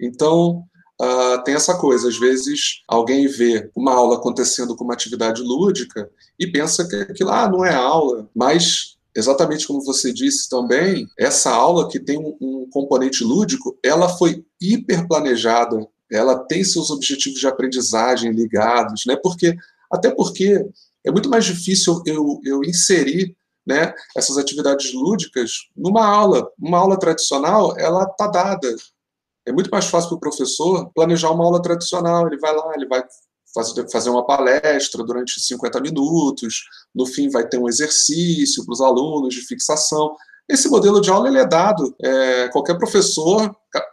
Então, 0.00 0.62
uh, 1.00 1.42
tem 1.44 1.54
essa 1.54 1.76
coisa. 1.76 2.08
Às 2.08 2.18
vezes, 2.18 2.82
alguém 2.88 3.26
vê 3.26 3.70
uma 3.74 3.92
aula 3.92 4.16
acontecendo 4.16 4.76
com 4.76 4.84
uma 4.84 4.94
atividade 4.94 5.42
lúdica 5.42 6.10
e 6.38 6.46
pensa 6.46 6.86
que 6.88 6.96
aquilo 6.96 7.30
ah, 7.30 7.48
não 7.48 7.64
é 7.64 7.74
aula, 7.74 8.28
mas 8.34 8.96
exatamente 9.14 9.66
como 9.66 9.82
você 9.82 10.12
disse 10.12 10.48
também, 10.48 11.08
essa 11.18 11.50
aula 11.50 11.88
que 11.88 11.98
tem 11.98 12.18
um, 12.18 12.36
um 12.40 12.68
componente 12.70 13.24
lúdico, 13.24 13.78
ela 13.82 14.10
foi 14.10 14.44
hiper 14.60 15.08
planejada, 15.08 15.86
ela 16.12 16.38
tem 16.38 16.62
seus 16.62 16.90
objetivos 16.90 17.40
de 17.40 17.46
aprendizagem 17.46 18.30
ligados, 18.32 19.04
né? 19.06 19.16
Porque 19.16 19.56
até 19.90 20.10
porque 20.10 20.64
é 21.04 21.10
muito 21.10 21.30
mais 21.30 21.44
difícil 21.44 22.02
eu, 22.04 22.40
eu 22.44 22.62
inserir 22.62 23.34
né, 23.66 23.92
essas 24.16 24.38
atividades 24.38 24.92
lúdicas 24.92 25.68
numa 25.76 26.06
aula. 26.06 26.48
Uma 26.58 26.78
aula 26.78 26.98
tradicional, 26.98 27.76
ela 27.78 28.04
está 28.04 28.28
dada, 28.28 28.76
é 29.46 29.52
muito 29.52 29.70
mais 29.70 29.86
fácil 29.86 30.08
para 30.10 30.16
o 30.16 30.20
professor 30.20 30.90
planejar 30.94 31.30
uma 31.30 31.44
aula 31.44 31.62
tradicional. 31.62 32.26
Ele 32.26 32.38
vai 32.38 32.54
lá, 32.54 32.72
ele 32.74 32.86
vai 32.86 33.02
fazer 33.90 34.10
uma 34.10 34.26
palestra 34.26 35.02
durante 35.04 35.40
50 35.40 35.80
minutos, 35.80 36.64
no 36.94 37.06
fim 37.06 37.30
vai 37.30 37.48
ter 37.48 37.58
um 37.58 37.68
exercício 37.68 38.64
para 38.64 38.72
os 38.72 38.80
alunos 38.80 39.34
de 39.34 39.40
fixação. 39.40 40.14
Esse 40.48 40.68
modelo 40.68 41.00
de 41.00 41.10
aula 41.10 41.28
ele 41.28 41.38
é 41.38 41.46
dado. 41.46 41.94
É, 42.02 42.48
qualquer 42.48 42.76
professor 42.76 43.50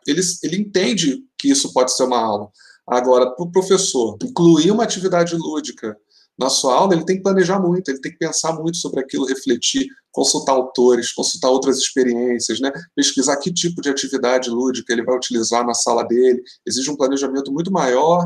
ele, 0.08 0.22
ele 0.44 0.58
entende 0.58 1.24
que 1.38 1.50
isso 1.50 1.72
pode 1.72 1.96
ser 1.96 2.04
uma 2.04 2.20
aula. 2.20 2.50
Agora, 2.88 3.34
para 3.34 3.46
o 3.46 3.52
professor 3.52 4.18
incluir 4.22 4.72
uma 4.72 4.84
atividade 4.84 5.36
lúdica 5.36 5.96
na 6.38 6.50
sua 6.50 6.76
aula, 6.76 6.94
ele 6.96 7.06
tem 7.06 7.18
que 7.18 7.24
planejar 7.24 7.60
muito, 7.60 7.90
ele 7.90 8.02
tem 8.02 8.12
que 8.12 8.18
pensar 8.18 8.54
muito 8.54 8.78
sobre 8.78 9.00
aquilo, 9.00 9.26
refletir, 9.26 9.88
consultar 10.12 10.54
autores, 10.54 11.12
consultar 11.12 11.50
outras 11.50 11.78
experiências, 11.78 12.60
né? 12.60 12.72
pesquisar 12.96 13.38
que 13.38 13.54
tipo 13.54 13.82
de 13.82 13.90
atividade 13.90 14.50
lúdica 14.50 14.92
ele 14.92 15.04
vai 15.04 15.16
utilizar 15.16 15.66
na 15.66 15.74
sala 15.74 16.04
dele. 16.04 16.42
Exige 16.66 16.90
um 16.90 16.98
planejamento 16.98 17.52
muito 17.52 17.72
maior. 17.72 18.26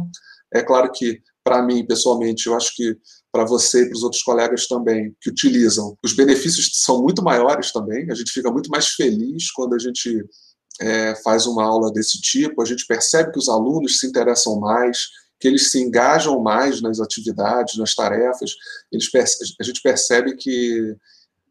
É 0.53 0.61
claro 0.61 0.89
que, 0.91 1.21
para 1.43 1.61
mim, 1.61 1.85
pessoalmente, 1.85 2.47
eu 2.47 2.55
acho 2.55 2.73
que 2.75 2.97
para 3.31 3.45
você 3.45 3.83
e 3.83 3.85
para 3.85 3.95
os 3.95 4.03
outros 4.03 4.23
colegas 4.23 4.67
também 4.67 5.15
que 5.21 5.29
utilizam. 5.29 5.97
Os 6.03 6.13
benefícios 6.13 6.71
são 6.73 7.01
muito 7.01 7.21
maiores 7.21 7.71
também, 7.71 8.09
a 8.09 8.15
gente 8.15 8.31
fica 8.31 8.51
muito 8.51 8.69
mais 8.69 8.87
feliz 8.87 9.51
quando 9.51 9.75
a 9.75 9.79
gente 9.79 10.25
é, 10.79 11.15
faz 11.23 11.45
uma 11.45 11.63
aula 11.63 11.91
desse 11.91 12.19
tipo, 12.21 12.61
a 12.61 12.65
gente 12.65 12.85
percebe 12.85 13.31
que 13.31 13.39
os 13.39 13.49
alunos 13.49 13.99
se 13.99 14.07
interessam 14.07 14.59
mais, 14.59 15.07
que 15.39 15.47
eles 15.47 15.71
se 15.71 15.79
engajam 15.79 16.39
mais 16.41 16.81
nas 16.81 16.99
atividades, 16.99 17.77
nas 17.77 17.93
tarefas, 17.93 18.51
eles, 18.91 19.09
a 19.59 19.63
gente 19.63 19.81
percebe 19.81 20.35
que 20.35 20.95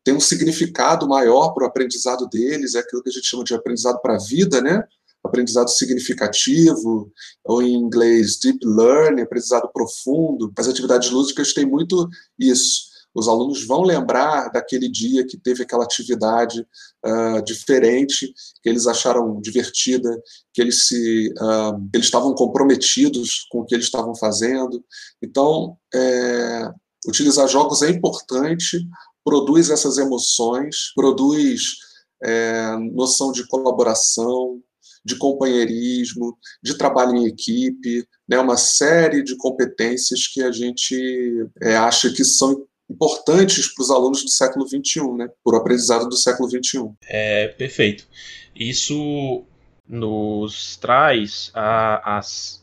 tem 0.03 0.14
um 0.14 0.20
significado 0.20 1.09
maior 1.09 1.53
para 1.53 1.64
o 1.64 1.66
aprendizado 1.66 2.29
deles, 2.29 2.75
é 2.75 2.81
aquilo 2.81 3.03
que 3.03 3.09
a 3.09 3.12
gente 3.12 3.27
chama 3.27 3.44
de 3.44 3.55
aprendizado 3.55 4.01
para 4.01 4.14
a 4.14 4.18
vida, 4.18 4.61
né? 4.61 4.85
aprendizado 5.27 5.68
significativo, 5.68 7.12
ou 7.44 7.62
em 7.62 7.75
inglês 7.75 8.38
deep 8.38 8.59
learning, 8.64 9.22
aprendizado 9.22 9.68
profundo. 9.72 10.53
As 10.57 10.68
atividades 10.68 11.11
lúdicas 11.11 11.53
têm 11.53 11.66
muito 11.66 12.09
isso. 12.38 12.86
Os 13.16 13.29
alunos 13.29 13.66
vão 13.66 13.81
lembrar 13.81 14.50
daquele 14.50 14.90
dia 14.90 15.26
que 15.26 15.38
teve 15.38 15.62
aquela 15.62 15.85
atividade 15.85 16.61
uh, 17.05 17.42
diferente, 17.42 18.31
que 18.62 18.68
eles 18.68 18.87
acharam 18.87 19.40
divertida, 19.40 20.22
que 20.52 20.61
eles 20.61 20.87
se 20.87 21.33
uh, 21.38 21.88
eles 21.94 22.07
estavam 22.07 22.35
comprometidos 22.35 23.46
com 23.50 23.61
o 23.61 23.64
que 23.64 23.74
eles 23.74 23.87
estavam 23.87 24.14
fazendo. 24.14 24.85
Então, 25.22 25.79
é, 25.94 26.70
utilizar 27.09 27.48
jogos 27.48 27.81
é 27.81 27.88
importante, 27.88 28.87
produz 29.24 29.70
essas 29.70 29.96
emoções, 29.96 30.92
produz 30.94 31.76
é, 32.22 32.76
noção 32.92 33.33
de 33.33 33.46
colaboração, 33.48 34.61
de 35.02 35.16
companheirismo, 35.16 36.37
de 36.62 36.76
trabalho 36.76 37.16
em 37.16 37.26
equipe, 37.26 38.07
né, 38.29 38.38
uma 38.38 38.59
série 38.59 39.22
de 39.22 39.37
competências 39.37 40.26
que 40.26 40.42
a 40.42 40.50
gente 40.50 41.48
é, 41.62 41.76
acha 41.76 42.12
que 42.12 42.24
são 42.24 42.66
importantes 42.88 43.72
para 43.75 43.83
os 43.83 43.90
alunos 43.90 44.22
do 44.22 44.31
século 44.31 44.66
XXI, 44.66 45.12
né, 45.16 45.29
o 45.44 45.57
aprendizado 45.57 46.09
do 46.09 46.16
século 46.16 46.49
XXI. 46.49 46.90
É, 47.09 47.49
perfeito. 47.49 48.07
Isso 48.55 49.44
nos 49.88 50.77
traz 50.77 51.51
a, 51.55 52.18
as, 52.18 52.62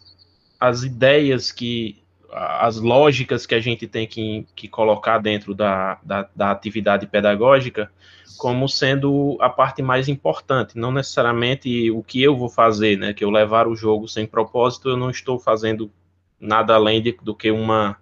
as 0.59 0.83
ideias 0.83 1.51
que 1.51 2.03
as 2.35 2.77
lógicas 2.77 3.45
que 3.45 3.53
a 3.53 3.59
gente 3.59 3.87
tem 3.87 4.07
que, 4.07 4.47
que 4.55 4.67
colocar 4.67 5.19
dentro 5.19 5.53
da, 5.53 5.99
da, 6.03 6.27
da, 6.35 6.51
atividade 6.51 7.05
pedagógica 7.05 7.91
como 8.37 8.67
sendo 8.67 9.37
a 9.39 9.49
parte 9.49 9.83
mais 9.83 10.09
importante, 10.09 10.77
não 10.77 10.91
necessariamente 10.91 11.91
o 11.91 12.01
que 12.01 12.21
eu 12.23 12.35
vou 12.35 12.49
fazer, 12.49 12.97
né? 12.97 13.13
Que 13.13 13.23
eu 13.23 13.29
levar 13.29 13.67
o 13.67 13.75
jogo 13.75 14.07
sem 14.07 14.25
propósito, 14.25 14.89
eu 14.89 14.97
não 14.97 15.11
estou 15.11 15.37
fazendo 15.37 15.91
nada 16.39 16.73
além 16.73 17.01
de, 17.01 17.15
do 17.21 17.35
que 17.35 17.51
uma 17.51 17.95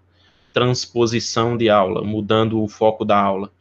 transposição 0.54 1.58
de 1.58 1.70
aula, 1.70 2.04
mudando 2.04 2.62
o 2.62 2.68
foco 2.68 3.06
da 3.06 3.20
aula. 3.20 3.52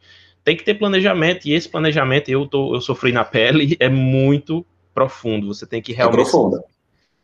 Tem 0.43 0.55
que 0.55 0.63
ter 0.63 0.75
planejamento, 0.75 1.47
e 1.47 1.53
esse 1.53 1.69
planejamento 1.69 2.29
eu, 2.29 2.47
tô, 2.47 2.75
eu 2.75 2.81
sofri 2.81 3.11
na 3.11 3.23
pele, 3.23 3.77
é 3.79 3.89
muito 3.89 4.65
profundo. 4.93 5.47
Você 5.47 5.65
tem 5.65 5.81
que 5.81 5.93
é 5.93 5.95
realmente. 5.95 6.29
É 6.29 6.71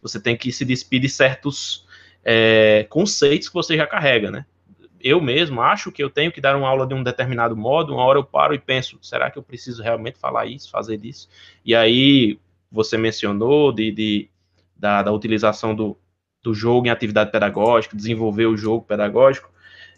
você 0.01 0.19
tem 0.19 0.37
que 0.37 0.51
se 0.51 0.63
despedir 0.63 1.07
de 1.07 1.09
certos 1.09 1.85
é, 2.23 2.85
conceitos 2.89 3.49
que 3.49 3.53
você 3.55 3.75
já 3.75 3.87
carrega, 3.87 4.29
né? 4.29 4.45
eu 5.01 5.21
mesmo 5.21 5.61
acho 5.61 5.91
que 5.91 6.03
eu 6.03 6.09
tenho 6.09 6.31
que 6.31 6.41
dar 6.41 6.55
uma 6.55 6.67
aula 6.67 6.85
de 6.85 6.93
um 6.93 7.03
determinado 7.03 7.55
modo, 7.55 7.93
uma 7.93 8.03
hora 8.03 8.19
eu 8.19 8.23
paro 8.23 8.53
e 8.53 8.59
penso, 8.59 8.97
será 9.01 9.29
que 9.29 9.37
eu 9.37 9.43
preciso 9.43 9.81
realmente 9.81 10.17
falar 10.19 10.45
isso, 10.45 10.69
fazer 10.69 11.03
isso? 11.05 11.29
E 11.63 11.75
aí, 11.75 12.39
você 12.71 12.97
mencionou 12.97 13.71
de, 13.71 13.91
de 13.91 14.29
da, 14.75 15.03
da, 15.03 15.11
utilização 15.11 15.75
do, 15.75 15.97
do 16.43 16.53
jogo 16.53 16.87
em 16.87 16.89
atividade 16.89 17.31
pedagógica, 17.31 17.95
desenvolver 17.95 18.47
o 18.47 18.57
jogo 18.57 18.83
pedagógico, 18.85 19.49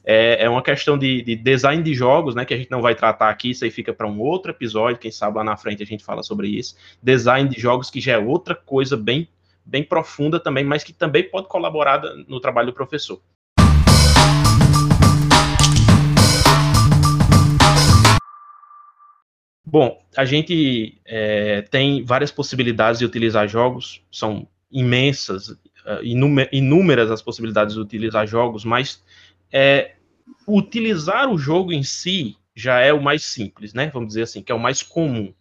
é, 0.03 0.45
é 0.45 0.49
uma 0.49 0.62
questão 0.62 0.97
de, 0.97 1.21
de, 1.21 1.35
design 1.35 1.83
de 1.83 1.93
jogos, 1.93 2.35
né, 2.35 2.45
que 2.45 2.53
a 2.53 2.57
gente 2.57 2.71
não 2.71 2.81
vai 2.81 2.95
tratar 2.95 3.29
aqui, 3.29 3.51
isso 3.51 3.63
aí 3.63 3.71
fica 3.71 3.93
para 3.93 4.07
um 4.07 4.19
outro 4.19 4.51
episódio, 4.51 4.99
quem 4.99 5.12
sabe 5.12 5.38
lá 5.38 5.43
na 5.43 5.57
frente 5.57 5.83
a 5.83 5.85
gente 5.85 6.03
fala 6.03 6.23
sobre 6.23 6.47
isso. 6.47 6.75
Design 7.01 7.49
de 7.49 7.59
jogos 7.59 7.89
que 7.89 7.99
já 7.99 8.13
é 8.13 8.17
outra 8.17 8.55
coisa 8.55 8.95
bem, 8.97 9.27
bem 9.65 9.83
profunda 9.83 10.39
também, 10.39 10.63
mas 10.63 10.83
que 10.83 10.93
também 10.93 11.23
pode 11.23 11.47
colaborar 11.47 12.01
no 12.27 12.39
trabalho 12.39 12.67
do 12.67 12.73
professor. 12.73 13.21
Bom, 19.71 20.01
a 20.17 20.25
gente 20.25 20.99
é, 21.05 21.62
tem 21.62 22.03
várias 22.03 22.31
possibilidades 22.31 22.97
de 22.97 23.05
utilizar 23.05 23.47
jogos, 23.47 24.01
são 24.12 24.47
imensas, 24.71 25.49
uh, 25.49 26.47
inúmeras 26.51 27.12
as 27.12 27.21
possibilidades 27.21 27.75
de 27.75 27.81
utilizar 27.81 28.25
jogos, 28.27 28.63
mas 28.63 29.03
é, 29.51 29.95
utilizar 30.47 31.29
o 31.29 31.38
jogo 31.38 31.71
em 31.71 31.83
si 31.83 32.35
já 32.55 32.79
é 32.79 32.91
o 32.91 33.01
mais 33.01 33.23
simples, 33.23 33.73
né? 33.73 33.89
Vamos 33.93 34.09
dizer 34.09 34.23
assim, 34.23 34.41
que 34.41 34.51
é 34.51 34.55
o 34.55 34.59
mais 34.59 34.83
comum. 34.83 35.33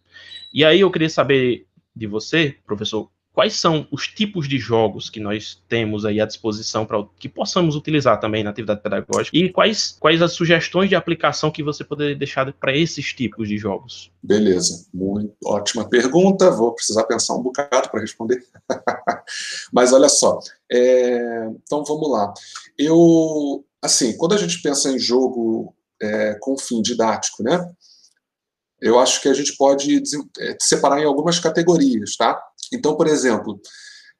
E 0.53 0.63
aí 0.63 0.79
eu 0.79 0.91
queria 0.91 1.09
saber 1.09 1.67
de 1.95 2.07
você, 2.07 2.55
professor, 2.65 3.09
quais 3.33 3.53
são 3.53 3.87
os 3.91 4.07
tipos 4.07 4.47
de 4.47 4.57
jogos 4.57 5.09
que 5.09 5.19
nós 5.19 5.61
temos 5.67 6.05
aí 6.05 6.19
à 6.19 6.25
disposição 6.25 6.85
para 6.85 7.05
que 7.17 7.29
possamos 7.29 7.75
utilizar 7.75 8.19
também 8.19 8.43
na 8.43 8.49
atividade 8.49 8.81
pedagógica 8.81 9.37
e 9.37 9.49
quais, 9.49 9.95
quais 9.99 10.21
as 10.21 10.33
sugestões 10.33 10.89
de 10.89 10.95
aplicação 10.95 11.51
que 11.51 11.63
você 11.63 11.83
poderia 11.83 12.15
deixar 12.15 12.51
para 12.53 12.75
esses 12.75 13.13
tipos 13.13 13.47
de 13.47 13.57
jogos? 13.57 14.11
Beleza, 14.21 14.85
muito 14.93 15.33
ótima 15.45 15.87
pergunta. 15.87 16.51
Vou 16.51 16.73
precisar 16.73 17.03
pensar 17.05 17.35
um 17.35 17.41
bocado 17.41 17.89
para 17.89 18.01
responder. 18.01 18.43
Mas 19.71 19.93
olha 19.93 20.09
só, 20.09 20.39
é... 20.71 21.49
então 21.63 21.83
vamos 21.85 22.11
lá. 22.11 22.33
Eu, 22.77 23.63
assim, 23.81 24.15
quando 24.17 24.33
a 24.33 24.37
gente 24.37 24.61
pensa 24.61 24.89
em 24.89 24.99
jogo 24.99 25.75
é, 26.01 26.35
com 26.41 26.57
fim 26.57 26.81
didático, 26.81 27.43
né? 27.43 27.59
Eu 28.81 28.97
acho 28.97 29.21
que 29.21 29.27
a 29.27 29.33
gente 29.33 29.55
pode 29.57 30.01
é, 30.39 30.57
separar 30.59 31.01
em 31.01 31.05
algumas 31.05 31.39
categorias, 31.39 32.15
tá? 32.15 32.41
Então, 32.71 32.95
por 32.95 33.07
exemplo, 33.07 33.59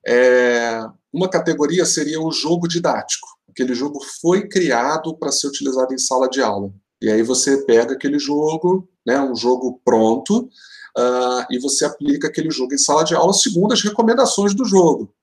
é, 0.06 0.82
uma 1.14 1.30
categoria 1.30 1.86
seria 1.86 2.22
o 2.22 2.32
jogo 2.32 2.68
didático. 2.68 3.28
Aquele 3.50 3.74
jogo 3.74 4.00
foi 4.22 4.48
criado 4.48 5.18
para 5.18 5.32
ser 5.32 5.48
utilizado 5.48 5.94
em 5.94 5.98
sala 5.98 6.30
de 6.30 6.42
aula. 6.42 6.72
E 7.02 7.10
aí 7.10 7.24
você 7.24 7.66
pega 7.66 7.94
aquele 7.94 8.20
jogo, 8.20 8.88
né, 9.06 9.20
um 9.22 9.36
jogo 9.36 9.82
pronto, 9.84 10.50
uh, 10.98 11.46
e 11.50 11.58
você 11.60 11.86
aplica 11.86 12.28
aquele 12.28 12.52
jogo 12.52 12.74
em 12.74 12.78
sala 12.78 13.04
de 13.04 13.16
aula 13.16 13.34
segundo 13.34 13.74
as 13.74 13.82
recomendações 13.82 14.54
do 14.54 14.66
jogo. 14.66 15.14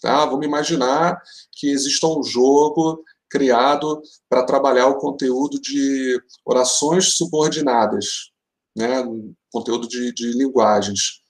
Tá? 0.00 0.26
Vamos 0.26 0.44
imaginar 0.44 1.20
que 1.52 1.70
exista 1.70 2.06
um 2.06 2.22
jogo 2.22 3.02
criado 3.32 4.02
para 4.28 4.44
trabalhar 4.44 4.88
o 4.88 4.98
conteúdo 4.98 5.58
de 5.58 6.20
orações 6.44 7.14
subordinadas, 7.14 8.30
né, 8.76 9.02
conteúdo 9.50 9.88
de, 9.88 10.12
de 10.12 10.32
linguagens. 10.32 11.22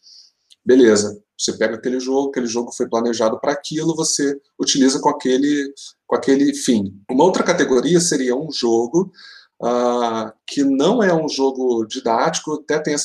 Beleza, 0.64 1.22
você 1.38 1.56
pega 1.56 1.76
aquele 1.76 2.00
jogo, 2.00 2.30
aquele 2.30 2.46
jogo 2.46 2.72
foi 2.72 2.88
planejado 2.88 3.38
para 3.40 3.52
aquilo, 3.52 3.94
você 3.94 4.36
utiliza 4.58 5.00
com 5.00 5.08
aquele, 5.08 5.72
com 6.04 6.16
aquele 6.16 6.52
fim. 6.54 6.92
Uma 7.08 7.22
outra 7.22 7.44
categoria 7.44 8.00
seria 8.00 8.34
um 8.34 8.50
jogo 8.50 9.12
uh, 9.62 10.32
que 10.44 10.64
não 10.64 11.04
é 11.04 11.14
um 11.14 11.28
jogo 11.28 11.84
didático, 11.86 12.54
até 12.54 12.80
tem 12.80 12.96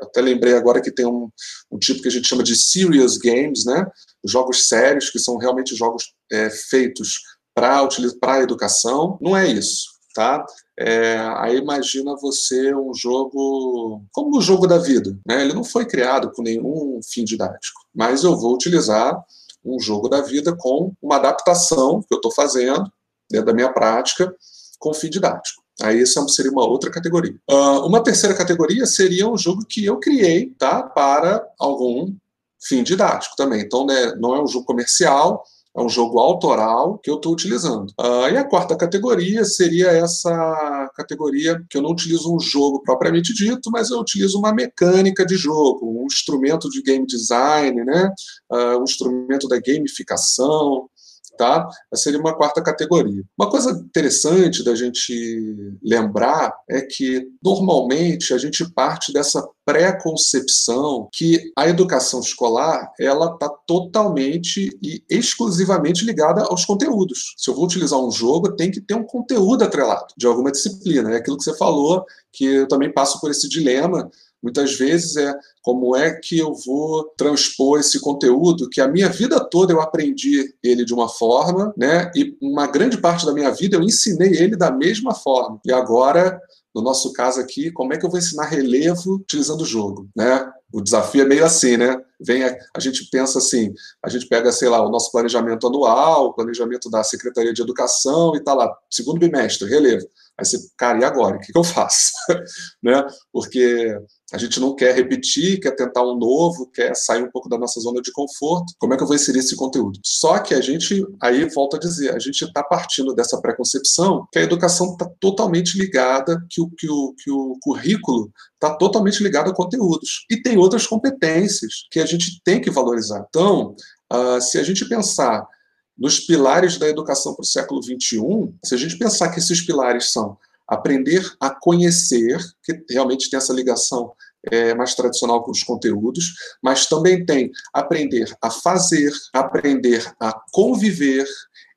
até 0.00 0.22
lembrei 0.22 0.54
agora 0.54 0.80
que 0.80 0.90
tem 0.90 1.04
um, 1.04 1.28
um, 1.70 1.78
tipo 1.78 2.00
que 2.00 2.08
a 2.08 2.10
gente 2.10 2.26
chama 2.26 2.42
de 2.42 2.56
serious 2.56 3.18
games, 3.18 3.66
né? 3.66 3.86
Jogos 4.24 4.66
sérios, 4.66 5.10
que 5.10 5.18
são 5.18 5.36
realmente 5.36 5.76
jogos 5.76 6.14
é, 6.30 6.48
feitos 6.48 7.18
para 7.54 7.86
a 8.34 8.40
educação. 8.40 9.18
Não 9.20 9.36
é 9.36 9.46
isso, 9.46 9.90
tá? 10.14 10.44
É, 10.78 11.18
aí 11.36 11.56
imagina 11.58 12.16
você 12.16 12.74
um 12.74 12.94
jogo 12.94 14.02
como 14.10 14.38
o 14.38 14.40
jogo 14.40 14.66
da 14.66 14.78
vida. 14.78 15.16
Né? 15.26 15.42
Ele 15.42 15.52
não 15.52 15.64
foi 15.64 15.84
criado 15.84 16.30
com 16.32 16.42
nenhum 16.42 17.00
fim 17.04 17.24
didático, 17.24 17.80
mas 17.94 18.24
eu 18.24 18.36
vou 18.38 18.54
utilizar 18.54 19.22
um 19.64 19.78
jogo 19.78 20.08
da 20.08 20.20
vida 20.20 20.56
com 20.56 20.92
uma 21.00 21.16
adaptação 21.16 22.02
que 22.02 22.12
eu 22.12 22.16
estou 22.16 22.32
fazendo 22.32 22.90
dentro 23.30 23.46
da 23.46 23.54
minha 23.54 23.72
prática 23.72 24.34
com 24.78 24.92
fim 24.92 25.08
didático. 25.08 25.62
Aí 25.80 26.02
essa 26.02 26.26
seria 26.28 26.50
uma 26.50 26.66
outra 26.66 26.90
categoria. 26.90 27.34
Uh, 27.50 27.86
uma 27.86 28.02
terceira 28.02 28.34
categoria 28.34 28.84
seria 28.84 29.28
um 29.28 29.38
jogo 29.38 29.64
que 29.64 29.84
eu 29.84 29.98
criei 29.98 30.50
tá, 30.58 30.82
para 30.82 31.46
algum 31.58 32.14
fim 32.62 32.82
didático 32.82 33.36
também. 33.36 33.62
Então, 33.62 33.86
né, 33.86 34.14
não 34.16 34.34
é 34.34 34.42
um 34.42 34.46
jogo 34.46 34.66
comercial, 34.66 35.42
é 35.76 35.80
um 35.80 35.88
jogo 35.88 36.18
autoral 36.18 36.98
que 36.98 37.10
eu 37.10 37.16
estou 37.16 37.32
utilizando. 37.32 37.90
Uh, 37.98 38.28
e 38.30 38.36
a 38.36 38.44
quarta 38.44 38.76
categoria 38.76 39.44
seria 39.44 39.88
essa 39.88 40.90
categoria 40.94 41.62
que 41.68 41.78
eu 41.78 41.82
não 41.82 41.90
utilizo 41.90 42.34
um 42.34 42.38
jogo 42.38 42.82
propriamente 42.82 43.32
dito, 43.32 43.70
mas 43.70 43.90
eu 43.90 43.98
utilizo 43.98 44.38
uma 44.38 44.52
mecânica 44.52 45.24
de 45.24 45.36
jogo, 45.36 46.02
um 46.02 46.06
instrumento 46.06 46.68
de 46.68 46.82
game 46.82 47.06
design, 47.06 47.84
né? 47.84 48.10
Uh, 48.50 48.80
um 48.80 48.84
instrumento 48.84 49.48
da 49.48 49.58
gamificação. 49.58 50.88
Tá? 51.36 51.66
Essa 51.92 52.04
seria 52.04 52.20
uma 52.20 52.36
quarta 52.36 52.62
categoria. 52.62 53.22
Uma 53.38 53.50
coisa 53.50 53.70
interessante 53.70 54.62
da 54.62 54.74
gente 54.74 55.78
lembrar 55.82 56.54
é 56.68 56.82
que, 56.82 57.26
normalmente, 57.42 58.34
a 58.34 58.38
gente 58.38 58.70
parte 58.72 59.12
dessa 59.12 59.46
pré-concepção 59.64 61.08
que 61.12 61.52
a 61.56 61.68
educação 61.68 62.20
escolar 62.20 62.92
ela 62.98 63.32
está 63.32 63.48
totalmente 63.66 64.76
e 64.82 65.02
exclusivamente 65.08 66.04
ligada 66.04 66.42
aos 66.42 66.64
conteúdos. 66.64 67.34
Se 67.36 67.50
eu 67.50 67.54
vou 67.54 67.64
utilizar 67.64 67.98
um 67.98 68.10
jogo, 68.10 68.54
tem 68.54 68.70
que 68.70 68.80
ter 68.80 68.94
um 68.94 69.04
conteúdo 69.04 69.64
atrelado 69.64 70.12
de 70.16 70.26
alguma 70.26 70.50
disciplina. 70.50 71.12
É 71.12 71.16
aquilo 71.16 71.36
que 71.36 71.44
você 71.44 71.56
falou, 71.56 72.04
que 72.32 72.44
eu 72.44 72.68
também 72.68 72.92
passo 72.92 73.20
por 73.20 73.30
esse 73.30 73.48
dilema 73.48 74.10
Muitas 74.42 74.74
vezes 74.74 75.16
é 75.16 75.32
como 75.62 75.94
é 75.94 76.12
que 76.12 76.38
eu 76.38 76.52
vou 76.54 77.04
transpor 77.16 77.78
esse 77.78 78.00
conteúdo 78.00 78.68
que 78.68 78.80
a 78.80 78.88
minha 78.88 79.08
vida 79.08 79.38
toda 79.38 79.72
eu 79.72 79.80
aprendi 79.80 80.52
ele 80.62 80.84
de 80.84 80.92
uma 80.92 81.08
forma, 81.08 81.72
né? 81.76 82.10
E 82.16 82.36
uma 82.42 82.66
grande 82.66 82.98
parte 82.98 83.24
da 83.24 83.32
minha 83.32 83.50
vida 83.50 83.76
eu 83.76 83.82
ensinei 83.82 84.32
ele 84.36 84.56
da 84.56 84.72
mesma 84.72 85.14
forma. 85.14 85.60
E 85.64 85.72
agora, 85.72 86.40
no 86.74 86.82
nosso 86.82 87.12
caso 87.12 87.40
aqui, 87.40 87.70
como 87.70 87.94
é 87.94 87.98
que 87.98 88.04
eu 88.04 88.10
vou 88.10 88.18
ensinar 88.18 88.46
relevo 88.46 89.14
utilizando 89.14 89.60
o 89.60 89.66
jogo, 89.66 90.08
né? 90.16 90.50
O 90.72 90.80
desafio 90.80 91.22
é 91.22 91.26
meio 91.26 91.44
assim, 91.44 91.76
né? 91.76 92.00
Vem 92.18 92.44
a, 92.44 92.56
a, 92.74 92.80
gente 92.80 93.08
pensa 93.10 93.38
assim, 93.38 93.72
a 94.02 94.08
gente 94.08 94.26
pega, 94.26 94.50
sei 94.50 94.68
lá, 94.68 94.84
o 94.84 94.90
nosso 94.90 95.12
planejamento 95.12 95.66
anual, 95.66 96.26
o 96.26 96.32
planejamento 96.32 96.88
da 96.90 97.04
Secretaria 97.04 97.52
de 97.52 97.60
Educação 97.60 98.34
e 98.34 98.40
tá 98.40 98.54
lá, 98.54 98.74
segundo 98.90 99.20
bimestre, 99.20 99.68
relevo. 99.68 100.06
Aí 100.38 100.46
você, 100.46 100.58
cara, 100.76 100.98
e 100.98 101.04
agora? 101.04 101.36
O 101.36 101.38
que, 101.38 101.56
eu 101.56 101.62
faço? 101.62 102.10
né? 102.82 103.04
Porque 103.32 103.94
a 104.32 104.38
gente 104.38 104.58
não 104.58 104.74
quer 104.74 104.94
repetir, 104.94 105.60
quer 105.60 105.72
tentar 105.72 106.02
um 106.02 106.16
novo, 106.16 106.70
quer 106.70 106.94
sair 106.96 107.22
um 107.22 107.30
pouco 107.30 107.48
da 107.48 107.58
nossa 107.58 107.78
zona 107.80 108.00
de 108.00 108.10
conforto. 108.12 108.72
Como 108.78 108.94
é 108.94 108.96
que 108.96 109.02
eu 109.02 109.06
vou 109.06 109.14
inserir 109.14 109.40
esse 109.40 109.54
conteúdo? 109.54 110.00
Só 110.04 110.38
que 110.38 110.54
a 110.54 110.60
gente, 110.60 111.04
aí 111.22 111.44
volto 111.50 111.76
a 111.76 111.78
dizer, 111.78 112.14
a 112.14 112.18
gente 112.18 112.42
está 112.42 112.62
partindo 112.62 113.14
dessa 113.14 113.40
preconcepção 113.40 114.26
que 114.32 114.38
a 114.38 114.42
educação 114.42 114.92
está 114.92 115.08
totalmente 115.20 115.78
ligada, 115.78 116.42
que 116.48 116.62
o, 116.62 116.70
que 116.70 116.88
o, 116.88 117.14
que 117.18 117.30
o 117.30 117.58
currículo 117.60 118.32
está 118.54 118.74
totalmente 118.74 119.22
ligado 119.22 119.50
a 119.50 119.54
conteúdos. 119.54 120.24
E 120.30 120.40
tem 120.40 120.56
outras 120.56 120.86
competências 120.86 121.86
que 121.90 122.00
a 122.00 122.06
gente 122.06 122.40
tem 122.42 122.60
que 122.60 122.70
valorizar. 122.70 123.24
Então, 123.28 123.76
uh, 124.12 124.40
se 124.40 124.58
a 124.58 124.62
gente 124.62 124.88
pensar 124.88 125.46
nos 125.96 126.20
pilares 126.20 126.78
da 126.78 126.88
educação 126.88 127.34
para 127.34 127.42
o 127.42 127.46
século 127.46 127.82
XXI, 127.82 128.54
se 128.64 128.74
a 128.74 128.78
gente 128.78 128.98
pensar 128.98 129.30
que 129.30 129.38
esses 129.38 129.60
pilares 129.60 130.12
são 130.12 130.36
aprender 130.66 131.30
a 131.38 131.50
conhecer, 131.50 132.38
que 132.62 132.82
realmente 132.88 133.28
tem 133.28 133.36
essa 133.36 133.52
ligação 133.52 134.12
é, 134.50 134.74
mais 134.74 134.94
tradicional 134.94 135.42
com 135.42 135.50
os 135.50 135.62
conteúdos, 135.62 136.32
mas 136.62 136.86
também 136.86 137.24
tem 137.24 137.50
aprender 137.72 138.34
a 138.40 138.50
fazer, 138.50 139.12
aprender 139.32 140.04
a 140.18 140.32
conviver 140.50 141.26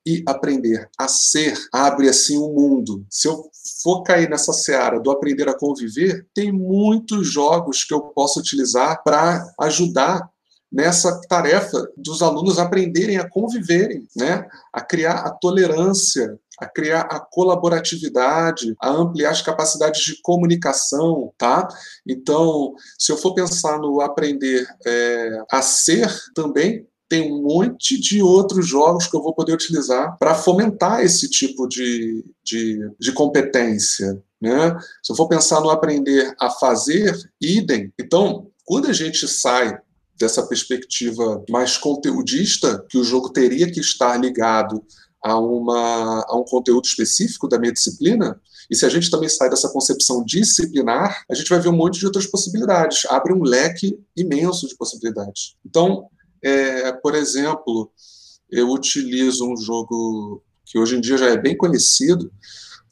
e 0.05 0.23
aprender 0.27 0.87
a 0.97 1.07
ser 1.07 1.57
abre 1.73 2.07
assim 2.07 2.37
o 2.37 2.47
um 2.47 2.53
mundo. 2.53 3.05
Se 3.09 3.27
eu 3.27 3.49
for 3.81 4.03
cair 4.03 4.29
nessa 4.29 4.53
seara 4.53 4.99
do 4.99 5.11
aprender 5.11 5.49
a 5.49 5.57
conviver, 5.57 6.27
tem 6.33 6.51
muitos 6.51 7.27
jogos 7.27 7.83
que 7.83 7.93
eu 7.93 8.01
posso 8.01 8.39
utilizar 8.39 9.03
para 9.03 9.43
ajudar 9.59 10.29
nessa 10.75 11.21
tarefa 11.29 11.89
dos 11.95 12.21
alunos 12.21 12.59
aprenderem 12.59 13.17
a 13.17 13.29
conviverem, 13.29 14.05
né? 14.13 14.45
a 14.73 14.81
criar 14.81 15.19
a 15.19 15.31
tolerância, 15.31 16.37
a 16.59 16.65
criar 16.65 17.03
a 17.03 17.17
colaboratividade, 17.17 18.75
a 18.81 18.89
ampliar 18.89 19.29
as 19.29 19.41
capacidades 19.41 20.01
de 20.01 20.21
comunicação, 20.21 21.31
tá? 21.37 21.65
Então, 22.05 22.73
se 22.99 23.09
eu 23.09 23.17
for 23.17 23.33
pensar 23.33 23.79
no 23.79 24.01
aprender 24.01 24.67
é, 24.85 25.43
a 25.49 25.61
ser 25.61 26.13
também, 26.33 26.85
tem 27.07 27.31
um 27.31 27.41
monte 27.41 27.97
de 27.97 28.21
outros 28.21 28.67
jogos 28.67 29.07
que 29.07 29.15
eu 29.15 29.23
vou 29.23 29.33
poder 29.33 29.53
utilizar 29.53 30.17
para 30.17 30.35
fomentar 30.35 31.05
esse 31.05 31.29
tipo 31.29 31.67
de, 31.67 32.25
de, 32.43 32.79
de 32.99 33.13
competência. 33.13 34.21
Né? 34.41 34.77
Se 35.01 35.13
eu 35.13 35.15
for 35.15 35.29
pensar 35.29 35.61
no 35.61 35.69
aprender 35.69 36.33
a 36.37 36.49
fazer, 36.49 37.17
idem. 37.39 37.93
Então, 37.97 38.47
quando 38.65 38.87
a 38.87 38.93
gente 38.93 39.27
sai 39.27 39.77
dessa 40.17 40.45
perspectiva 40.47 41.43
mais 41.49 41.77
conteudista, 41.77 42.85
que 42.89 42.97
o 42.97 43.03
jogo 43.03 43.29
teria 43.29 43.69
que 43.71 43.79
estar 43.79 44.17
ligado 44.17 44.83
a, 45.23 45.37
uma, 45.39 46.25
a 46.27 46.37
um 46.37 46.43
conteúdo 46.43 46.85
específico 46.85 47.47
da 47.47 47.59
minha 47.59 47.73
disciplina, 47.73 48.39
e 48.69 48.75
se 48.75 48.85
a 48.85 48.89
gente 48.89 49.09
também 49.09 49.29
sai 49.29 49.49
dessa 49.49 49.69
concepção 49.69 50.23
disciplinar, 50.23 51.23
a 51.29 51.35
gente 51.35 51.49
vai 51.49 51.59
ver 51.59 51.69
um 51.69 51.75
monte 51.75 51.99
de 51.99 52.05
outras 52.05 52.25
possibilidades, 52.25 53.05
abre 53.05 53.33
um 53.33 53.43
leque 53.43 53.99
imenso 54.15 54.67
de 54.67 54.75
possibilidades. 54.75 55.55
Então, 55.65 56.07
é, 56.43 56.91
por 56.93 57.15
exemplo, 57.15 57.91
eu 58.49 58.69
utilizo 58.69 59.47
um 59.47 59.57
jogo 59.57 60.43
que 60.65 60.79
hoje 60.79 60.95
em 60.95 61.01
dia 61.01 61.17
já 61.17 61.29
é 61.29 61.37
bem 61.37 61.55
conhecido, 61.55 62.31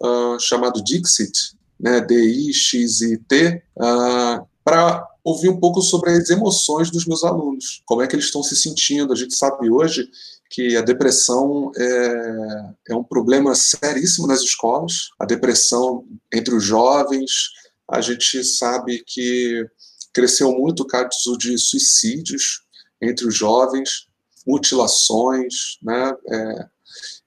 uh, 0.02 0.40
chamado 0.40 0.84
Dixit, 0.84 1.56
né, 1.80 2.02
D-I-X-I-T, 2.02 3.64
uh, 3.78 4.46
para 4.64 5.08
ouvir 5.24 5.50
um 5.50 5.60
pouco 5.60 5.82
sobre 5.82 6.12
as 6.12 6.30
emoções 6.30 6.92
dos 6.92 7.06
meus 7.06 7.24
alunos, 7.24 7.82
como 7.86 8.02
é 8.02 8.08
que 8.08 8.16
eles 8.16 8.26
estão 8.26 8.44
se 8.44 8.56
sentindo. 8.56 9.14
A 9.14 9.16
gente 9.16 9.36
sabe 9.36 9.70
hoje 9.70 10.10
que 10.50 10.76
a 10.76 10.82
depressão 10.82 11.72
é, 11.76 12.74
é 12.90 12.96
um 12.96 13.04
problema 13.04 13.56
seríssimo 13.56 14.28
nas 14.28 14.42
escolas, 14.42 15.10
a 15.18 15.26
depressão 15.26 16.06
entre 16.32 16.54
os 16.54 16.64
jovens, 16.64 17.52
a 17.90 18.02
gente 18.02 18.44
sabe 18.44 19.04
que 19.06 19.66
cresceu 20.14 20.52
muito 20.52 20.84
o 20.84 20.88
caso 20.88 21.38
de 21.38 21.58
suicídios 21.58 22.62
entre 23.02 23.28
os 23.28 23.36
jovens, 23.36 24.08
mutilações, 24.46 25.78
né? 25.82 26.14
É, 26.28 26.66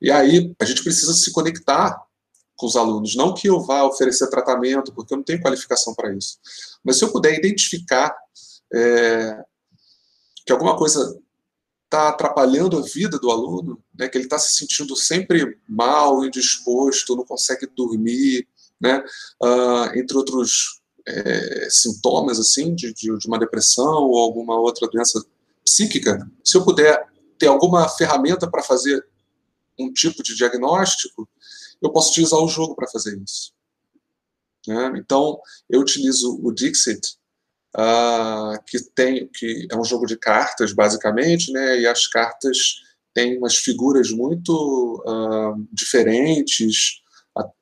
e 0.00 0.10
aí 0.10 0.54
a 0.60 0.64
gente 0.64 0.82
precisa 0.82 1.12
se 1.12 1.32
conectar 1.32 2.05
com 2.56 2.66
os 2.66 2.76
alunos. 2.76 3.14
Não 3.14 3.34
que 3.34 3.48
eu 3.48 3.60
vá 3.60 3.84
oferecer 3.84 4.28
tratamento, 4.28 4.92
porque 4.92 5.12
eu 5.12 5.16
não 5.16 5.24
tenho 5.24 5.42
qualificação 5.42 5.94
para 5.94 6.14
isso. 6.14 6.38
Mas 6.82 6.98
se 6.98 7.04
eu 7.04 7.12
puder 7.12 7.36
identificar 7.38 8.14
é, 8.72 9.44
que 10.44 10.52
alguma 10.52 10.76
coisa 10.76 11.20
está 11.84 12.08
atrapalhando 12.08 12.78
a 12.78 12.82
vida 12.82 13.18
do 13.18 13.30
aluno, 13.30 13.82
né, 13.96 14.08
que 14.08 14.18
ele 14.18 14.24
está 14.24 14.38
se 14.38 14.56
sentindo 14.56 14.96
sempre 14.96 15.58
mal, 15.68 16.24
indisposto, 16.24 17.16
não 17.16 17.24
consegue 17.24 17.66
dormir, 17.66 18.46
né, 18.80 19.02
uh, 19.42 19.98
entre 19.98 20.16
outros 20.16 20.80
é, 21.06 21.68
sintomas 21.70 22.38
assim 22.38 22.74
de, 22.74 22.92
de, 22.92 23.16
de 23.16 23.26
uma 23.26 23.38
depressão 23.38 24.04
ou 24.04 24.18
alguma 24.18 24.58
outra 24.58 24.88
doença 24.88 25.24
psíquica, 25.64 26.28
se 26.44 26.56
eu 26.56 26.64
puder 26.64 27.06
ter 27.38 27.46
alguma 27.46 27.88
ferramenta 27.88 28.50
para 28.50 28.62
fazer 28.62 29.06
um 29.78 29.92
tipo 29.92 30.22
de 30.22 30.34
diagnóstico, 30.34 31.28
eu 31.82 31.90
posso 31.90 32.10
utilizar 32.10 32.40
o 32.40 32.48
jogo 32.48 32.74
para 32.74 32.88
fazer 32.88 33.20
isso. 33.22 33.52
Né? 34.66 34.92
Então, 34.96 35.38
eu 35.70 35.80
utilizo 35.80 36.38
o 36.42 36.52
Dixit, 36.52 37.00
uh, 37.76 38.62
que 38.66 38.80
tem 38.94 39.28
que 39.32 39.68
é 39.70 39.76
um 39.76 39.84
jogo 39.84 40.06
de 40.06 40.16
cartas 40.16 40.72
basicamente, 40.72 41.52
né? 41.52 41.80
E 41.80 41.86
as 41.86 42.06
cartas 42.06 42.82
têm 43.14 43.38
umas 43.38 43.56
figuras 43.56 44.10
muito 44.10 45.02
uh, 45.06 45.66
diferentes, 45.72 47.00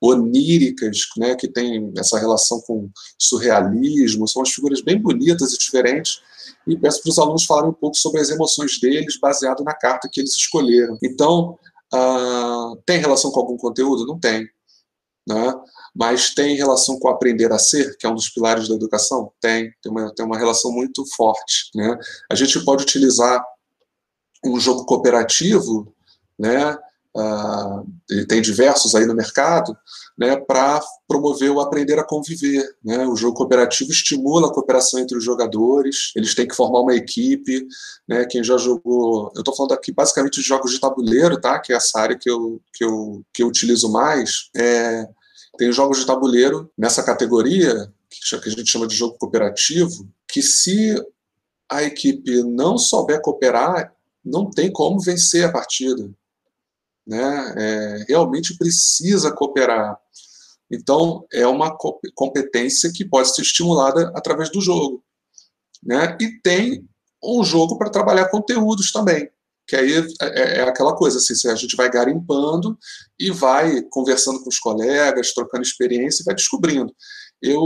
oníricas, 0.01 0.99
né? 1.17 1.35
Que 1.35 1.47
tem 1.47 1.93
essa 1.97 2.17
relação 2.17 2.61
com 2.61 2.89
surrealismo. 3.19 4.27
São 4.27 4.41
umas 4.41 4.51
figuras 4.51 4.81
bem 4.81 4.99
bonitas 4.99 5.53
e 5.53 5.57
diferentes. 5.57 6.21
E 6.65 6.77
peço 6.77 7.01
para 7.01 7.09
os 7.09 7.19
alunos 7.19 7.45
falarem 7.45 7.69
um 7.69 7.73
pouco 7.73 7.97
sobre 7.97 8.21
as 8.21 8.29
emoções 8.29 8.79
deles, 8.79 9.19
baseado 9.19 9.63
na 9.63 9.73
carta 9.73 10.09
que 10.11 10.21
eles 10.21 10.35
escolheram. 10.35 10.97
Então, 11.03 11.57
uh, 11.93 12.44
tem 12.85 12.99
relação 12.99 13.31
com 13.31 13.39
algum 13.39 13.57
conteúdo? 13.57 14.05
Não 14.05 14.19
tem. 14.19 14.47
Né? 15.27 15.53
Mas 15.95 16.33
tem 16.33 16.55
relação 16.55 16.99
com 16.99 17.07
aprender 17.07 17.51
a 17.51 17.57
ser, 17.57 17.97
que 17.97 18.05
é 18.05 18.09
um 18.09 18.15
dos 18.15 18.29
pilares 18.29 18.67
da 18.67 18.75
educação? 18.75 19.31
Tem, 19.41 19.71
tem 19.81 19.91
uma, 19.91 20.13
tem 20.13 20.25
uma 20.25 20.37
relação 20.37 20.71
muito 20.71 21.03
forte. 21.15 21.69
Né? 21.73 21.97
A 22.29 22.35
gente 22.35 22.63
pode 22.63 22.83
utilizar 22.83 23.43
um 24.45 24.59
jogo 24.59 24.85
cooperativo, 24.85 25.93
né? 26.37 26.77
Uh, 27.15 28.25
tem 28.27 28.41
diversos 28.41 28.93
aí 28.93 29.05
no 29.05 29.15
mercado, 29.15 29.75
né, 30.17 30.35
para 30.35 30.81
promover 31.07 31.49
o 31.49 31.61
aprender 31.61 31.97
a 31.97 32.03
conviver. 32.03 32.67
Né? 32.83 33.07
O 33.07 33.15
jogo 33.15 33.37
cooperativo 33.37 33.89
estimula 33.89 34.47
a 34.47 34.53
cooperação 34.53 34.99
entre 34.99 35.17
os 35.17 35.23
jogadores, 35.23 36.11
eles 36.13 36.35
têm 36.35 36.45
que 36.45 36.55
formar 36.55 36.81
uma 36.81 36.93
equipe. 36.93 37.65
Né? 38.05 38.25
Quem 38.25 38.43
já 38.43 38.57
jogou. 38.57 39.31
Eu 39.33 39.39
estou 39.39 39.55
falando 39.55 39.71
aqui 39.71 39.93
basicamente 39.93 40.41
de 40.41 40.45
jogos 40.45 40.71
de 40.71 40.79
tabuleiro, 40.79 41.39
tá? 41.39 41.57
que 41.59 41.71
é 41.71 41.77
essa 41.77 41.99
área 41.99 42.17
que 42.17 42.29
eu, 42.29 42.61
que 42.73 42.83
eu, 42.83 43.23
que 43.33 43.43
eu 43.43 43.47
utilizo 43.47 43.89
mais. 43.89 44.49
É, 44.53 45.07
tem 45.57 45.71
jogos 45.71 45.99
de 45.99 46.05
tabuleiro 46.05 46.69
nessa 46.77 47.01
categoria, 47.01 47.89
que 48.09 48.49
a 48.49 48.49
gente 48.49 48.69
chama 48.69 48.87
de 48.87 48.95
jogo 48.95 49.17
cooperativo, 49.17 50.05
que 50.27 50.41
se 50.41 50.95
a 51.69 51.81
equipe 51.83 52.43
não 52.43 52.77
souber 52.77 53.21
cooperar, 53.21 53.93
não 54.23 54.49
tem 54.49 54.69
como 54.69 54.99
vencer 54.99 55.45
a 55.45 55.51
partida. 55.51 56.09
Né? 57.05 57.53
É, 57.57 58.05
realmente 58.09 58.57
precisa 58.57 59.31
cooperar. 59.31 59.97
Então, 60.69 61.25
é 61.31 61.45
uma 61.45 61.77
competência 62.15 62.91
que 62.91 63.05
pode 63.05 63.33
ser 63.33 63.43
estimulada 63.43 64.11
através 64.15 64.51
do 64.51 64.61
jogo. 64.61 65.03
Né? 65.83 66.17
E 66.19 66.39
tem 66.41 66.87
um 67.23 67.43
jogo 67.43 67.77
para 67.77 67.89
trabalhar 67.89 68.29
conteúdos 68.29 68.91
também. 68.91 69.29
que 69.67 69.75
aí 69.75 69.93
é, 70.21 70.59
é, 70.59 70.61
aquela 70.61 70.95
coisa, 70.95 71.17
assim, 71.17 71.47
a 71.49 71.55
gente 71.55 71.75
vai 71.75 71.89
garimpando 71.89 72.77
e 73.19 73.31
vai 73.31 73.81
conversando 73.83 74.41
com 74.43 74.49
os 74.49 74.59
colegas, 74.59 75.33
trocando 75.33 75.63
experiência 75.63 76.21
e 76.21 76.25
vai 76.25 76.35
descobrindo. 76.35 76.93
Eu 77.41 77.61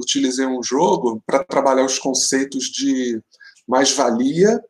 utilizei 0.00 0.46
um 0.46 0.62
jogo 0.62 1.22
para 1.26 1.44
trabalhar 1.44 1.84
os 1.84 1.98
conceitos 1.98 2.64
de 2.66 3.20
mais-valia, 3.66 4.60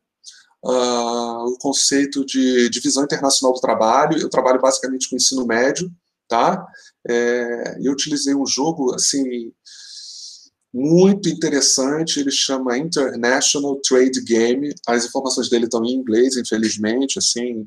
uh, 0.65 1.45
o 1.47 1.59
conceito 1.59 2.25
de 2.25 2.69
divisão 2.71 3.05
internacional 3.05 3.55
do 3.55 3.61
trabalho. 3.61 4.19
Eu 4.19 4.29
trabalho 4.29 4.61
basicamente 4.61 5.09
com 5.09 5.17
ensino 5.17 5.47
médio, 5.47 5.91
tá? 6.29 6.67
É, 7.09 7.79
eu 7.83 7.93
utilizei 7.93 8.35
um 8.35 8.47
jogo, 8.47 8.95
assim, 8.95 9.53
muito 10.73 11.29
interessante, 11.29 12.21
ele 12.21 12.31
chama 12.31 12.77
International 12.77 13.77
Trade 13.77 14.21
Game. 14.23 14.75
As 14.87 15.07
informações 15.07 15.49
dele 15.49 15.65
estão 15.65 15.85
em 15.85 15.95
inglês, 15.95 16.37
infelizmente, 16.37 17.19
assim, 17.19 17.67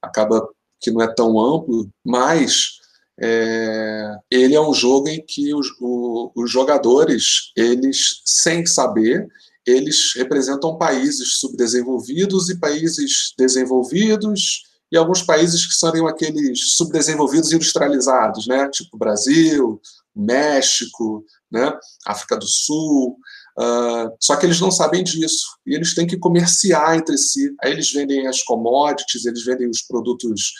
acaba 0.00 0.48
que 0.80 0.90
não 0.90 1.02
é 1.02 1.12
tão 1.12 1.38
amplo, 1.38 1.90
mas 2.04 2.78
é, 3.20 4.16
ele 4.30 4.54
é 4.54 4.60
um 4.60 4.72
jogo 4.72 5.08
em 5.08 5.20
que 5.24 5.52
os, 5.52 5.68
o, 5.80 6.30
os 6.36 6.50
jogadores, 6.50 7.52
eles, 7.56 8.22
sem 8.24 8.64
saber, 8.64 9.28
eles 9.68 10.12
representam 10.16 10.76
países 10.76 11.38
subdesenvolvidos 11.38 12.48
e 12.48 12.58
países 12.58 13.32
desenvolvidos 13.36 14.62
e 14.90 14.96
alguns 14.96 15.22
países 15.22 15.66
que 15.66 15.74
seriam 15.74 16.06
aqueles 16.06 16.76
subdesenvolvidos 16.76 17.52
industrializados, 17.52 18.46
né? 18.46 18.68
tipo 18.70 18.96
Brasil, 18.96 19.80
México, 20.14 21.24
né? 21.50 21.72
África 22.06 22.36
do 22.36 22.46
Sul. 22.46 23.18
Uh, 23.58 24.10
só 24.20 24.36
que 24.36 24.46
eles 24.46 24.60
não 24.60 24.70
sabem 24.70 25.02
disso 25.02 25.46
e 25.66 25.74
eles 25.74 25.94
têm 25.94 26.06
que 26.06 26.16
comerciar 26.16 26.96
entre 26.96 27.18
si. 27.18 27.54
Aí 27.62 27.72
eles 27.72 27.92
vendem 27.92 28.26
as 28.26 28.42
commodities, 28.42 29.26
eles 29.26 29.44
vendem 29.44 29.68
os 29.68 29.82
produtos, 29.82 30.52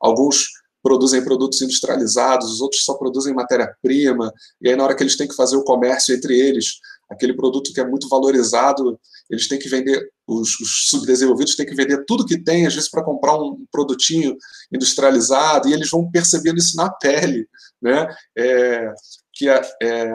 alguns 0.00 0.46
produzem 0.84 1.24
produtos 1.24 1.62
industrializados, 1.62 2.52
os 2.52 2.60
outros 2.60 2.84
só 2.84 2.92
produzem 2.94 3.32
matéria-prima, 3.34 4.30
e 4.60 4.68
aí 4.68 4.76
na 4.76 4.84
hora 4.84 4.94
que 4.94 5.02
eles 5.02 5.16
têm 5.16 5.26
que 5.26 5.34
fazer 5.34 5.56
o 5.56 5.64
comércio 5.64 6.14
entre 6.14 6.38
eles, 6.38 6.74
aquele 7.10 7.34
produto 7.34 7.72
que 7.72 7.80
é 7.80 7.86
muito 7.86 8.08
valorizado, 8.08 8.98
eles 9.30 9.48
têm 9.48 9.58
que 9.58 9.68
vender, 9.68 10.08
os, 10.26 10.58
os 10.60 10.88
subdesenvolvidos 10.88 11.56
têm 11.56 11.66
que 11.66 11.74
vender 11.74 12.04
tudo 12.06 12.26
que 12.26 12.42
tem, 12.42 12.66
às 12.66 12.74
vezes 12.74 12.90
para 12.90 13.04
comprar 13.04 13.36
um 13.36 13.64
produtinho 13.70 14.36
industrializado, 14.72 15.68
e 15.68 15.72
eles 15.72 15.90
vão 15.90 16.10
percebendo 16.10 16.58
isso 16.58 16.76
na 16.76 16.90
pele, 16.90 17.46
né? 17.80 18.06
É, 18.36 18.92
que 19.32 19.48
é, 19.48 19.60
é, 19.82 20.12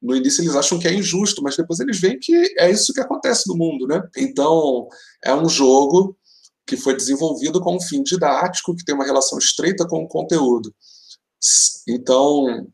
no 0.00 0.14
início 0.14 0.42
eles 0.42 0.54
acham 0.54 0.78
que 0.78 0.86
é 0.86 0.94
injusto, 0.94 1.42
mas 1.42 1.56
depois 1.56 1.80
eles 1.80 2.00
veem 2.00 2.18
que 2.18 2.32
é 2.58 2.70
isso 2.70 2.92
que 2.92 3.00
acontece 3.00 3.48
no 3.48 3.56
mundo, 3.56 3.86
né? 3.86 4.02
Então, 4.16 4.86
é 5.24 5.34
um 5.34 5.48
jogo 5.48 6.16
que 6.66 6.76
foi 6.76 6.96
desenvolvido 6.96 7.60
com 7.60 7.76
um 7.76 7.80
fim 7.80 8.02
didático, 8.02 8.74
que 8.74 8.84
tem 8.84 8.94
uma 8.94 9.04
relação 9.04 9.38
estreita 9.38 9.86
com 9.86 10.04
o 10.04 10.08
conteúdo. 10.08 10.72
Então, 11.88 12.68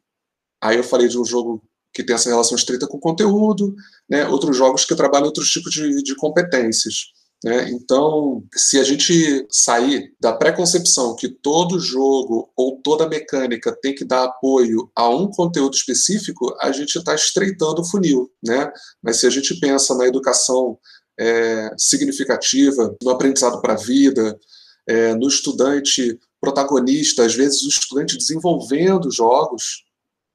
aí 0.60 0.76
eu 0.76 0.84
falei 0.84 1.08
de 1.08 1.18
um 1.18 1.24
jogo 1.24 1.62
que 1.98 2.04
tem 2.04 2.14
essa 2.14 2.28
relação 2.30 2.56
estreita 2.56 2.86
com 2.86 2.96
o 2.96 3.00
conteúdo, 3.00 3.74
né? 4.08 4.24
outros 4.28 4.56
jogos 4.56 4.84
que 4.84 4.94
trabalham 4.94 5.26
outros 5.26 5.50
tipos 5.50 5.72
de, 5.72 6.00
de 6.00 6.14
competências. 6.14 7.06
Né? 7.44 7.70
Então, 7.70 8.44
se 8.54 8.78
a 8.78 8.84
gente 8.84 9.44
sair 9.50 10.14
da 10.20 10.32
preconcepção 10.32 11.16
que 11.16 11.28
todo 11.28 11.80
jogo 11.80 12.52
ou 12.56 12.80
toda 12.80 13.08
mecânica 13.08 13.76
tem 13.82 13.96
que 13.96 14.04
dar 14.04 14.22
apoio 14.22 14.88
a 14.94 15.08
um 15.08 15.28
conteúdo 15.28 15.74
específico, 15.74 16.56
a 16.60 16.70
gente 16.70 16.96
está 16.96 17.16
estreitando 17.16 17.82
o 17.82 17.84
funil. 17.84 18.30
Né? 18.40 18.70
Mas 19.02 19.16
se 19.16 19.26
a 19.26 19.30
gente 19.30 19.58
pensa 19.58 19.96
na 19.96 20.06
educação 20.06 20.78
é, 21.18 21.74
significativa, 21.76 22.96
no 23.02 23.10
aprendizado 23.10 23.60
para 23.60 23.72
a 23.72 23.76
vida, 23.76 24.38
é, 24.86 25.16
no 25.16 25.26
estudante 25.26 26.16
protagonista, 26.40 27.24
às 27.24 27.34
vezes 27.34 27.64
o 27.64 27.68
estudante 27.68 28.16
desenvolvendo 28.16 29.10
jogos 29.10 29.87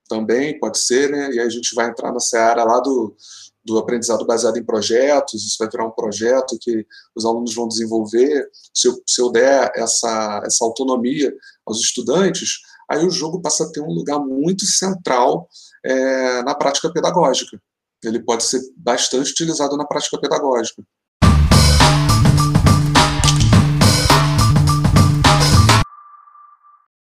também 0.07 0.59
pode 0.59 0.79
ser, 0.79 1.09
né? 1.09 1.31
e 1.31 1.39
aí 1.39 1.45
a 1.45 1.49
gente 1.49 1.73
vai 1.73 1.89
entrar 1.89 2.11
na 2.11 2.19
seara 2.19 2.63
lá 2.63 2.79
do, 2.79 3.15
do 3.63 3.77
aprendizado 3.77 4.25
baseado 4.25 4.57
em 4.57 4.63
projetos, 4.63 5.43
isso 5.45 5.57
vai 5.59 5.69
virar 5.69 5.85
um 5.85 5.91
projeto 5.91 6.57
que 6.59 6.85
os 7.15 7.25
alunos 7.25 7.53
vão 7.55 7.67
desenvolver, 7.67 8.49
se 8.73 8.87
eu, 8.87 9.01
se 9.07 9.21
eu 9.21 9.31
der 9.31 9.71
essa, 9.75 10.41
essa 10.45 10.65
autonomia 10.65 11.33
aos 11.65 11.79
estudantes, 11.79 12.59
aí 12.89 13.05
o 13.05 13.11
jogo 13.11 13.41
passa 13.41 13.63
a 13.63 13.71
ter 13.71 13.81
um 13.81 13.93
lugar 13.93 14.19
muito 14.19 14.65
central 14.65 15.47
é, 15.83 16.43
na 16.43 16.55
prática 16.55 16.91
pedagógica 16.91 17.57
ele 18.07 18.21
pode 18.21 18.43
ser 18.43 18.61
bastante 18.77 19.31
utilizado 19.31 19.77
na 19.77 19.85
prática 19.85 20.19
pedagógica. 20.19 20.83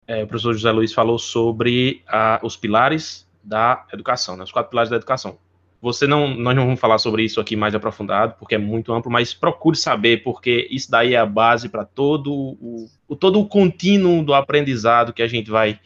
É, 0.06 0.22
o 0.22 0.26
professor 0.26 0.52
José 0.52 0.70
Luiz 0.70 0.92
falou 0.92 1.18
sobre 1.18 2.02
a, 2.08 2.40
os 2.42 2.56
pilares 2.56 3.26
da 3.42 3.86
educação, 3.92 4.36
né, 4.36 4.44
os 4.44 4.52
quatro 4.52 4.70
pilares 4.70 4.90
da 4.90 4.96
educação. 4.96 5.38
Você 5.80 6.06
não, 6.06 6.28
nós 6.28 6.54
não 6.54 6.64
vamos 6.64 6.78
falar 6.78 6.98
sobre 6.98 7.24
isso 7.24 7.40
aqui 7.40 7.56
mais 7.56 7.74
aprofundado, 7.74 8.36
porque 8.38 8.54
é 8.54 8.58
muito 8.58 8.92
amplo, 8.92 9.10
mas 9.10 9.34
procure 9.34 9.76
saber, 9.76 10.22
porque 10.22 10.68
isso 10.70 10.88
daí 10.88 11.14
é 11.14 11.18
a 11.18 11.26
base 11.26 11.68
para 11.68 11.84
todo 11.84 12.32
o, 12.32 12.88
o, 13.08 13.16
todo 13.16 13.40
o 13.40 13.48
contínuo 13.48 14.24
do 14.24 14.32
aprendizado 14.32 15.12
que 15.12 15.22
a 15.22 15.26
gente 15.26 15.50
vai, 15.50 15.80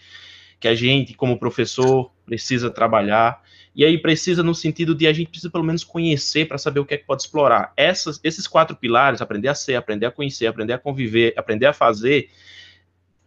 que 0.61 0.69
a 0.69 0.75
gente, 0.75 1.15
como 1.15 1.39
professor, 1.39 2.11
precisa 2.27 2.69
trabalhar. 2.69 3.43
E 3.75 3.87
aí 3.87 3.97
precisa 3.97 4.43
no 4.43 4.55
sentido 4.55 4.95
de 4.95 5.07
a 5.07 5.15
gente 5.15 5.29
precisa 5.29 5.51
pelo 5.51 5.65
menos 5.65 5.83
conhecer 5.83 6.47
para 6.47 6.59
saber 6.59 6.81
o 6.81 6.85
que 6.85 6.93
é 6.93 6.99
que 6.99 7.07
pode 7.07 7.23
explorar. 7.23 7.73
Essas, 7.75 8.21
esses 8.23 8.47
quatro 8.47 8.77
pilares, 8.77 9.23
aprender 9.23 9.49
a 9.49 9.55
ser, 9.55 9.77
aprender 9.77 10.05
a 10.05 10.11
conhecer, 10.11 10.47
aprender 10.47 10.75
a 10.75 10.79
conviver, 10.79 11.33
aprender 11.39 11.67
a 11.67 11.73
fazer, 11.73 12.29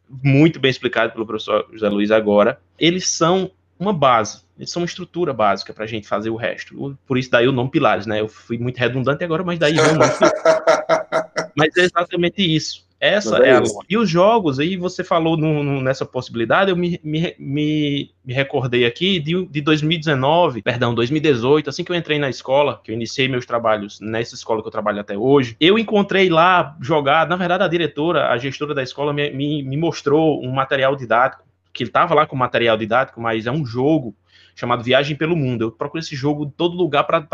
muito 0.09 0.59
bem 0.59 0.71
explicado 0.71 1.13
pelo 1.13 1.25
professor 1.25 1.67
José 1.71 1.87
Luiz 1.87 2.11
agora, 2.11 2.59
eles 2.79 3.09
são 3.09 3.51
uma 3.77 3.93
base, 3.93 4.41
eles 4.57 4.71
são 4.71 4.81
uma 4.81 4.87
estrutura 4.87 5.33
básica 5.33 5.73
para 5.73 5.85
a 5.85 5.87
gente 5.87 6.07
fazer 6.07 6.29
o 6.29 6.35
resto. 6.35 6.97
Por 7.07 7.17
isso 7.17 7.31
daí 7.31 7.47
o 7.47 7.51
nome 7.51 7.69
pilares, 7.69 8.05
né? 8.05 8.19
Eu 8.19 8.27
fui 8.27 8.57
muito 8.57 8.77
redundante 8.77 9.23
agora, 9.23 9.43
mas 9.43 9.59
daí 9.59 9.75
nome. 9.75 9.99
mas 11.55 11.75
é 11.77 11.81
exatamente 11.81 12.41
isso. 12.41 12.88
Essa 12.99 13.37
é, 13.37 13.49
é 13.49 13.57
a 13.57 13.63
E 13.89 13.97
os 13.97 14.09
jogos, 14.09 14.59
aí 14.59 14.75
você 14.75 15.03
falou 15.03 15.37
no, 15.37 15.63
no, 15.63 15.81
nessa 15.81 16.05
possibilidade, 16.05 16.69
eu 16.69 16.75
me, 16.75 16.99
me, 17.01 17.33
me, 17.39 18.11
me 18.25 18.33
recordei 18.33 18.85
aqui 18.85 19.19
de, 19.19 19.45
de 19.45 19.61
2019, 19.61 20.61
perdão, 20.61 20.93
2018, 20.93 21.69
assim 21.69 21.83
que 21.83 21.91
eu 21.91 21.95
entrei 21.95 22.19
na 22.19 22.29
escola, 22.29 22.81
que 22.83 22.91
eu 22.91 22.95
iniciei 22.95 23.29
meus 23.29 23.45
trabalhos 23.45 24.01
nessa 24.01 24.35
escola 24.35 24.61
que 24.61 24.67
eu 24.67 24.71
trabalho 24.71 24.99
até 24.99 25.17
hoje, 25.17 25.55
eu 25.61 25.79
encontrei 25.79 26.29
lá 26.29 26.75
jogado, 26.81 27.29
na 27.29 27.37
verdade 27.37 27.63
a 27.63 27.67
diretora, 27.67 28.29
a 28.29 28.37
gestora 28.37 28.75
da 28.75 28.83
escola 28.83 29.13
me, 29.13 29.31
me, 29.31 29.63
me 29.63 29.77
mostrou 29.77 30.43
um 30.43 30.51
material 30.51 30.95
didático, 30.95 31.43
que 31.71 31.83
ele 31.83 31.89
estava 31.89 32.13
lá 32.13 32.25
com 32.25 32.35
material 32.35 32.75
didático, 32.75 33.21
mas 33.21 33.45
é 33.45 33.51
um 33.51 33.65
jogo 33.65 34.13
chamado 34.59 34.83
Viagem 34.83 35.15
pelo 35.15 35.37
Mundo. 35.37 35.63
Eu 35.63 35.71
procurei 35.71 36.01
esse 36.01 36.15
jogo 36.15 36.43
em 36.43 36.49
todo 36.49 36.75
lugar 36.75 37.05
para 37.05 37.25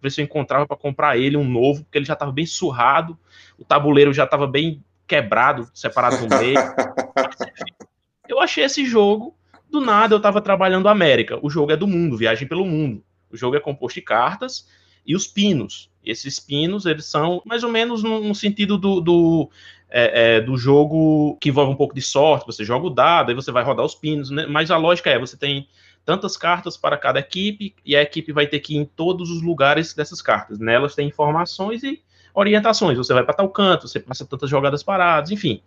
ver 0.00 0.10
se 0.10 0.20
eu 0.20 0.24
encontrava 0.24 0.66
para 0.66 0.76
comprar 0.76 1.18
ele, 1.18 1.36
um 1.36 1.44
novo, 1.44 1.82
porque 1.82 1.98
ele 1.98 2.04
já 2.04 2.12
estava 2.12 2.30
bem 2.30 2.46
surrado, 2.46 3.18
o 3.58 3.64
tabuleiro 3.64 4.12
já 4.12 4.22
estava 4.22 4.46
bem 4.46 4.82
quebrado, 5.04 5.68
separado 5.74 6.16
no 6.18 6.38
meio. 6.38 6.58
eu 8.28 8.40
achei 8.40 8.62
esse 8.62 8.86
jogo, 8.86 9.36
do 9.68 9.80
nada 9.80 10.14
eu 10.14 10.18
estava 10.18 10.40
trabalhando 10.40 10.88
América. 10.88 11.40
O 11.42 11.50
jogo 11.50 11.72
é 11.72 11.76
do 11.76 11.88
mundo, 11.88 12.16
Viagem 12.16 12.46
pelo 12.46 12.64
Mundo. 12.64 13.02
O 13.28 13.36
jogo 13.36 13.56
é 13.56 13.60
composto 13.60 13.98
de 13.98 14.06
cartas 14.06 14.68
e 15.04 15.16
os 15.16 15.26
pinos. 15.26 15.90
Esses 16.04 16.38
pinos, 16.38 16.86
eles 16.86 17.06
são 17.06 17.42
mais 17.44 17.64
ou 17.64 17.70
menos 17.70 18.00
no, 18.04 18.20
no 18.20 18.34
sentido 18.34 18.78
do, 18.78 19.00
do, 19.00 19.50
é, 19.90 20.36
é, 20.36 20.40
do 20.40 20.56
jogo 20.56 21.36
que 21.40 21.48
envolve 21.48 21.72
um 21.72 21.76
pouco 21.76 21.96
de 21.96 22.02
sorte. 22.02 22.46
Você 22.46 22.64
joga 22.64 22.86
o 22.86 22.90
dado, 22.90 23.30
aí 23.30 23.34
você 23.34 23.50
vai 23.50 23.64
rodar 23.64 23.84
os 23.84 23.94
pinos, 23.96 24.30
né? 24.30 24.46
mas 24.46 24.70
a 24.70 24.76
lógica 24.76 25.10
é, 25.10 25.18
você 25.18 25.36
tem 25.36 25.66
tantas 26.04 26.36
cartas 26.36 26.76
para 26.76 26.96
cada 26.96 27.18
equipe, 27.18 27.74
e 27.84 27.96
a 27.96 28.02
equipe 28.02 28.32
vai 28.32 28.46
ter 28.46 28.60
que 28.60 28.74
ir 28.74 28.78
em 28.78 28.84
todos 28.84 29.30
os 29.30 29.42
lugares 29.42 29.94
dessas 29.94 30.20
cartas. 30.20 30.58
Nelas 30.58 30.94
tem 30.94 31.08
informações 31.08 31.82
e 31.82 32.02
orientações. 32.34 32.98
Você 32.98 33.14
vai 33.14 33.24
para 33.24 33.34
tal 33.34 33.48
canto, 33.48 33.88
você 33.88 34.00
passa 34.00 34.26
tantas 34.26 34.50
jogadas 34.50 34.82
paradas, 34.82 35.30
enfim. 35.30 35.62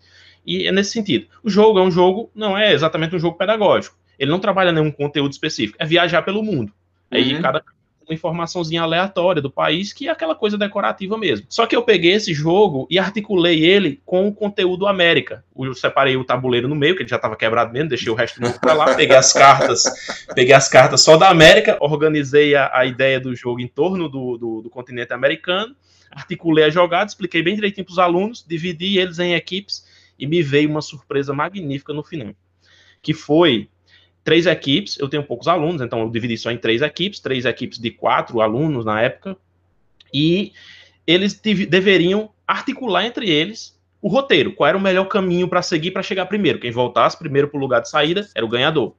E 0.45 0.67
é 0.67 0.71
nesse 0.71 0.91
sentido. 0.91 1.27
O 1.43 1.49
jogo 1.49 1.79
é 1.79 1.81
um 1.81 1.91
jogo, 1.91 2.31
não 2.35 2.57
é 2.57 2.73
exatamente 2.73 3.15
um 3.15 3.19
jogo 3.19 3.37
pedagógico. 3.37 3.97
Ele 4.19 4.31
não 4.31 4.39
trabalha 4.39 4.71
nenhum 4.71 4.91
conteúdo 4.91 5.31
específico, 5.31 5.77
é 5.79 5.85
viajar 5.85 6.21
pelo 6.21 6.43
mundo. 6.43 6.71
Aí 7.09 7.35
uhum. 7.35 7.41
cada 7.41 7.63
uma 8.07 8.13
informaçãozinha 8.13 8.81
aleatória 8.81 9.41
do 9.41 9.51
país, 9.51 9.91
que 9.91 10.07
é 10.07 10.11
aquela 10.11 10.33
coisa 10.33 10.57
decorativa 10.57 11.17
mesmo. 11.17 11.45
Só 11.49 11.65
que 11.65 11.75
eu 11.75 11.83
peguei 11.83 12.13
esse 12.13 12.33
jogo 12.33 12.87
e 12.89 12.97
articulei 12.97 13.65
ele 13.65 14.01
com 14.05 14.27
o 14.27 14.33
conteúdo 14.33 14.87
América. 14.87 15.43
Eu 15.57 15.73
separei 15.73 16.15
o 16.15 16.23
tabuleiro 16.23 16.67
no 16.69 16.75
meio, 16.75 16.95
que 16.95 17.01
ele 17.01 17.09
já 17.09 17.17
estava 17.17 17.35
quebrado 17.35 17.73
mesmo, 17.73 17.89
deixei 17.89 18.11
o 18.11 18.15
resto 18.15 18.39
do 18.39 18.59
para 18.59 18.73
lá, 18.73 18.95
peguei 18.95 19.15
as 19.15 19.33
cartas, 19.33 19.83
peguei 20.33 20.53
as 20.53 20.69
cartas 20.69 21.01
só 21.01 21.17
da 21.17 21.29
América, 21.29 21.77
organizei 21.81 22.55
a, 22.55 22.71
a 22.73 22.85
ideia 22.85 23.19
do 23.19 23.35
jogo 23.35 23.59
em 23.59 23.67
torno 23.67 24.07
do, 24.07 24.37
do, 24.37 24.61
do 24.61 24.69
continente 24.69 25.13
americano, 25.13 25.75
articulei 26.09 26.63
a 26.63 26.69
jogada, 26.69 27.09
expliquei 27.09 27.43
bem 27.43 27.55
direitinho 27.55 27.85
para 27.85 27.91
os 27.91 27.99
alunos, 27.99 28.45
dividi 28.47 28.97
eles 28.97 29.19
em 29.19 29.33
equipes 29.33 29.85
e 30.17 30.25
me 30.25 30.41
veio 30.41 30.69
uma 30.69 30.81
surpresa 30.81 31.33
magnífica 31.33 31.93
no 31.93 32.03
final. 32.03 32.33
Que 33.01 33.13
foi 33.13 33.69
três 34.27 34.45
equipes, 34.45 34.99
eu 34.99 35.07
tenho 35.07 35.23
poucos 35.23 35.47
alunos, 35.47 35.81
então 35.81 36.01
eu 36.01 36.09
dividi 36.09 36.37
só 36.37 36.51
em 36.51 36.57
três 36.57 36.81
equipes, 36.81 37.21
três 37.21 37.45
equipes 37.45 37.79
de 37.79 37.89
quatro 37.91 38.41
alunos 38.41 38.83
na 38.83 39.01
época, 39.01 39.37
e 40.13 40.51
eles 41.07 41.33
deveriam 41.33 42.29
articular 42.45 43.05
entre 43.05 43.29
eles 43.29 43.79
o 44.01 44.09
roteiro, 44.09 44.51
qual 44.51 44.67
era 44.67 44.77
o 44.77 44.81
melhor 44.81 45.05
caminho 45.05 45.47
para 45.47 45.61
seguir 45.61 45.91
para 45.91 46.03
chegar 46.03 46.25
primeiro. 46.25 46.59
Quem 46.59 46.71
voltasse 46.71 47.17
primeiro 47.17 47.47
para 47.47 47.57
o 47.57 47.61
lugar 47.61 47.81
de 47.81 47.89
saída 47.89 48.27
era 48.35 48.45
o 48.45 48.49
ganhador. 48.49 48.95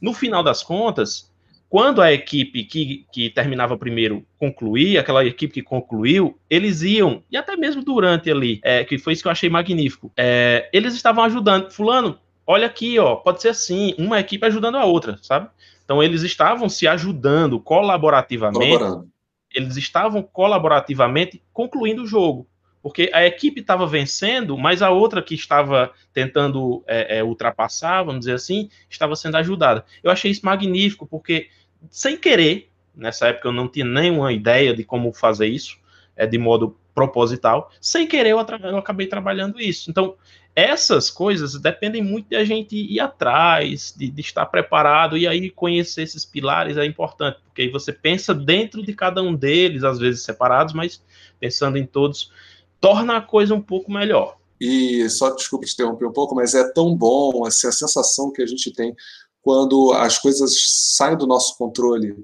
No 0.00 0.12
final 0.12 0.42
das 0.42 0.60
contas, 0.60 1.30
quando 1.70 2.02
a 2.02 2.12
equipe 2.12 2.64
que, 2.64 3.06
que 3.12 3.30
terminava 3.30 3.78
primeiro 3.78 4.26
concluía, 4.40 5.02
aquela 5.02 5.24
equipe 5.24 5.54
que 5.54 5.62
concluiu, 5.62 6.36
eles 6.50 6.82
iam, 6.82 7.22
e 7.30 7.36
até 7.36 7.56
mesmo 7.56 7.84
durante 7.84 8.28
ali, 8.28 8.58
é, 8.64 8.82
que 8.82 8.98
foi 8.98 9.12
isso 9.12 9.22
que 9.22 9.28
eu 9.28 9.32
achei 9.32 9.48
magnífico, 9.48 10.10
é, 10.16 10.68
eles 10.72 10.94
estavam 10.94 11.22
ajudando. 11.22 11.70
Fulano, 11.70 12.18
olha 12.48 12.66
aqui, 12.66 12.98
ó, 12.98 13.14
pode 13.16 13.42
ser 13.42 13.50
assim, 13.50 13.94
uma 13.98 14.18
equipe 14.18 14.44
ajudando 14.46 14.76
a 14.76 14.84
outra, 14.84 15.18
sabe? 15.22 15.48
Então 15.84 16.02
eles 16.02 16.22
estavam 16.22 16.68
se 16.68 16.88
ajudando 16.88 17.60
colaborativamente. 17.60 19.06
Eles 19.54 19.76
estavam 19.76 20.22
colaborativamente 20.22 21.42
concluindo 21.52 22.02
o 22.02 22.06
jogo 22.06 22.48
porque 22.82 23.10
a 23.12 23.26
equipe 23.26 23.60
estava 23.60 23.86
vencendo, 23.86 24.56
mas 24.56 24.82
a 24.82 24.90
outra 24.90 25.22
que 25.22 25.34
estava 25.34 25.92
tentando 26.12 26.82
é, 26.86 27.18
é, 27.18 27.24
ultrapassar, 27.24 28.02
vamos 28.02 28.20
dizer 28.20 28.34
assim, 28.34 28.70
estava 28.88 29.16
sendo 29.16 29.36
ajudada. 29.36 29.84
Eu 30.02 30.10
achei 30.10 30.30
isso 30.30 30.44
magnífico, 30.44 31.06
porque 31.06 31.48
sem 31.90 32.16
querer, 32.16 32.70
nessa 32.94 33.28
época 33.28 33.48
eu 33.48 33.52
não 33.52 33.68
tinha 33.68 33.84
nenhuma 33.84 34.32
ideia 34.32 34.74
de 34.74 34.84
como 34.84 35.12
fazer 35.12 35.48
isso, 35.48 35.76
é, 36.16 36.26
de 36.26 36.38
modo 36.38 36.78
proposital, 36.98 37.70
sem 37.80 38.08
querer 38.08 38.30
eu, 38.30 38.38
eu 38.38 38.76
acabei 38.76 39.06
trabalhando 39.06 39.60
isso. 39.60 39.88
Então, 39.88 40.16
essas 40.54 41.08
coisas 41.08 41.54
dependem 41.60 42.02
muito 42.02 42.30
de 42.30 42.34
a 42.34 42.44
gente 42.44 42.74
ir 42.74 42.98
atrás, 42.98 43.94
de, 43.96 44.10
de, 44.10 44.20
estar 44.20 44.44
preparado, 44.46 45.16
e 45.16 45.28
aí 45.28 45.48
conhecer 45.50 46.02
esses 46.02 46.24
pilares 46.24 46.76
é 46.76 46.84
importante, 46.84 47.38
porque 47.44 47.62
aí 47.62 47.70
você 47.70 47.92
pensa 47.92 48.34
dentro 48.34 48.82
de 48.82 48.92
cada 48.92 49.22
um 49.22 49.32
deles, 49.32 49.84
às 49.84 50.00
vezes 50.00 50.24
separados, 50.24 50.74
mas 50.74 51.00
pensando 51.38 51.78
em 51.78 51.86
todos 51.86 52.32
torna 52.80 53.16
a 53.16 53.20
coisa 53.20 53.54
um 53.54 53.62
pouco 53.62 53.92
melhor. 53.92 54.36
E 54.60 55.08
só 55.08 55.30
desculpa 55.30 55.64
te 55.64 55.74
interromper 55.74 56.06
um 56.06 56.12
pouco, 56.12 56.34
mas 56.34 56.54
é 56.54 56.72
tão 56.72 56.96
bom 56.96 57.44
assim, 57.46 57.68
a 57.68 57.72
sensação 57.72 58.32
que 58.32 58.42
a 58.42 58.46
gente 58.46 58.72
tem 58.72 58.94
quando 59.40 59.92
as 59.92 60.18
coisas 60.18 60.56
saem 60.96 61.16
do 61.16 61.26
nosso 61.26 61.56
controle 61.56 62.16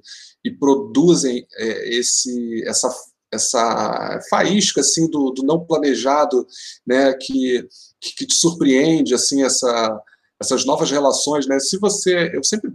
e 0.44 0.50
produzem 0.50 1.46
é, 1.56 1.96
esse 1.96 2.64
essa 2.66 2.90
essa 3.34 4.20
faísca 4.30 4.80
assim 4.80 5.08
do, 5.10 5.30
do 5.30 5.42
não 5.42 5.64
planejado, 5.64 6.46
né, 6.86 7.12
que, 7.14 7.66
que, 8.00 8.26
te 8.26 8.34
surpreende 8.34 9.14
assim 9.14 9.42
essa 9.42 10.00
essas 10.40 10.64
novas 10.64 10.90
relações, 10.90 11.46
né? 11.46 11.58
Se 11.58 11.78
você, 11.78 12.30
eu 12.34 12.42
sempre 12.42 12.70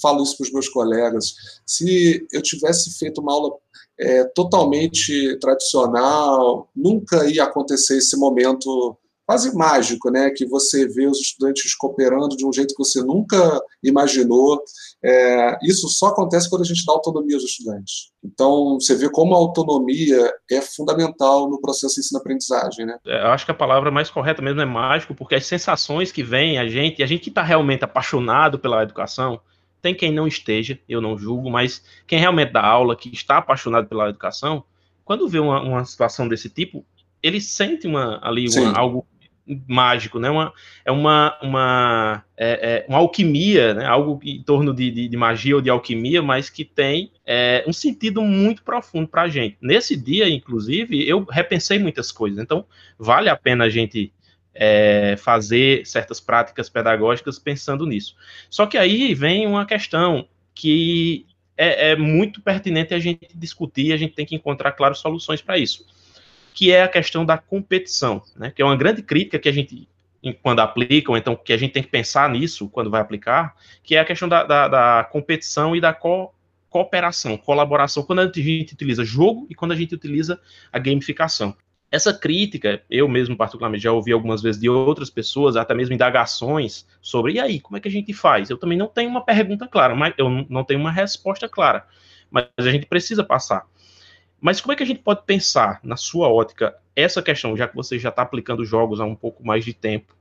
falo 0.00 0.22
isso 0.22 0.36
para 0.36 0.44
os 0.44 0.52
meus 0.52 0.68
colegas, 0.68 1.34
se 1.66 2.26
eu 2.32 2.42
tivesse 2.42 2.98
feito 2.98 3.20
uma 3.20 3.32
aula 3.32 3.54
é, 3.98 4.24
totalmente 4.24 5.38
tradicional, 5.38 6.68
nunca 6.74 7.28
ia 7.28 7.44
acontecer 7.44 7.98
esse 7.98 8.16
momento 8.16 8.96
quase 9.32 9.56
mágico, 9.56 10.10
né, 10.10 10.28
que 10.30 10.44
você 10.44 10.86
vê 10.86 11.06
os 11.06 11.18
estudantes 11.18 11.74
cooperando 11.74 12.36
de 12.36 12.46
um 12.46 12.52
jeito 12.52 12.74
que 12.74 12.84
você 12.84 13.02
nunca 13.02 13.60
imaginou. 13.82 14.62
É, 15.02 15.58
isso 15.62 15.88
só 15.88 16.08
acontece 16.08 16.50
quando 16.50 16.60
a 16.60 16.66
gente 16.66 16.84
dá 16.84 16.92
autonomia 16.92 17.36
aos 17.36 17.44
estudantes. 17.44 18.12
Então, 18.22 18.78
você 18.78 18.94
vê 18.94 19.08
como 19.10 19.34
a 19.34 19.38
autonomia 19.38 20.30
é 20.50 20.60
fundamental 20.60 21.48
no 21.48 21.58
processo 21.60 21.94
de 21.94 22.00
ensino-aprendizagem, 22.00 22.84
né? 22.84 22.98
É, 23.06 23.22
eu 23.22 23.28
acho 23.28 23.46
que 23.46 23.50
a 23.50 23.54
palavra 23.54 23.90
mais 23.90 24.10
correta 24.10 24.42
mesmo 24.42 24.60
é 24.60 24.66
mágico, 24.66 25.14
porque 25.14 25.34
as 25.34 25.46
sensações 25.46 26.12
que 26.12 26.22
vêm 26.22 26.58
a 26.58 26.68
gente, 26.68 27.02
a 27.02 27.06
gente 27.06 27.22
que 27.22 27.30
está 27.30 27.42
realmente 27.42 27.84
apaixonado 27.84 28.58
pela 28.58 28.82
educação, 28.82 29.40
tem 29.80 29.94
quem 29.94 30.12
não 30.12 30.28
esteja, 30.28 30.78
eu 30.86 31.00
não 31.00 31.16
julgo, 31.16 31.50
mas 31.50 31.82
quem 32.06 32.18
realmente 32.18 32.52
dá 32.52 32.62
aula, 32.62 32.94
que 32.94 33.08
está 33.08 33.38
apaixonado 33.38 33.88
pela 33.88 34.10
educação, 34.10 34.62
quando 35.06 35.26
vê 35.26 35.38
uma, 35.38 35.60
uma 35.62 35.84
situação 35.86 36.28
desse 36.28 36.50
tipo, 36.50 36.84
ele 37.22 37.40
sente 37.40 37.86
uma, 37.86 38.20
ali 38.22 38.46
uma, 38.48 38.78
algo 38.78 39.06
mágico, 39.66 40.18
né? 40.18 40.30
Uma, 40.30 40.52
é 40.84 40.92
uma, 40.92 41.38
uma, 41.42 42.24
é, 42.36 42.84
é 42.84 42.86
uma 42.88 42.98
alquimia, 42.98 43.74
né? 43.74 43.84
algo 43.84 44.20
em 44.22 44.42
torno 44.42 44.72
de, 44.72 44.90
de, 44.90 45.08
de, 45.08 45.16
magia 45.16 45.56
ou 45.56 45.62
de 45.62 45.68
alquimia, 45.68 46.22
mas 46.22 46.48
que 46.48 46.64
tem 46.64 47.10
é, 47.26 47.64
um 47.66 47.72
sentido 47.72 48.22
muito 48.22 48.62
profundo 48.62 49.08
para 49.08 49.22
a 49.22 49.28
gente. 49.28 49.56
Nesse 49.60 49.96
dia, 49.96 50.28
inclusive, 50.28 51.06
eu 51.08 51.24
repensei 51.24 51.78
muitas 51.78 52.12
coisas, 52.12 52.38
então 52.38 52.64
vale 52.98 53.28
a 53.28 53.36
pena 53.36 53.64
a 53.64 53.68
gente 53.68 54.12
é, 54.54 55.16
fazer 55.18 55.86
certas 55.86 56.20
práticas 56.20 56.68
pedagógicas 56.68 57.38
pensando 57.38 57.86
nisso. 57.86 58.14
Só 58.48 58.66
que 58.66 58.78
aí 58.78 59.14
vem 59.14 59.46
uma 59.46 59.66
questão 59.66 60.28
que 60.54 61.26
é, 61.56 61.90
é 61.90 61.96
muito 61.96 62.40
pertinente 62.40 62.94
a 62.94 62.98
gente 62.98 63.28
discutir, 63.34 63.92
a 63.92 63.96
gente 63.96 64.14
tem 64.14 64.26
que 64.26 64.34
encontrar, 64.34 64.72
claro, 64.72 64.94
soluções 64.94 65.40
para 65.40 65.58
isso, 65.58 65.86
que 66.54 66.70
é 66.70 66.82
a 66.82 66.88
questão 66.88 67.24
da 67.24 67.38
competição, 67.38 68.22
né, 68.36 68.52
que 68.54 68.62
é 68.62 68.64
uma 68.64 68.76
grande 68.76 69.02
crítica 69.02 69.38
que 69.38 69.48
a 69.48 69.52
gente, 69.52 69.88
quando 70.42 70.60
aplica, 70.60 71.10
ou 71.10 71.16
então 71.16 71.34
que 71.34 71.52
a 71.52 71.56
gente 71.56 71.72
tem 71.72 71.82
que 71.82 71.88
pensar 71.88 72.28
nisso 72.30 72.68
quando 72.68 72.90
vai 72.90 73.00
aplicar, 73.00 73.54
que 73.82 73.96
é 73.96 74.00
a 74.00 74.04
questão 74.04 74.28
da, 74.28 74.44
da, 74.44 74.68
da 74.68 75.04
competição 75.10 75.74
e 75.74 75.80
da 75.80 75.92
co 75.92 76.32
cooperação, 76.68 77.36
colaboração, 77.36 78.02
quando 78.02 78.20
a 78.20 78.32
gente 78.34 78.72
utiliza 78.72 79.04
jogo 79.04 79.46
e 79.50 79.54
quando 79.54 79.72
a 79.72 79.76
gente 79.76 79.94
utiliza 79.94 80.40
a 80.72 80.78
gamificação. 80.78 81.54
Essa 81.90 82.14
crítica, 82.14 82.82
eu 82.88 83.06
mesmo 83.06 83.36
particularmente 83.36 83.84
já 83.84 83.92
ouvi 83.92 84.10
algumas 84.10 84.40
vezes 84.40 84.58
de 84.58 84.70
outras 84.70 85.10
pessoas, 85.10 85.54
até 85.54 85.74
mesmo 85.74 85.94
indagações 85.94 86.86
sobre, 87.02 87.34
e 87.34 87.40
aí, 87.40 87.60
como 87.60 87.76
é 87.76 87.80
que 87.80 87.88
a 87.88 87.90
gente 87.90 88.14
faz? 88.14 88.48
Eu 88.48 88.56
também 88.56 88.78
não 88.78 88.86
tenho 88.88 89.10
uma 89.10 89.22
pergunta 89.22 89.68
clara, 89.68 89.94
mas 89.94 90.14
eu 90.16 90.30
não 90.48 90.64
tenho 90.64 90.80
uma 90.80 90.90
resposta 90.90 91.46
clara, 91.46 91.86
mas 92.30 92.46
a 92.56 92.70
gente 92.70 92.86
precisa 92.86 93.22
passar. 93.22 93.66
Mas 94.42 94.60
como 94.60 94.72
é 94.72 94.76
que 94.76 94.82
a 94.82 94.86
gente 94.86 94.98
pode 94.98 95.22
pensar, 95.24 95.78
na 95.84 95.96
sua 95.96 96.28
ótica, 96.28 96.74
essa 96.96 97.22
questão, 97.22 97.56
já 97.56 97.68
que 97.68 97.76
você 97.76 97.96
já 97.96 98.08
está 98.08 98.22
aplicando 98.22 98.64
jogos 98.64 99.00
há 99.00 99.04
um 99.04 99.14
pouco 99.14 99.46
mais 99.46 99.64
de 99.64 99.72
tempo, 99.72 100.16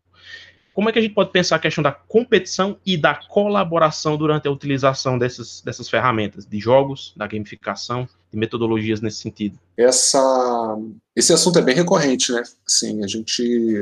como 0.75 0.87
é 0.87 0.93
que 0.93 0.99
a 0.99 1.01
gente 1.01 1.15
pode 1.15 1.31
pensar 1.31 1.55
a 1.55 1.59
questão 1.59 1.83
da 1.83 1.91
competição 1.91 2.77
e 2.85 2.95
da 2.95 3.15
colaboração 3.15 4.15
durante 4.15 4.47
a 4.47 4.51
utilização 4.51 5.17
dessas, 5.17 5.61
dessas 5.61 5.89
ferramentas, 5.89 6.45
de 6.45 6.59
jogos, 6.59 7.13
da 7.17 7.25
gamificação, 7.25 8.07
de 8.31 8.37
metodologias 8.37 9.01
nesse 9.01 9.17
sentido? 9.17 9.59
Essa, 9.75 10.77
esse 11.15 11.33
assunto 11.33 11.57
é 11.57 11.61
bem 11.63 11.75
recorrente, 11.75 12.31
né? 12.31 12.43
Assim, 12.65 13.03
a 13.03 13.07
gente, 13.07 13.81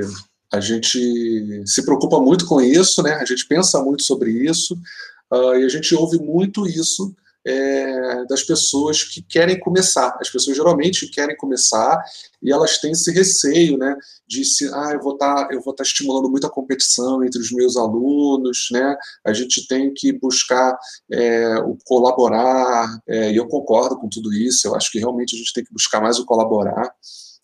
a 0.51 0.61
gente 0.61 1.63
se 1.65 1.85
preocupa 1.85 2.19
muito 2.19 2.45
com 2.47 2.61
isso, 2.61 3.03
né? 3.03 3.15
A 3.15 3.25
gente 3.25 3.45
pensa 3.45 3.83
muito 3.83 4.03
sobre 4.03 4.31
isso 4.31 4.73
uh, 5.31 5.55
e 5.55 5.65
a 5.65 5.69
gente 5.69 5.93
ouve 5.93 6.17
muito 6.17 6.65
isso 6.65 7.13
é, 7.45 8.25
das 8.25 8.43
pessoas 8.43 9.03
que 9.03 9.21
querem 9.21 9.59
começar. 9.59 10.17
As 10.19 10.29
pessoas 10.29 10.55
geralmente 10.55 11.07
querem 11.07 11.35
começar 11.37 12.03
e 12.41 12.51
elas 12.51 12.77
têm 12.77 12.91
esse 12.91 13.11
receio, 13.11 13.77
né, 13.77 13.95
de 14.27 14.45
se, 14.45 14.69
ah, 14.73 14.91
eu 14.93 15.01
vou 15.01 15.13
estar, 15.13 15.47
tá, 15.47 15.53
eu 15.53 15.61
vou 15.61 15.71
estar 15.71 15.83
tá 15.83 15.87
estimulando 15.87 16.29
muita 16.29 16.49
competição 16.49 17.23
entre 17.23 17.39
os 17.39 17.51
meus 17.51 17.75
alunos, 17.75 18.67
né? 18.71 18.95
A 19.25 19.33
gente 19.33 19.67
tem 19.67 19.93
que 19.93 20.13
buscar 20.13 20.77
é, 21.11 21.57
o 21.59 21.77
colaborar. 21.85 22.99
É, 23.07 23.31
e 23.31 23.35
eu 23.35 23.47
concordo 23.47 23.97
com 23.97 24.07
tudo 24.07 24.33
isso. 24.33 24.67
Eu 24.67 24.75
acho 24.75 24.91
que 24.91 24.99
realmente 24.99 25.35
a 25.35 25.39
gente 25.39 25.53
tem 25.53 25.63
que 25.63 25.73
buscar 25.73 26.01
mais 26.01 26.19
o 26.19 26.25
colaborar. 26.25 26.93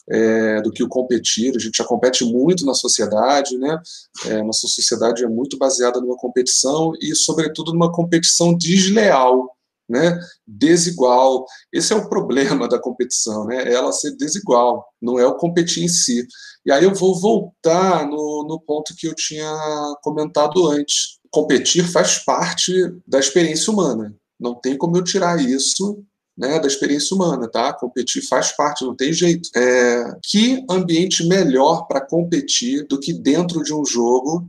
É, 0.08 0.62
do 0.62 0.72
que 0.72 0.84
o 0.84 0.88
competir. 0.88 1.56
A 1.56 1.60
gente 1.60 1.80
já 1.80 1.84
compete 1.84 2.24
muito 2.24 2.64
na 2.64 2.76
sociedade, 2.76 3.58
né? 3.58 3.82
É, 4.28 4.44
nossa 4.44 4.68
sociedade 4.68 5.24
é 5.24 5.28
muito 5.28 5.58
baseada 5.58 6.00
numa 6.00 6.16
competição 6.16 6.94
e, 7.02 7.16
sobretudo, 7.16 7.74
numa 7.74 7.92
competição 7.92 8.56
desleal 8.56 9.55
né, 9.88 10.18
desigual. 10.48 11.46
Esse 11.72 11.94
é 11.94 11.96
o 11.96 12.10
problema 12.10 12.68
da 12.70 12.80
competição, 12.80 13.46
né, 13.46 13.64
é 13.64 13.74
ela 13.74 13.92
ser 13.92 14.16
desigual, 14.16 14.86
não 15.02 15.20
é 15.20 15.26
o 15.26 15.36
competir 15.36 15.84
em 15.84 15.88
si. 15.88 16.28
E 16.66 16.72
aí 16.72 16.84
eu 16.84 16.94
vou 16.94 17.20
voltar 17.20 18.08
no, 18.08 18.46
no 18.48 18.60
ponto 18.60 18.96
que 18.96 19.08
eu 19.08 19.14
tinha 19.14 19.54
comentado 20.02 20.68
antes. 20.68 21.20
Competir 21.30 21.86
faz 21.86 22.20
parte 22.20 22.74
da 23.06 23.20
experiência 23.20 23.72
humana. 23.72 24.16
Não 24.40 24.56
tem 24.56 24.78
como 24.78 24.98
eu 24.98 25.04
tirar 25.04 25.40
isso 25.40 26.04
né, 26.38 26.60
da 26.60 26.68
experiência 26.68 27.16
humana, 27.16 27.48
tá? 27.48 27.72
Competir 27.74 28.22
faz 28.28 28.52
parte, 28.52 28.84
não 28.84 28.96
tem 28.96 29.14
jeito. 29.14 29.50
É, 29.56 30.18
que 30.24 30.66
ambiente 30.70 31.26
melhor 31.26 31.88
para 31.88 32.02
competir 32.02 32.86
do 32.88 33.00
que 33.00 33.14
dentro 33.14 33.64
de 33.64 33.74
um 33.74 33.86
jogo 33.86 34.48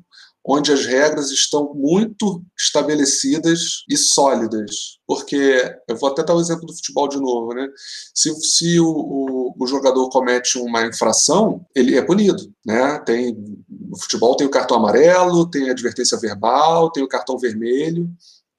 onde 0.49 0.72
as 0.72 0.86
regras 0.86 1.30
estão 1.30 1.74
muito 1.74 2.42
estabelecidas 2.57 3.82
e 3.90 3.97
sólidas. 3.97 4.99
Porque, 5.05 5.76
eu 5.88 5.97
vou 5.97 6.11
até 6.11 6.22
dar 6.22 6.34
o 6.34 6.40
exemplo 6.40 6.66
do 6.66 6.74
futebol 6.74 7.09
de 7.09 7.18
novo, 7.18 7.53
né? 7.53 7.68
Se, 8.14 8.32
se 8.40 8.80
o, 8.80 8.88
o, 8.88 9.55
o 9.59 9.66
jogador 9.66 10.09
comete 10.09 10.57
uma 10.59 10.86
infração, 10.86 11.66
ele 11.74 11.97
é 11.97 12.03
punido, 12.03 12.53
né? 12.64 12.99
Tem, 13.01 13.36
no 13.68 13.99
futebol 13.99 14.36
tem 14.36 14.47
o 14.47 14.51
cartão 14.51 14.76
amarelo, 14.76 15.51
tem 15.51 15.68
a 15.68 15.72
advertência 15.72 16.16
verbal, 16.18 16.92
tem 16.92 17.03
o 17.03 17.09
cartão 17.09 17.36
vermelho, 17.38 18.09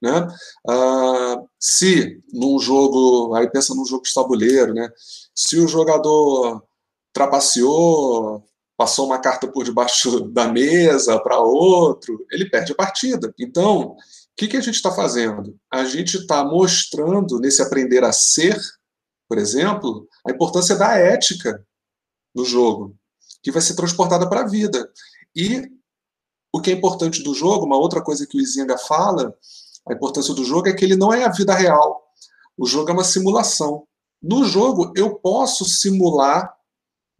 né? 0.00 0.28
Ah, 0.68 1.36
se 1.58 2.20
num 2.32 2.58
jogo, 2.58 3.34
aí 3.34 3.50
pensa 3.50 3.74
num 3.74 3.86
jogo 3.86 4.02
de 4.02 4.12
tabuleiro, 4.12 4.74
né? 4.74 4.90
Se 5.34 5.58
o 5.58 5.66
jogador 5.66 6.62
trapaceou, 7.12 8.44
passou 8.78 9.06
uma 9.06 9.18
carta 9.18 9.48
por 9.48 9.64
debaixo 9.64 10.20
da 10.30 10.46
mesa 10.46 11.20
para 11.20 11.40
outro, 11.40 12.24
ele 12.30 12.48
perde 12.48 12.72
a 12.72 12.76
partida. 12.76 13.34
Então, 13.38 13.80
o 13.80 13.96
que, 14.36 14.46
que 14.46 14.56
a 14.56 14.60
gente 14.60 14.76
está 14.76 14.92
fazendo? 14.92 15.58
A 15.70 15.84
gente 15.84 16.16
está 16.16 16.44
mostrando, 16.44 17.40
nesse 17.40 17.60
aprender 17.60 18.04
a 18.04 18.12
ser, 18.12 18.56
por 19.28 19.36
exemplo, 19.36 20.08
a 20.26 20.30
importância 20.30 20.76
da 20.76 20.96
ética. 20.96 21.62
no 22.34 22.44
jogo, 22.44 22.94
que 23.42 23.50
vai 23.50 23.60
ser 23.60 23.74
transportada 23.74 24.28
para 24.28 24.42
a 24.42 24.46
vida. 24.46 24.88
E 25.34 25.68
o 26.52 26.60
que 26.60 26.70
é 26.70 26.74
importante 26.74 27.22
do 27.22 27.34
jogo, 27.34 27.66
uma 27.66 27.76
outra 27.76 28.00
coisa 28.00 28.26
que 28.26 28.36
o 28.36 28.40
Izinga 28.40 28.78
fala, 28.78 29.34
a 29.88 29.92
importância 29.92 30.32
do 30.34 30.44
jogo 30.44 30.68
é 30.68 30.72
que 30.72 30.84
ele 30.84 30.94
não 30.94 31.12
é 31.12 31.24
a 31.24 31.32
vida 31.32 31.52
real. 31.52 32.00
O 32.56 32.64
jogo 32.64 32.90
é 32.90 32.92
uma 32.92 33.02
simulação. 33.02 33.88
No 34.22 34.44
jogo, 34.44 34.92
eu 34.94 35.16
posso 35.16 35.64
simular 35.64 36.57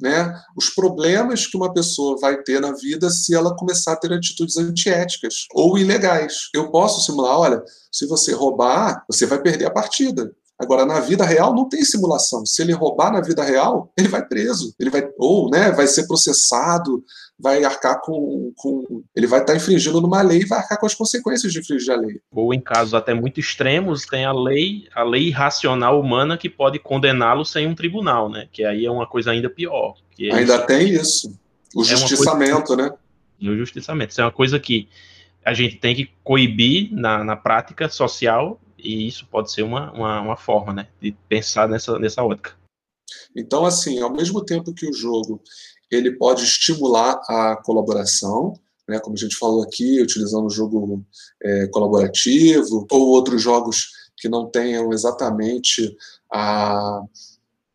né, 0.01 0.33
os 0.57 0.71
problemas 0.71 1.47
que 1.47 1.57
uma 1.57 1.73
pessoa 1.73 2.19
vai 2.21 2.43
ter 2.43 2.61
na 2.61 2.73
vida 2.73 3.11
se 3.11 3.35
ela 3.35 3.57
começar 3.57 3.93
a 3.93 3.97
ter 3.97 4.13
atitudes 4.13 4.57
antiéticas 4.57 5.47
ou 5.53 5.77
ilegais. 5.77 6.49
Eu 6.55 6.71
posso 6.71 7.05
simular, 7.05 7.39
olha, 7.39 7.63
se 7.91 8.07
você 8.07 8.33
roubar, 8.33 9.05
você 9.09 9.27
vai 9.27 9.41
perder 9.41 9.67
a 9.67 9.71
partida. 9.71 10.33
Agora, 10.59 10.85
na 10.85 10.99
vida 10.99 11.25
real, 11.25 11.55
não 11.55 11.69
tem 11.69 11.85
simulação. 11.85 12.45
Se 12.45 12.63
ele 12.63 12.73
roubar 12.73 13.13
na 13.13 13.21
vida 13.21 13.45
real, 13.45 13.93
ele 13.97 14.09
vai 14.09 14.27
preso. 14.27 14.75
Ele 14.79 14.91
vai, 14.91 15.09
ou 15.17 15.49
né, 15.49 15.71
vai 15.71 15.87
ser 15.87 16.09
processado, 16.09 17.05
vai 17.39 17.63
arcar 17.63 18.01
com. 18.01 18.53
com 18.57 19.05
ele 19.15 19.29
vai 19.29 19.41
estar 19.41 19.55
infringindo 19.55 20.01
numa 20.01 20.21
lei 20.21 20.41
e 20.41 20.47
vai 20.47 20.59
arcar 20.59 20.81
com 20.81 20.87
as 20.87 20.95
consequências 20.95 21.53
de 21.53 21.61
infringir 21.61 21.95
a 21.95 21.97
lei. 21.97 22.21
Ou 22.33 22.53
em 22.53 22.61
casos 22.61 22.93
até 22.93 23.15
muito 23.15 23.39
extremos, 23.39 24.05
tem 24.05 24.25
a 24.25 24.33
lei, 24.33 24.89
a 24.93 25.05
lei 25.05 25.29
irracional 25.29 26.01
humana 26.01 26.37
que 26.37 26.51
pode 26.51 26.81
condená-lo 26.81 27.45
sem 27.45 27.69
um 27.69 27.75
tribunal, 27.75 28.29
né? 28.29 28.49
Que 28.51 28.65
aí 28.65 28.85
é 28.85 28.91
uma 28.91 29.07
coisa 29.07 29.31
ainda 29.31 29.49
pior. 29.49 29.95
ainda 30.19 30.57
isso, 30.57 30.67
tem 30.67 30.89
isso. 30.89 31.39
O 31.73 31.83
é 31.83 31.85
justiçamento, 31.85 32.67
coisa, 32.67 32.83
né? 32.83 32.93
E 33.39 33.49
o 33.49 33.57
justiçamento. 33.57 34.11
Isso 34.11 34.21
é 34.21 34.25
uma 34.25 34.33
coisa 34.33 34.59
que 34.59 34.89
a 35.45 35.55
gente 35.55 35.77
tem 35.77 35.95
que 35.95 36.11
coibir 36.25 36.93
na, 36.93 37.23
na 37.23 37.37
prática 37.37 37.89
social 37.89 38.61
e 38.79 39.07
isso 39.07 39.27
pode 39.27 39.51
ser 39.53 39.63
uma, 39.63 39.93
uma, 39.93 40.21
uma, 40.21 40.37
forma 40.37 40.73
né, 40.73 40.89
de 41.01 41.13
pensar 41.29 41.69
nessa, 41.69 41.99
nessa 41.99 42.23
ótica. 42.23 42.57
Então, 43.37 43.65
assim, 43.65 44.01
ao 44.01 44.13
mesmo 44.13 44.45
tempo 44.45 44.73
que 44.73 44.89
o 44.89 44.93
jogo 44.93 45.43
ele 45.91 46.13
pode 46.13 46.45
estimular 46.45 47.21
a 47.29 47.57
colaboração, 47.57 48.55
né, 48.89 48.99
como 48.99 49.17
a 49.17 49.19
gente 49.19 49.37
falou 49.37 49.63
aqui, 49.63 50.01
utilizando 50.01 50.47
o 50.47 50.51
jogo 50.51 51.05
é, 51.43 51.67
colaborativo, 51.69 52.87
ou 52.91 53.09
outros 53.09 53.43
jogos 53.43 53.91
que 54.17 54.29
não 54.29 54.51
tenham 54.51 54.93
exatamente 54.93 55.97
a, 56.33 57.03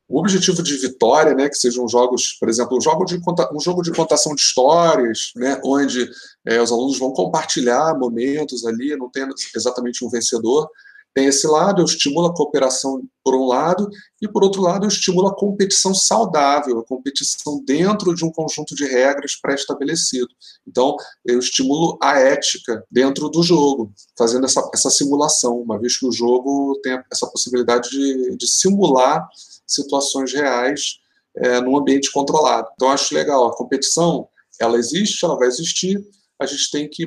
o 0.07 0.19
objetivo 0.19 0.61
de 0.61 0.75
vitória, 0.77 1.33
né, 1.33 1.49
que 1.49 1.57
sejam 1.57 1.87
jogos, 1.87 2.33
por 2.33 2.49
exemplo, 2.49 2.77
um 2.77 2.81
jogo 2.81 3.05
de, 3.05 3.19
um 3.53 3.59
jogo 3.59 3.81
de 3.81 3.91
contação 3.91 4.35
de 4.35 4.41
histórias, 4.41 5.31
né, 5.35 5.59
onde 5.63 6.09
é, 6.45 6.61
os 6.61 6.71
alunos 6.71 6.99
vão 6.99 7.13
compartilhar 7.13 7.97
momentos 7.97 8.65
ali, 8.65 8.95
não 8.95 9.09
tem 9.09 9.27
exatamente 9.55 10.03
um 10.03 10.09
vencedor, 10.09 10.69
tem 11.13 11.27
esse 11.27 11.45
lado, 11.45 11.81
eu 11.81 11.85
estimulo 11.85 12.27
a 12.27 12.33
cooperação 12.33 13.03
por 13.23 13.35
um 13.35 13.45
lado, 13.45 13.87
e 14.21 14.27
por 14.27 14.43
outro 14.43 14.61
lado, 14.61 14.85
eu 14.85 14.87
estimulo 14.87 15.27
a 15.27 15.35
competição 15.35 15.93
saudável, 15.93 16.79
a 16.79 16.85
competição 16.85 17.63
dentro 17.63 18.15
de 18.15 18.25
um 18.25 18.31
conjunto 18.31 18.73
de 18.73 18.85
regras 18.85 19.35
pré-estabelecido. 19.35 20.29
Então, 20.67 20.95
eu 21.23 21.37
estimulo 21.37 21.97
a 22.01 22.19
ética 22.19 22.83
dentro 22.89 23.29
do 23.29 23.43
jogo, 23.43 23.93
fazendo 24.17 24.45
essa, 24.45 24.67
essa 24.73 24.89
simulação, 24.89 25.61
uma 25.61 25.79
vez 25.79 25.97
que 25.97 26.07
o 26.07 26.11
jogo 26.11 26.79
tem 26.81 26.99
essa 27.11 27.27
possibilidade 27.27 27.89
de, 27.89 28.35
de 28.35 28.47
simular 28.47 29.27
situações 29.67 30.33
reais 30.33 30.99
é, 31.37 31.61
num 31.61 31.77
ambiente 31.77 32.11
controlado. 32.11 32.69
Então, 32.73 32.89
acho 32.89 33.13
legal. 33.13 33.45
A 33.47 33.55
competição, 33.55 34.27
ela 34.59 34.77
existe, 34.77 35.23
ela 35.23 35.37
vai 35.37 35.47
existir, 35.47 36.03
a 36.39 36.45
gente 36.45 36.71
tem 36.71 36.89
que 36.89 37.05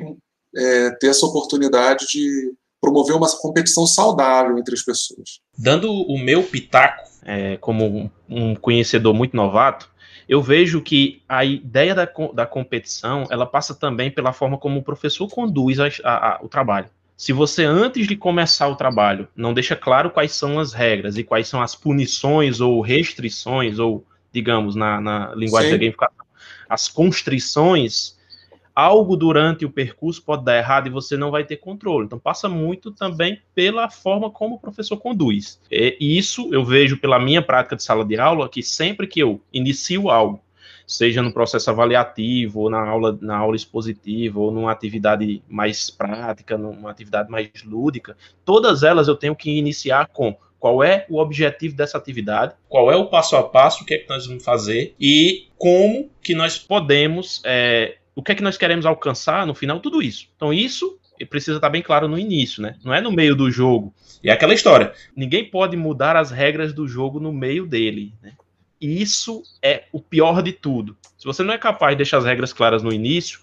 é, 0.55 0.91
ter 0.91 1.07
essa 1.07 1.25
oportunidade 1.25 2.07
de 2.07 2.53
promover 2.87 3.15
uma 3.15 3.27
competição 3.29 3.85
saudável 3.85 4.57
entre 4.57 4.73
as 4.73 4.81
pessoas. 4.81 5.41
Dando 5.57 5.91
o 5.91 6.17
meu 6.17 6.43
pitaco, 6.43 7.03
é, 7.23 7.57
como 7.57 8.09
um 8.29 8.55
conhecedor 8.55 9.13
muito 9.13 9.35
novato, 9.35 9.89
eu 10.27 10.41
vejo 10.41 10.81
que 10.81 11.21
a 11.27 11.43
ideia 11.43 11.93
da, 11.93 12.07
da 12.33 12.45
competição 12.45 13.25
ela 13.29 13.45
passa 13.45 13.75
também 13.75 14.09
pela 14.09 14.33
forma 14.33 14.57
como 14.57 14.79
o 14.79 14.83
professor 14.83 15.27
conduz 15.29 15.79
a, 15.79 15.87
a, 16.03 16.35
a, 16.35 16.39
o 16.41 16.47
trabalho. 16.47 16.89
Se 17.15 17.33
você, 17.33 17.63
antes 17.65 18.07
de 18.07 18.15
começar 18.15 18.67
o 18.67 18.75
trabalho, 18.75 19.27
não 19.35 19.53
deixa 19.53 19.75
claro 19.75 20.11
quais 20.11 20.33
são 20.33 20.59
as 20.59 20.71
regras 20.73 21.17
e 21.17 21.23
quais 21.23 21.47
são 21.47 21.61
as 21.61 21.75
punições 21.75 22.61
ou 22.61 22.79
restrições, 22.79 23.79
ou, 23.79 24.05
digamos, 24.31 24.75
na, 24.75 25.01
na 25.01 25.33
linguagem 25.33 25.71
Sim. 25.71 25.77
da 25.77 25.79
gamificação, 25.79 26.25
as 26.69 26.87
constrições 26.87 28.16
algo 28.77 29.17
durante 29.17 29.65
o 29.65 29.71
percurso 29.71 30.21
pode 30.21 30.45
dar 30.45 30.55
errado 30.55 30.85
e 30.85 30.91
você 30.91 31.17
não 31.17 31.31
vai 31.31 31.43
ter 31.43 31.57
controle. 31.57 32.05
Então 32.05 32.19
passa 32.19 32.47
muito 32.47 32.91
também 32.91 33.41
pela 33.55 33.89
forma 33.89 34.29
como 34.29 34.53
o 34.53 34.59
professor 34.59 34.97
conduz. 34.97 35.59
E 35.71 35.95
isso 35.99 36.53
eu 36.53 36.63
vejo 36.63 36.97
pela 36.97 37.17
minha 37.17 37.41
prática 37.41 37.75
de 37.75 37.81
sala 37.81 38.05
de 38.05 38.19
aula 38.19 38.47
que 38.47 38.61
sempre 38.61 39.07
que 39.07 39.19
eu 39.19 39.41
inicio 39.51 40.11
algo, 40.11 40.39
seja 40.85 41.23
no 41.23 41.33
processo 41.33 41.71
avaliativo, 41.71 42.59
ou 42.59 42.69
na 42.69 42.87
aula, 42.87 43.17
na 43.19 43.35
aula 43.35 43.55
expositiva, 43.55 44.39
ou 44.39 44.51
numa 44.51 44.71
atividade 44.71 45.41
mais 45.49 45.89
prática, 45.89 46.55
numa 46.55 46.91
atividade 46.91 47.31
mais 47.31 47.49
lúdica, 47.65 48.15
todas 48.45 48.83
elas 48.83 49.07
eu 49.07 49.15
tenho 49.15 49.35
que 49.35 49.49
iniciar 49.49 50.05
com 50.13 50.37
qual 50.59 50.83
é 50.83 51.03
o 51.09 51.17
objetivo 51.17 51.75
dessa 51.75 51.97
atividade, 51.97 52.53
qual 52.69 52.91
é 52.91 52.95
o 52.95 53.07
passo 53.07 53.35
a 53.35 53.41
passo, 53.41 53.81
o 53.81 53.87
que 53.87 53.95
é 53.95 53.97
que 53.97 54.09
nós 54.09 54.27
vamos 54.27 54.43
fazer 54.43 54.93
e 54.99 55.47
como 55.57 56.11
que 56.21 56.35
nós 56.35 56.59
podemos 56.59 57.41
é, 57.43 57.97
o 58.17 58.23
que 58.23 58.31
é 58.31 58.35
que 58.35 58.41
nós 58.41 58.57
queremos 58.57 58.83
alcançar 58.83 59.45
no 59.45 59.53
final, 59.53 59.79
tudo 59.79 60.01
isso. 60.01 60.27
Então, 60.35 60.51
isso 60.51 60.97
precisa 61.29 61.57
estar 61.57 61.69
bem 61.69 61.83
claro 61.83 62.07
no 62.07 62.17
início, 62.17 62.63
né? 62.63 62.75
Não 62.83 62.91
é 62.91 62.99
no 62.99 63.11
meio 63.11 63.35
do 63.35 63.51
jogo. 63.51 63.93
E 64.23 64.29
é 64.29 64.33
aquela 64.33 64.55
história: 64.55 64.91
ninguém 65.15 65.45
pode 65.45 65.77
mudar 65.77 66.15
as 66.15 66.31
regras 66.31 66.73
do 66.73 66.87
jogo 66.87 67.19
no 67.19 67.31
meio 67.31 67.67
dele, 67.67 68.15
né? 68.21 68.33
E 68.81 68.99
isso 68.99 69.43
é 69.61 69.83
o 69.91 70.01
pior 70.01 70.41
de 70.41 70.51
tudo. 70.51 70.97
Se 71.15 71.25
você 71.25 71.43
não 71.43 71.53
é 71.53 71.59
capaz 71.59 71.93
de 71.93 71.97
deixar 71.97 72.17
as 72.17 72.25
regras 72.25 72.51
claras 72.51 72.81
no 72.81 72.91
início, 72.91 73.39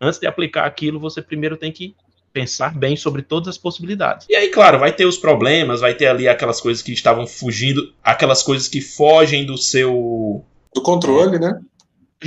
antes 0.00 0.18
de 0.18 0.26
aplicar 0.26 0.64
aquilo, 0.64 0.98
você 0.98 1.20
primeiro 1.20 1.58
tem 1.58 1.70
que 1.70 1.94
pensar 2.32 2.74
bem 2.74 2.96
sobre 2.96 3.20
todas 3.20 3.48
as 3.48 3.58
possibilidades. 3.58 4.26
E 4.30 4.34
aí, 4.34 4.48
claro, 4.48 4.78
vai 4.78 4.92
ter 4.92 5.04
os 5.04 5.18
problemas, 5.18 5.80
vai 5.80 5.92
ter 5.92 6.06
ali 6.06 6.26
aquelas 6.26 6.60
coisas 6.60 6.82
que 6.82 6.92
estavam 6.92 7.26
fugindo, 7.26 7.92
aquelas 8.02 8.42
coisas 8.42 8.66
que 8.66 8.80
fogem 8.80 9.44
do 9.44 9.58
seu. 9.58 10.42
Do 10.74 10.82
controle, 10.82 11.36
é, 11.36 11.38
né? 11.38 11.60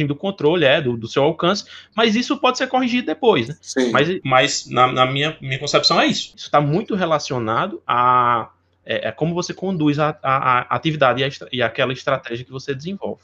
Do 0.06 0.16
controle, 0.16 0.66
é, 0.66 0.82
do, 0.82 0.96
do, 0.96 1.08
seu 1.08 1.24
alcance, 1.24 1.66
mas 1.96 2.16
isso 2.16 2.38
pode 2.38 2.58
ser 2.58 2.68
corrigido 2.68 3.08
depois, 3.08 3.48
né? 3.48 3.58
Sim. 3.62 3.92
Mas, 3.92 4.20
mas 4.24 4.66
na, 4.68 4.92
na 4.92 5.06
minha, 5.06 5.38
minha 5.42 5.60
concepção 5.60 6.00
é 6.00 6.06
isso. 6.06 6.34
Isso 6.36 6.46
está 6.46 6.62
muito 6.62 6.96
relacionado 6.96 7.82
a 7.88 8.50
é, 8.86 9.10
é, 9.10 9.12
como 9.12 9.36
você 9.36 9.54
conduz 9.54 10.00
a, 10.00 10.18
a, 10.24 10.60
a 10.62 10.76
atividade 10.76 11.22
e, 11.22 11.26
a, 11.26 11.30
e 11.52 11.62
aquela 11.62 11.94
estratégia 11.94 12.44
que 12.44 12.52
você 12.52 12.74
desenvolve. 12.74 13.22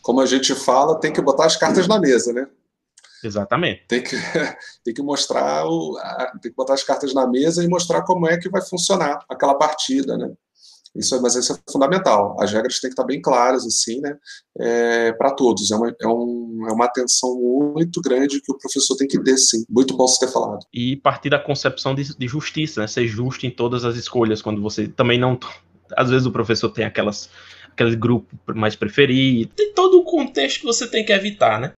Como 0.00 0.20
a 0.20 0.26
gente 0.26 0.54
fala, 0.54 1.00
tem 1.00 1.12
que 1.12 1.20
botar 1.20 1.46
as 1.46 1.56
cartas 1.56 1.88
na 1.88 1.98
mesa, 1.98 2.32
né? 2.32 2.46
Exatamente. 3.22 3.82
Tem 3.88 4.02
que, 4.02 4.16
tem 4.84 4.94
que 4.94 5.02
mostrar, 5.02 5.66
o, 5.66 5.98
tem 6.40 6.50
que 6.50 6.56
botar 6.56 6.74
as 6.74 6.84
cartas 6.84 7.12
na 7.12 7.26
mesa 7.26 7.62
e 7.64 7.68
mostrar 7.68 8.02
como 8.02 8.26
é 8.28 8.38
que 8.38 8.48
vai 8.48 8.62
funcionar 8.62 9.24
aquela 9.28 9.54
partida, 9.54 10.16
né? 10.16 10.30
Isso, 10.94 11.20
mas 11.22 11.36
isso 11.36 11.52
é 11.52 11.56
fundamental. 11.70 12.36
As 12.40 12.52
regras 12.52 12.80
têm 12.80 12.90
que 12.90 12.94
estar 12.94 13.04
bem 13.04 13.20
claras, 13.20 13.64
assim, 13.64 14.00
né, 14.00 14.16
é, 14.58 15.12
para 15.12 15.30
todos. 15.30 15.70
É 15.70 15.76
uma, 15.76 15.88
é, 15.88 16.06
um, 16.08 16.66
é 16.68 16.72
uma 16.72 16.86
atenção 16.86 17.32
muito 17.74 18.00
grande 18.00 18.40
que 18.40 18.52
o 18.52 18.58
professor 18.58 18.96
tem 18.96 19.06
que 19.06 19.22
ter, 19.22 19.36
sim. 19.36 19.64
Muito 19.68 19.96
bom 19.96 20.06
você 20.06 20.26
ter 20.26 20.32
falado. 20.32 20.66
E 20.74 20.96
partir 20.96 21.30
da 21.30 21.38
concepção 21.38 21.94
de, 21.94 22.16
de 22.16 22.26
justiça, 22.26 22.80
né, 22.80 22.86
ser 22.88 23.06
justo 23.06 23.46
em 23.46 23.50
todas 23.50 23.84
as 23.84 23.94
escolhas, 23.96 24.42
quando 24.42 24.60
você 24.60 24.88
também 24.88 25.18
não. 25.18 25.38
Às 25.96 26.10
vezes 26.10 26.26
o 26.26 26.32
professor 26.32 26.70
tem 26.70 26.84
aquelas, 26.84 27.30
aquele 27.70 27.94
grupo 27.94 28.36
mais 28.54 28.74
preferido. 28.74 29.52
Tem 29.54 29.72
todo 29.72 29.98
o 29.98 30.04
contexto 30.04 30.60
que 30.60 30.66
você 30.66 30.88
tem 30.88 31.04
que 31.04 31.12
evitar, 31.12 31.60
né? 31.60 31.72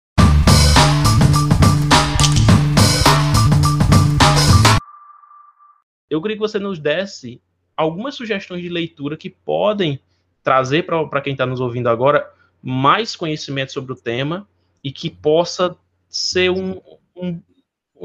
Eu 6.10 6.22
queria 6.22 6.36
que 6.36 6.42
você 6.42 6.60
nos 6.60 6.78
desse 6.78 7.42
algumas 7.76 8.16
sugestões 8.16 8.62
de 8.62 8.70
leitura 8.70 9.18
que 9.18 9.30
podem 9.30 10.00
trazer 10.44 10.84
para 10.84 11.22
quem 11.22 11.34
está 11.34 11.46
nos 11.46 11.60
ouvindo 11.60 11.88
agora 11.88 12.30
mais 12.62 13.16
conhecimento 13.16 13.72
sobre 13.72 13.94
o 13.94 13.96
tema 13.96 14.48
e 14.84 14.92
que 14.92 15.10
possa 15.10 15.76
ser 16.10 16.50
um, 16.50 16.80
um 17.16 17.42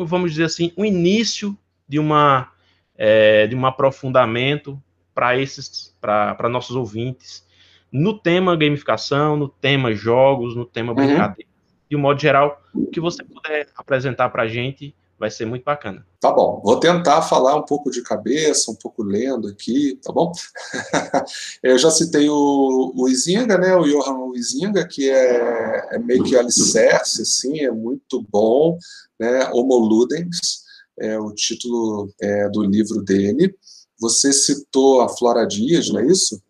vamos 0.05 0.31
dizer 0.33 0.45
assim, 0.45 0.73
um 0.77 0.85
início 0.85 1.57
de 1.89 1.99
uma 1.99 2.53
é, 2.97 3.47
de 3.47 3.55
um 3.55 3.67
aprofundamento 3.67 4.83
para 5.14 5.39
esses 5.39 5.95
para 6.01 6.49
nossos 6.49 6.77
ouvintes 6.77 7.47
no 7.91 8.19
tema 8.19 8.57
gamificação, 8.57 9.37
no 9.37 9.49
tema 9.49 9.95
jogos, 9.95 10.55
no 10.55 10.64
tema 10.64 10.91
uhum. 10.91 10.97
brincadeira. 10.97 11.51
De 11.89 11.97
um 11.97 12.01
modo 12.01 12.21
geral, 12.21 12.62
o 12.75 12.87
que 12.87 13.01
você 13.01 13.23
puder 13.23 13.69
apresentar 13.77 14.29
para 14.29 14.43
a 14.43 14.49
gente 14.49 14.95
vai 15.19 15.31
ser 15.31 15.47
muito 15.47 15.64
bacana. 15.64 16.07
Tá 16.21 16.31
bom, 16.31 16.61
vou 16.64 16.79
tentar 16.79 17.23
falar 17.23 17.57
um 17.57 17.64
pouco 17.64 17.91
de 17.91 18.03
cabeça, 18.03 18.71
um 18.71 18.75
pouco 18.75 19.03
lendo 19.03 19.49
aqui, 19.49 19.99
tá 20.03 20.12
bom? 20.12 20.33
Eu 21.62 21.79
já 21.79 21.91
citei 21.91 22.29
o, 22.29 22.93
o 22.95 23.09
Izinga, 23.09 23.57
né, 23.59 23.75
o 23.75 23.85
Johan 23.85 24.33
Izinga, 24.35 24.87
que 24.87 25.09
é, 25.11 25.89
é 25.93 25.99
meio 25.99 26.25
que 26.25 26.37
alicerce, 26.37 27.23
assim, 27.23 27.61
é 27.61 27.71
muito 27.71 28.23
bom, 28.29 28.79
né, 29.19 29.51
Homo 29.53 29.79
Ludens, 29.79 30.64
é 30.99 31.19
o 31.19 31.33
título 31.33 32.12
é, 32.21 32.49
do 32.49 32.62
livro 32.62 33.03
dele. 33.03 33.55
Você 33.99 34.33
citou 34.33 35.01
a 35.01 35.09
Flora 35.09 35.47
Dias, 35.47 35.89
não 35.91 36.01
é 36.01 36.07
isso? 36.07 36.43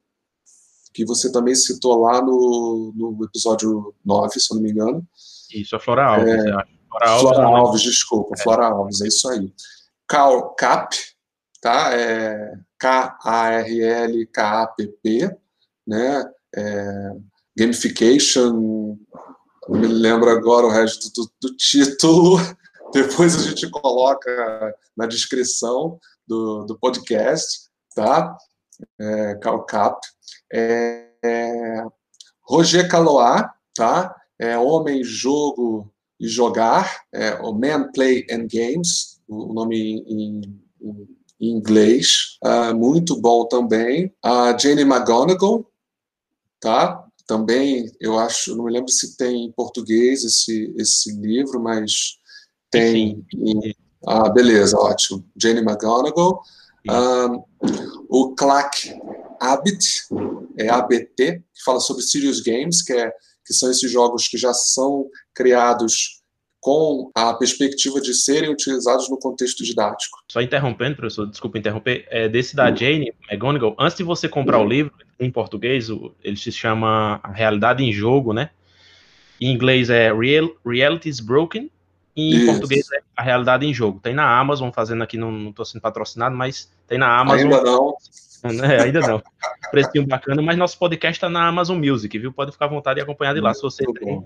que 0.96 1.04
você 1.04 1.30
também 1.30 1.54
citou 1.54 2.00
lá 2.00 2.22
no, 2.22 2.90
no 2.96 3.22
episódio 3.22 3.94
9, 4.02 4.40
se 4.40 4.50
eu 4.50 4.54
não 4.54 4.62
me 4.62 4.70
engano. 4.70 5.06
Isso, 5.52 5.76
a 5.76 5.78
Flora 5.78 6.06
Alves. 6.06 6.32
É, 6.32 6.75
Flora 6.88 7.10
Alves, 7.10 7.36
Flora 7.36 7.46
Alves 7.46 7.82
desculpa, 7.82 8.34
é. 8.36 8.42
Flora 8.42 8.66
Alves, 8.66 9.00
é 9.00 9.08
isso 9.08 9.28
aí. 9.28 9.52
Cal 10.08 10.54
Cap, 10.54 10.96
tá? 11.60 11.92
É 11.92 12.58
K-A-R-L-K-A-P-P, 12.78 13.76
né? 15.86 16.30
É, 16.54 17.10
gamification, 17.56 18.96
não 19.68 19.80
me 19.80 19.86
lembro 19.86 20.30
agora 20.30 20.66
o 20.66 20.70
resto 20.70 21.10
do, 21.12 21.30
do 21.40 21.56
título, 21.56 22.38
depois 22.92 23.34
a 23.34 23.42
gente 23.42 23.68
coloca 23.70 24.74
na 24.96 25.06
descrição 25.06 25.98
do, 26.26 26.64
do 26.64 26.78
podcast, 26.78 27.68
tá? 27.94 28.36
É, 28.98 29.34
CalCap. 29.36 29.98
É, 30.52 31.08
é, 31.24 31.84
Roger 32.42 32.88
Calois, 32.88 33.44
tá? 33.74 34.14
É 34.38 34.56
Homem, 34.58 35.02
Jogo 35.02 35.92
Jogar, 36.20 37.02
é 37.12 37.34
o 37.34 37.52
Man, 37.52 37.90
Play 37.92 38.26
and 38.30 38.46
Games, 38.50 39.20
o 39.28 39.52
nome 39.52 39.76
em, 39.76 40.04
em, 40.08 40.60
em 41.40 41.50
inglês, 41.50 42.38
uh, 42.44 42.74
muito 42.74 43.20
bom 43.20 43.46
também. 43.46 44.12
A 44.22 44.56
Jane 44.56 44.82
McGonigal, 44.82 45.70
tá? 46.60 47.04
Também, 47.26 47.90
eu 48.00 48.18
acho, 48.18 48.54
não 48.56 48.64
me 48.64 48.72
lembro 48.72 48.90
se 48.90 49.16
tem 49.16 49.44
em 49.44 49.52
português 49.52 50.24
esse, 50.24 50.72
esse 50.78 51.12
livro, 51.12 51.60
mas 51.60 52.18
tem. 52.70 53.26
Em, 53.34 53.74
ah, 54.06 54.28
beleza, 54.28 54.78
ótimo. 54.78 55.24
Jane 55.36 55.60
McGonigal. 55.60 56.42
Um, 56.88 57.42
o 58.08 58.34
Clark 58.36 58.94
Abbott, 59.40 60.04
é 60.56 60.68
ABT, 60.68 61.42
que 61.54 61.64
fala 61.64 61.80
sobre 61.80 62.02
Serious 62.02 62.40
Games, 62.40 62.82
que, 62.82 62.92
é, 62.92 63.12
que 63.46 63.54
são 63.54 63.70
esses 63.70 63.90
jogos 63.90 64.26
que 64.26 64.36
já 64.36 64.52
são 64.52 65.06
criados 65.32 66.16
com 66.60 67.12
a 67.14 67.32
perspectiva 67.32 68.00
de 68.00 68.12
serem 68.12 68.50
utilizados 68.50 69.08
no 69.08 69.16
contexto 69.16 69.62
didático. 69.62 70.18
Só 70.28 70.40
interrompendo, 70.40 70.96
professor, 70.96 71.26
desculpa 71.26 71.58
interromper, 71.58 72.04
é 72.10 72.28
desse 72.28 72.56
da 72.56 72.74
Jane 72.74 73.12
McGonigal, 73.30 73.76
antes 73.78 73.96
de 73.96 74.02
você 74.02 74.28
comprar 74.28 74.58
o 74.58 74.66
livro, 74.66 74.92
em 75.18 75.30
português, 75.30 75.88
ele 76.24 76.36
se 76.36 76.50
chama 76.50 77.20
A 77.22 77.30
Realidade 77.30 77.84
em 77.84 77.92
Jogo, 77.92 78.32
né? 78.32 78.50
Em 79.40 79.52
inglês 79.52 79.90
é 79.90 80.12
Real, 80.12 80.50
Reality 80.66 81.08
is 81.08 81.20
Broken, 81.20 81.70
e 82.16 82.34
em 82.34 82.36
Isso. 82.38 82.46
português 82.46 82.90
é 82.92 83.00
A 83.16 83.22
Realidade 83.22 83.64
em 83.64 83.72
Jogo. 83.72 84.00
Tem 84.02 84.14
na 84.14 84.38
Amazon, 84.38 84.70
fazendo 84.70 85.04
aqui, 85.04 85.16
não 85.16 85.50
estou 85.50 85.64
sendo 85.64 85.82
patrocinado, 85.82 86.34
mas 86.34 86.68
tem 86.88 86.98
na 86.98 87.16
Amazon. 87.18 87.52
Ainda 87.52 87.62
não. 87.62 87.94
É, 88.62 88.82
ainda 88.82 89.00
não. 89.00 89.22
Precinho 89.70 90.06
bacana, 90.06 90.42
mas 90.42 90.56
nosso 90.56 90.78
podcast 90.78 91.16
está 91.16 91.28
na 91.28 91.46
Amazon 91.46 91.78
Music, 91.78 92.18
viu? 92.18 92.32
Pode 92.32 92.52
ficar 92.52 92.66
à 92.66 92.68
vontade 92.68 93.00
e 93.00 93.02
acompanhar 93.02 93.34
de 93.34 93.40
lá, 93.40 93.52
se 93.54 93.62
você 93.62 93.84
tem 93.84 94.24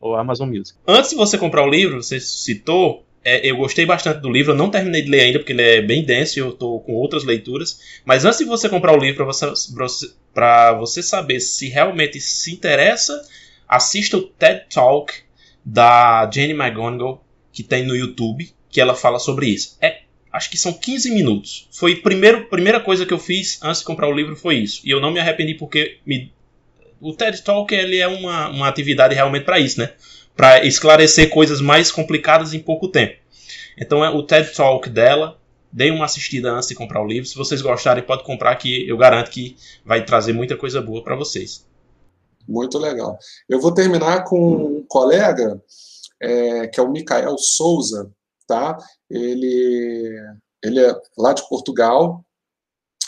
o 0.00 0.14
Amazon 0.14 0.48
Music. 0.48 0.78
Antes 0.86 1.10
de 1.10 1.16
você 1.16 1.36
comprar 1.36 1.64
o 1.64 1.70
livro, 1.70 2.02
você 2.02 2.20
citou, 2.20 3.04
é, 3.24 3.50
eu 3.50 3.56
gostei 3.56 3.84
bastante 3.84 4.20
do 4.20 4.30
livro, 4.30 4.52
eu 4.52 4.56
não 4.56 4.70
terminei 4.70 5.02
de 5.02 5.10
ler 5.10 5.20
ainda, 5.20 5.38
porque 5.38 5.52
ele 5.52 5.62
é 5.62 5.82
bem 5.82 6.04
denso 6.04 6.38
e 6.38 6.40
eu 6.40 6.50
estou 6.50 6.80
com 6.80 6.94
outras 6.94 7.24
leituras. 7.24 8.00
Mas 8.04 8.24
antes 8.24 8.38
de 8.38 8.44
você 8.44 8.68
comprar 8.68 8.92
o 8.92 9.00
livro, 9.00 9.16
para 9.16 9.26
você, 9.26 10.12
você 10.78 11.02
saber 11.02 11.40
se 11.40 11.68
realmente 11.68 12.20
se 12.20 12.52
interessa, 12.52 13.20
assista 13.68 14.16
o 14.16 14.22
TED 14.22 14.66
Talk 14.72 15.12
da 15.64 16.28
Jane 16.32 16.54
McGonigal, 16.54 17.24
que 17.52 17.62
tem 17.62 17.84
no 17.84 17.94
YouTube, 17.96 18.50
que 18.70 18.80
ela 18.80 18.94
fala 18.94 19.18
sobre 19.18 19.46
isso. 19.46 19.76
É, 19.80 20.02
acho 20.32 20.50
que 20.50 20.56
são 20.56 20.72
15 20.72 21.10
minutos. 21.10 21.68
Foi 21.72 21.92
a 21.94 22.46
primeira 22.48 22.80
coisa 22.80 23.06
que 23.06 23.12
eu 23.12 23.18
fiz 23.18 23.58
antes 23.62 23.80
de 23.80 23.86
comprar 23.86 24.08
o 24.08 24.12
livro 24.12 24.36
foi 24.36 24.56
isso. 24.56 24.80
E 24.84 24.90
eu 24.90 25.00
não 25.00 25.10
me 25.10 25.20
arrependi 25.20 25.54
porque 25.54 25.98
me, 26.06 26.32
o 27.00 27.12
TED 27.12 27.42
Talk 27.42 27.74
ele 27.74 27.98
é 27.98 28.08
uma, 28.08 28.48
uma 28.48 28.68
atividade 28.68 29.14
realmente 29.14 29.44
para 29.44 29.58
isso, 29.58 29.78
né? 29.80 29.92
Para 30.36 30.64
esclarecer 30.64 31.30
coisas 31.30 31.60
mais 31.60 31.90
complicadas 31.90 32.54
em 32.54 32.60
pouco 32.60 32.88
tempo. 32.88 33.16
Então 33.76 34.04
é 34.04 34.10
o 34.10 34.22
TED 34.22 34.52
Talk 34.54 34.88
dela. 34.88 35.38
Deem 35.70 35.90
uma 35.90 36.06
assistida 36.06 36.50
antes 36.50 36.68
de 36.68 36.74
comprar 36.74 37.02
o 37.02 37.06
livro. 37.06 37.28
Se 37.28 37.36
vocês 37.36 37.60
gostarem, 37.60 38.02
pode 38.02 38.24
comprar 38.24 38.56
que 38.56 38.88
eu 38.88 38.96
garanto 38.96 39.30
que 39.30 39.56
vai 39.84 40.02
trazer 40.02 40.32
muita 40.32 40.56
coisa 40.56 40.80
boa 40.80 41.04
para 41.04 41.14
vocês. 41.14 41.66
Muito 42.48 42.78
legal. 42.78 43.18
Eu 43.46 43.60
vou 43.60 43.74
terminar 43.74 44.24
com 44.24 44.78
um 44.78 44.84
colega 44.88 45.60
é, 46.20 46.66
que 46.66 46.80
é 46.80 46.82
o 46.82 46.90
Micael 46.90 47.36
Souza, 47.36 48.10
tá? 48.48 48.76
Ele, 49.08 50.20
ele 50.64 50.80
é 50.80 50.92
lá 51.16 51.32
de 51.32 51.46
Portugal 51.48 52.24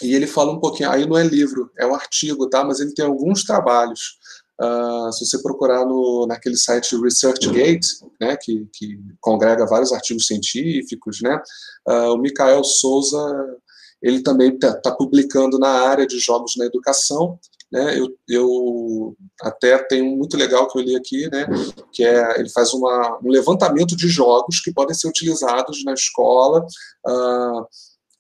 e 0.03 0.14
ele 0.14 0.26
fala 0.26 0.53
um 0.53 0.61
pouquinho. 0.61 0.91
Aí 0.91 1.07
não 1.07 1.18
é 1.18 1.24
livro, 1.24 1.70
é 1.78 1.86
um 1.86 1.95
artigo, 1.95 2.49
tá? 2.49 2.62
Mas 2.62 2.78
ele 2.78 2.95
tem 2.95 3.05
alguns 3.05 3.43
trabalhos. 3.43 4.18
Uh, 4.61 5.11
se 5.12 5.24
você 5.24 5.43
procurar 5.43 5.86
no, 5.86 6.26
naquele 6.28 6.57
site 6.57 6.95
ResearchGate, 6.95 8.05
né, 8.20 8.36
que, 8.36 8.68
que 8.74 9.01
congrega 9.18 9.66
vários 9.66 9.91
artigos 9.91 10.26
científicos, 10.26 11.22
né, 11.22 11.41
uh, 11.88 12.12
o 12.12 12.18
Micael 12.18 12.62
Souza 12.62 13.57
ele 14.03 14.22
também 14.22 14.55
está 14.55 14.74
tá 14.74 14.93
publicando 14.93 15.59
na 15.59 15.68
área 15.68 16.07
de 16.07 16.18
jogos 16.18 16.57
na 16.57 16.66
educação 16.66 17.38
né? 17.71 17.99
Eu, 17.99 18.09
eu 18.29 19.16
até 19.43 19.79
tenho 19.85 20.07
um 20.07 20.16
muito 20.16 20.37
legal 20.37 20.68
que 20.68 20.79
eu 20.79 20.83
li 20.83 20.97
aqui, 20.97 21.31
né? 21.31 21.47
Que 21.93 22.05
é 22.05 22.41
ele 22.41 22.51
faz 22.51 22.75
uma, 22.75 23.18
um 23.23 23.29
levantamento 23.29 23.97
de 23.97 24.09
jogos 24.09 24.61
que 24.61 24.73
podem 24.73 24.95
ser 24.95 25.09
utilizados 25.09 25.85
na 25.85 25.95
escola, 25.95 26.66
uh, 27.07 27.66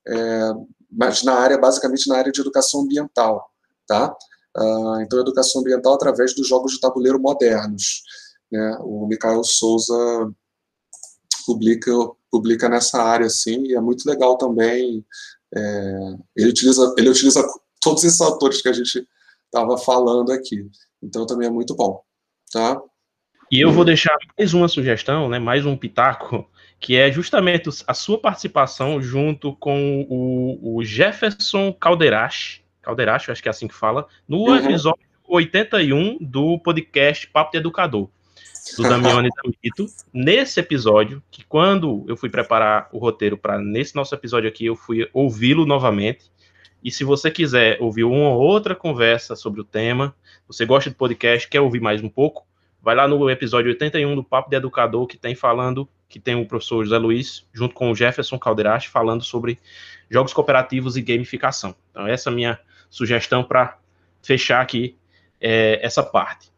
é, 0.06 0.52
mas 0.90 1.22
na 1.22 1.34
área 1.34 1.58
basicamente 1.58 2.08
na 2.08 2.16
área 2.16 2.32
de 2.32 2.40
educação 2.40 2.82
ambiental, 2.82 3.50
tá? 3.86 4.16
Uh, 4.56 5.00
então 5.00 5.20
educação 5.20 5.60
ambiental 5.60 5.94
através 5.94 6.34
dos 6.34 6.46
jogos 6.46 6.72
de 6.72 6.80
tabuleiro 6.80 7.20
modernos, 7.20 8.02
né? 8.50 8.78
O 8.80 9.06
Michael 9.06 9.42
Souza 9.42 10.32
publica 11.44 11.90
publica 12.30 12.68
nessa 12.68 13.02
área 13.02 13.26
assim 13.26 13.64
e 13.64 13.74
é 13.74 13.80
muito 13.80 14.08
legal 14.08 14.38
também. 14.38 15.04
É, 15.52 16.14
ele 16.36 16.50
utiliza 16.50 16.94
ele 16.96 17.08
utiliza 17.08 17.44
todos 17.80 18.04
esses 18.04 18.20
autores 18.20 18.62
que 18.62 18.68
a 18.68 18.72
gente 18.72 19.04
estava 19.52 19.76
falando 19.76 20.30
aqui. 20.32 20.66
Então 21.02 21.26
também 21.26 21.48
é 21.48 21.50
muito 21.50 21.74
bom, 21.74 22.02
tá? 22.52 22.80
E 23.50 23.60
eu 23.60 23.72
vou 23.72 23.84
deixar 23.84 24.16
mais 24.38 24.54
uma 24.54 24.68
sugestão, 24.68 25.28
né, 25.28 25.40
mais 25.40 25.66
um 25.66 25.76
pitaco, 25.76 26.48
que 26.78 26.96
é 26.96 27.10
justamente 27.10 27.68
a 27.84 27.94
sua 27.94 28.16
participação 28.16 29.02
junto 29.02 29.54
com 29.56 30.06
o, 30.08 30.76
o 30.76 30.84
Jefferson 30.84 31.72
Calderache, 31.72 32.62
Calderache, 32.80 33.30
acho 33.30 33.42
que 33.42 33.48
é 33.48 33.50
assim 33.50 33.66
que 33.66 33.74
fala, 33.74 34.06
no 34.28 34.38
uhum. 34.38 34.56
episódio 34.56 35.04
81 35.26 36.18
do 36.20 36.58
podcast 36.60 37.26
Papo 37.28 37.50
de 37.50 37.58
Educador, 37.58 38.08
do 38.76 38.82
Damione 38.84 39.28
Damito. 39.42 39.86
Nesse 40.12 40.60
episódio, 40.60 41.22
que 41.30 41.44
quando 41.44 42.04
eu 42.08 42.16
fui 42.16 42.28
preparar 42.28 42.88
o 42.92 42.98
roteiro 42.98 43.36
para 43.36 43.58
nesse 43.58 43.96
nosso 43.96 44.14
episódio 44.14 44.48
aqui, 44.48 44.66
eu 44.66 44.76
fui 44.76 45.08
ouvi-lo 45.12 45.66
novamente. 45.66 46.30
E 46.82 46.90
se 46.90 47.04
você 47.04 47.30
quiser 47.30 47.76
ouvir 47.80 48.04
uma 48.04 48.30
ou 48.30 48.40
outra 48.40 48.74
conversa 48.74 49.36
sobre 49.36 49.60
o 49.60 49.64
tema, 49.64 50.14
você 50.46 50.64
gosta 50.64 50.88
de 50.88 50.96
podcast, 50.96 51.48
quer 51.48 51.60
ouvir 51.60 51.80
mais 51.80 52.02
um 52.02 52.08
pouco, 52.08 52.46
vai 52.82 52.94
lá 52.94 53.06
no 53.06 53.28
episódio 53.28 53.70
81 53.70 54.14
do 54.14 54.24
Papo 54.24 54.48
de 54.48 54.56
Educador, 54.56 55.06
que 55.06 55.18
tem 55.18 55.34
falando, 55.34 55.88
que 56.08 56.18
tem 56.18 56.34
o 56.34 56.46
professor 56.46 56.82
José 56.82 56.98
Luiz, 56.98 57.46
junto 57.52 57.74
com 57.74 57.90
o 57.90 57.94
Jefferson 57.94 58.38
Calderache, 58.38 58.88
falando 58.88 59.22
sobre 59.22 59.58
jogos 60.08 60.32
cooperativos 60.32 60.96
e 60.96 61.02
gamificação. 61.02 61.74
Então, 61.90 62.06
essa 62.06 62.30
é 62.30 62.32
a 62.32 62.34
minha 62.34 62.58
sugestão 62.88 63.44
para 63.44 63.78
fechar 64.22 64.60
aqui 64.60 64.96
é, 65.40 65.78
essa 65.84 66.02
parte. 66.02 66.50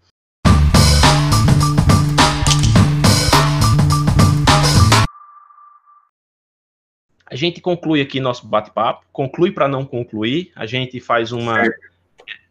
A 7.33 7.35
gente 7.35 7.63
conclui 7.63 8.03
aqui 8.03 8.21
nosso 8.21 8.47
bate-papo, 8.47 9.07
conclui 9.11 9.51
para 9.51 9.67
não 9.67 9.87
concluir, 9.87 10.53
a 10.55 10.67
gente 10.67 11.01
faz 11.01 11.33
uma, 11.33 11.63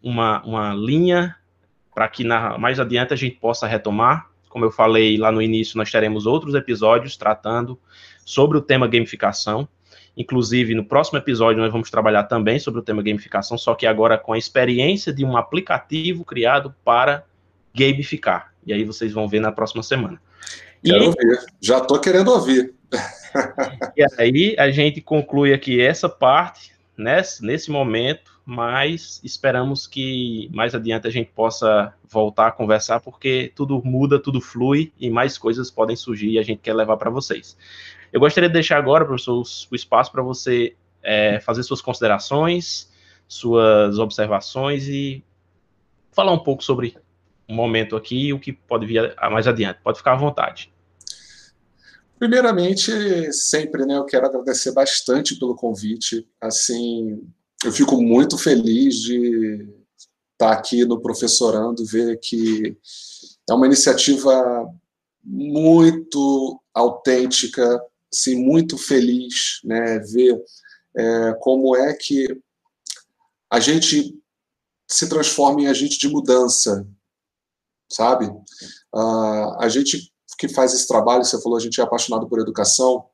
uma, 0.01 0.43
uma 0.43 0.73
linha 0.73 1.35
para 1.93 2.07
que 2.07 2.23
na, 2.23 2.57
mais 2.57 2.79
adiante 2.79 3.13
a 3.13 3.15
gente 3.15 3.35
possa 3.35 3.67
retomar. 3.67 4.27
Como 4.49 4.65
eu 4.65 4.71
falei 4.71 5.19
lá 5.19 5.31
no 5.31 5.39
início, 5.39 5.77
nós 5.77 5.91
teremos 5.91 6.25
outros 6.25 6.55
episódios 6.55 7.15
tratando 7.15 7.79
sobre 8.25 8.57
o 8.57 8.61
tema 8.61 8.87
gamificação. 8.87 9.69
Inclusive, 10.17 10.73
no 10.73 10.83
próximo 10.83 11.19
episódio, 11.19 11.61
nós 11.61 11.71
vamos 11.71 11.91
trabalhar 11.91 12.23
também 12.23 12.57
sobre 12.57 12.79
o 12.79 12.83
tema 12.83 13.03
gamificação, 13.03 13.59
só 13.59 13.75
que 13.75 13.85
agora 13.85 14.17
com 14.17 14.33
a 14.33 14.37
experiência 14.39 15.13
de 15.13 15.23
um 15.23 15.37
aplicativo 15.37 16.25
criado 16.25 16.73
para 16.83 17.23
gamificar. 17.71 18.51
E 18.65 18.73
aí 18.73 18.83
vocês 18.83 19.13
vão 19.13 19.27
ver 19.27 19.41
na 19.41 19.51
próxima 19.51 19.83
semana. 19.83 20.19
Quero 20.83 21.03
e... 21.03 21.05
ouvir. 21.05 21.45
Já 21.61 21.77
estou 21.77 21.99
querendo 21.99 22.31
ouvir. 22.31 22.73
e 23.95 24.05
aí 24.17 24.55
a 24.57 24.69
gente 24.71 25.01
conclui 25.01 25.53
aqui 25.53 25.81
essa 25.81 26.09
parte 26.09 26.71
nesse, 26.97 27.43
nesse 27.43 27.71
momento, 27.71 28.39
mas 28.45 29.19
esperamos 29.23 29.87
que 29.87 30.49
mais 30.53 30.75
adiante 30.75 31.07
a 31.07 31.11
gente 31.11 31.31
possa 31.31 31.93
voltar 32.07 32.47
a 32.47 32.51
conversar, 32.51 32.99
porque 32.99 33.51
tudo 33.55 33.81
muda, 33.83 34.19
tudo 34.19 34.41
flui 34.41 34.91
e 34.99 35.09
mais 35.09 35.37
coisas 35.37 35.71
podem 35.71 35.95
surgir 35.95 36.31
e 36.31 36.39
a 36.39 36.43
gente 36.43 36.59
quer 36.59 36.73
levar 36.73 36.97
para 36.97 37.09
vocês. 37.09 37.57
Eu 38.11 38.19
gostaria 38.19 38.49
de 38.49 38.53
deixar 38.53 38.77
agora, 38.77 39.05
professor, 39.05 39.41
o 39.41 39.75
espaço 39.75 40.11
para 40.11 40.21
você 40.21 40.75
é, 41.01 41.39
fazer 41.39 41.63
suas 41.63 41.81
considerações, 41.81 42.91
suas 43.27 43.97
observações 43.97 44.87
e 44.87 45.23
falar 46.11 46.33
um 46.33 46.39
pouco 46.39 46.63
sobre 46.63 46.95
o 47.47 47.53
momento 47.53 47.95
aqui 47.95 48.27
e 48.27 48.33
o 48.33 48.39
que 48.39 48.51
pode 48.51 48.85
vir 48.85 49.15
mais 49.31 49.47
adiante. 49.47 49.79
Pode 49.81 49.97
ficar 49.97 50.13
à 50.13 50.17
vontade. 50.17 50.71
Primeiramente, 52.21 53.33
sempre, 53.33 53.83
né, 53.83 53.97
eu 53.97 54.05
quero 54.05 54.27
agradecer 54.27 54.71
bastante 54.73 55.39
pelo 55.39 55.55
convite. 55.55 56.29
Assim, 56.39 57.19
eu 57.65 57.71
fico 57.71 57.99
muito 57.99 58.37
feliz 58.37 58.97
de 58.97 59.67
estar 60.33 60.51
aqui 60.51 60.85
no 60.85 61.01
Professorando, 61.01 61.83
ver 61.83 62.19
que 62.19 62.77
é 63.49 63.53
uma 63.55 63.65
iniciativa 63.65 64.71
muito 65.23 66.61
autêntica, 66.75 67.83
assim, 68.13 68.35
muito 68.35 68.77
feliz, 68.77 69.59
né, 69.63 69.97
ver 69.97 70.39
é, 70.95 71.33
como 71.39 71.75
é 71.75 71.91
que 71.95 72.39
a 73.49 73.59
gente 73.59 74.15
se 74.87 75.09
transforma 75.09 75.61
em 75.61 75.67
agente 75.67 75.97
de 75.97 76.07
mudança, 76.07 76.87
sabe? 77.91 78.27
Uh, 78.93 79.57
a 79.59 79.67
gente 79.67 80.10
que 80.41 80.49
faz 80.49 80.73
esse 80.73 80.87
trabalho, 80.87 81.23
você 81.23 81.39
falou, 81.39 81.55
a 81.55 81.61
gente 81.61 81.79
é 81.79 81.83
apaixonado 81.83 82.27
por 82.27 82.39
educação, 82.39 83.05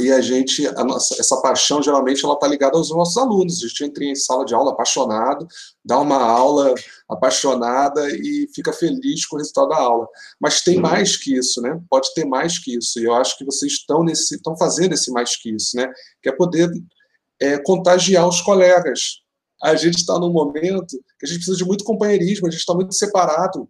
e 0.00 0.10
a 0.10 0.20
gente, 0.20 0.66
a 0.66 0.82
nossa, 0.82 1.14
essa 1.20 1.40
paixão 1.40 1.80
geralmente 1.80 2.24
ela 2.24 2.34
está 2.34 2.48
ligada 2.48 2.76
aos 2.76 2.90
nossos 2.90 3.16
alunos. 3.16 3.62
A 3.62 3.68
gente 3.68 3.84
entra 3.84 4.04
em 4.04 4.14
sala 4.14 4.44
de 4.44 4.54
aula 4.54 4.72
apaixonado, 4.72 5.46
dá 5.84 6.00
uma 6.00 6.16
aula 6.16 6.74
apaixonada 7.08 8.08
e 8.10 8.48
fica 8.54 8.72
feliz 8.72 9.26
com 9.26 9.36
o 9.36 9.38
resultado 9.38 9.68
da 9.68 9.76
aula. 9.76 10.08
Mas 10.40 10.62
tem 10.62 10.76
uhum. 10.76 10.82
mais 10.82 11.16
que 11.16 11.36
isso, 11.36 11.60
né? 11.60 11.78
Pode 11.90 12.12
ter 12.14 12.24
mais 12.24 12.58
que 12.58 12.76
isso. 12.76 12.98
E 12.98 13.04
eu 13.04 13.14
acho 13.14 13.36
que 13.36 13.44
vocês 13.44 13.72
estão 13.72 14.02
nesse, 14.02 14.34
estão 14.34 14.56
fazendo 14.56 14.94
esse 14.94 15.12
mais 15.12 15.36
que 15.36 15.54
isso, 15.54 15.76
né? 15.76 15.86
Que 16.22 16.30
é 16.30 16.32
poder 16.32 16.70
é, 17.38 17.58
contagiar 17.58 18.26
os 18.26 18.40
colegas. 18.40 19.20
A 19.62 19.76
gente 19.76 19.98
está 19.98 20.18
num 20.18 20.32
momento 20.32 20.98
que 21.20 21.26
a 21.26 21.28
gente 21.28 21.36
precisa 21.36 21.58
de 21.58 21.66
muito 21.66 21.84
companheirismo. 21.84 22.48
A 22.48 22.50
gente 22.50 22.60
está 22.60 22.74
muito 22.74 22.94
separado 22.94 23.68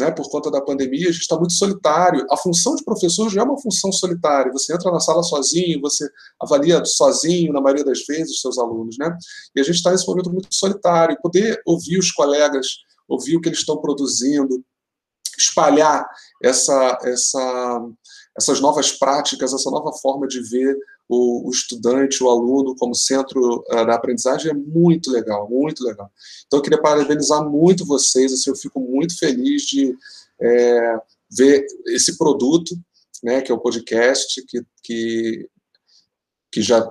né, 0.00 0.10
por 0.10 0.28
conta 0.30 0.50
da 0.50 0.60
pandemia, 0.60 1.08
a 1.08 1.12
gente 1.12 1.22
está 1.22 1.36
muito 1.36 1.52
solitário. 1.52 2.26
A 2.30 2.36
função 2.36 2.74
de 2.74 2.82
professor 2.82 3.28
já 3.28 3.42
é 3.42 3.44
uma 3.44 3.60
função 3.60 3.92
solitária. 3.92 4.50
Você 4.52 4.74
entra 4.74 4.90
na 4.90 4.98
sala 4.98 5.22
sozinho, 5.22 5.80
você 5.80 6.08
avalia 6.40 6.84
sozinho, 6.84 7.52
na 7.52 7.60
maioria 7.60 7.84
das 7.84 8.04
vezes, 8.04 8.40
seus 8.40 8.58
alunos. 8.58 8.96
Né? 8.98 9.16
E 9.54 9.60
a 9.60 9.62
gente 9.62 9.76
está 9.76 9.92
nesse 9.92 10.06
momento 10.06 10.30
muito 10.32 10.48
solitário. 10.50 11.16
Poder 11.22 11.60
ouvir 11.64 11.98
os 11.98 12.10
colegas, 12.10 12.66
ouvir 13.06 13.36
o 13.36 13.40
que 13.40 13.48
eles 13.48 13.60
estão 13.60 13.76
produzindo, 13.76 14.64
espalhar 15.38 16.04
essa, 16.42 16.98
essa, 17.04 17.88
essas 18.36 18.60
novas 18.60 18.92
práticas, 18.92 19.52
essa 19.52 19.70
nova 19.70 19.92
forma 20.00 20.26
de 20.26 20.40
ver 20.42 20.76
o, 21.10 21.48
o 21.48 21.50
estudante, 21.50 22.22
o 22.22 22.30
aluno 22.30 22.76
como 22.76 22.94
centro 22.94 23.64
uh, 23.68 23.84
da 23.84 23.96
aprendizagem 23.96 24.52
é 24.52 24.54
muito 24.54 25.10
legal, 25.10 25.50
muito 25.50 25.84
legal. 25.84 26.08
Então 26.46 26.60
eu 26.60 26.62
queria 26.62 26.80
parabenizar 26.80 27.44
muito 27.44 27.84
vocês, 27.84 28.32
assim, 28.32 28.50
eu 28.50 28.56
fico 28.56 28.78
muito 28.78 29.18
feliz 29.18 29.62
de 29.62 29.92
é, 30.40 31.00
ver 31.28 31.66
esse 31.88 32.16
produto, 32.16 32.78
né, 33.24 33.42
que 33.42 33.50
é 33.50 33.54
o 33.54 33.58
podcast, 33.58 34.40
que, 34.46 34.62
que, 34.84 35.48
que 36.52 36.62
já 36.62 36.88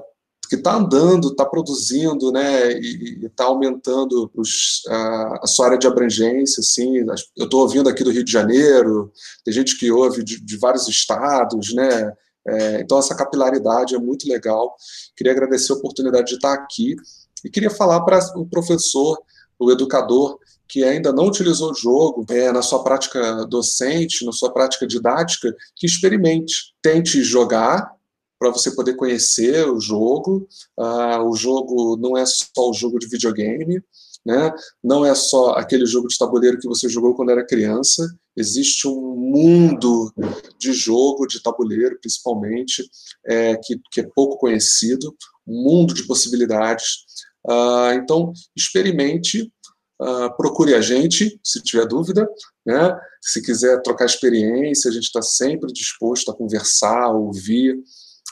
que 0.49 0.55
está 0.55 0.75
andando, 0.75 1.29
está 1.29 1.45
produzindo, 1.45 2.31
né, 2.31 2.73
e 2.73 3.23
está 3.23 3.45
aumentando 3.45 4.31
os, 4.35 4.81
a, 4.89 5.39
a, 5.43 5.47
sua 5.47 5.67
área 5.67 5.77
de 5.77 5.85
abrangência, 5.85 6.59
assim, 6.59 6.97
eu 7.37 7.45
estou 7.45 7.61
ouvindo 7.61 7.87
aqui 7.87 8.03
do 8.03 8.09
Rio 8.09 8.23
de 8.23 8.31
Janeiro, 8.31 9.11
tem 9.45 9.53
gente 9.53 9.77
que 9.77 9.91
ouve 9.91 10.23
de, 10.23 10.43
de 10.43 10.57
vários 10.57 10.87
estados, 10.87 11.71
né, 11.75 12.11
é, 12.49 12.81
então, 12.81 12.97
essa 12.97 13.15
capilaridade 13.15 13.95
é 13.95 13.99
muito 13.99 14.27
legal. 14.27 14.75
Queria 15.15 15.33
agradecer 15.33 15.73
a 15.73 15.75
oportunidade 15.75 16.27
de 16.27 16.35
estar 16.35 16.53
aqui 16.53 16.95
e 17.43 17.49
queria 17.49 17.69
falar 17.69 18.01
para 18.01 18.19
o 18.35 18.45
professor, 18.45 19.17
o 19.57 19.71
educador, 19.71 20.37
que 20.67 20.83
ainda 20.83 21.11
não 21.11 21.27
utilizou 21.27 21.71
o 21.71 21.75
jogo 21.75 22.25
é, 22.29 22.51
na 22.51 22.61
sua 22.61 22.83
prática 22.83 23.45
docente, 23.45 24.25
na 24.25 24.31
sua 24.31 24.53
prática 24.53 24.85
didática, 24.85 25.53
que 25.75 25.87
experimente. 25.87 26.75
Tente 26.81 27.23
jogar 27.23 27.91
para 28.37 28.51
você 28.51 28.71
poder 28.71 28.95
conhecer 28.95 29.67
o 29.67 29.79
jogo. 29.81 30.47
Ah, 30.77 31.21
o 31.23 31.35
jogo 31.35 31.97
não 31.97 32.17
é 32.17 32.25
só 32.25 32.69
o 32.69 32.73
jogo 32.73 32.99
de 32.99 33.07
videogame, 33.07 33.83
né? 34.29 34.53
Não 34.83 35.03
é 35.03 35.15
só 35.15 35.53
aquele 35.53 35.87
jogo 35.87 36.07
de 36.07 36.15
tabuleiro 36.15 36.59
que 36.59 36.67
você 36.67 36.87
jogou 36.87 37.15
quando 37.15 37.31
era 37.31 37.45
criança. 37.45 38.07
Existe 38.37 38.87
um 38.87 39.15
mundo 39.15 40.13
de 40.59 40.71
jogo 40.71 41.25
de 41.25 41.41
tabuleiro, 41.41 41.97
principalmente, 41.99 42.87
é, 43.25 43.55
que, 43.55 43.81
que, 43.91 44.01
é 44.01 44.09
pouco 44.15 44.37
conhecido, 44.37 45.15
um 45.47 45.63
mundo 45.63 45.95
de 45.95 46.05
possibilidades. 46.05 47.05
Uh, 47.43 47.93
então, 47.95 48.31
experimente, 48.55 49.51
uh, 49.99 50.37
procure 50.37 50.75
a 50.75 50.81
gente, 50.81 51.39
se 51.43 51.59
tiver 51.63 51.87
dúvida, 51.87 52.29
né? 52.63 52.95
Se 53.19 53.41
quiser 53.41 53.81
trocar 53.81 54.05
experiência, 54.05 54.91
a 54.91 54.93
gente 54.93 55.05
está 55.05 55.23
sempre 55.23 55.73
disposto 55.73 56.29
a 56.29 56.35
conversar, 56.35 57.09
ouvir, 57.09 57.79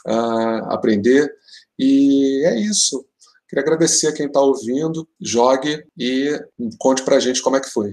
uh, 0.06 0.70
aprender. 0.70 1.28
E 1.76 2.44
é 2.46 2.60
isso. 2.60 3.04
Queria 3.48 3.62
agradecer 3.62 4.08
a 4.08 4.12
quem 4.12 4.26
está 4.26 4.40
ouvindo, 4.40 5.08
jogue 5.18 5.82
e 5.98 6.38
conte 6.78 7.02
para 7.02 7.16
a 7.16 7.20
gente 7.20 7.40
como 7.40 7.56
é 7.56 7.60
que 7.60 7.70
foi. 7.70 7.92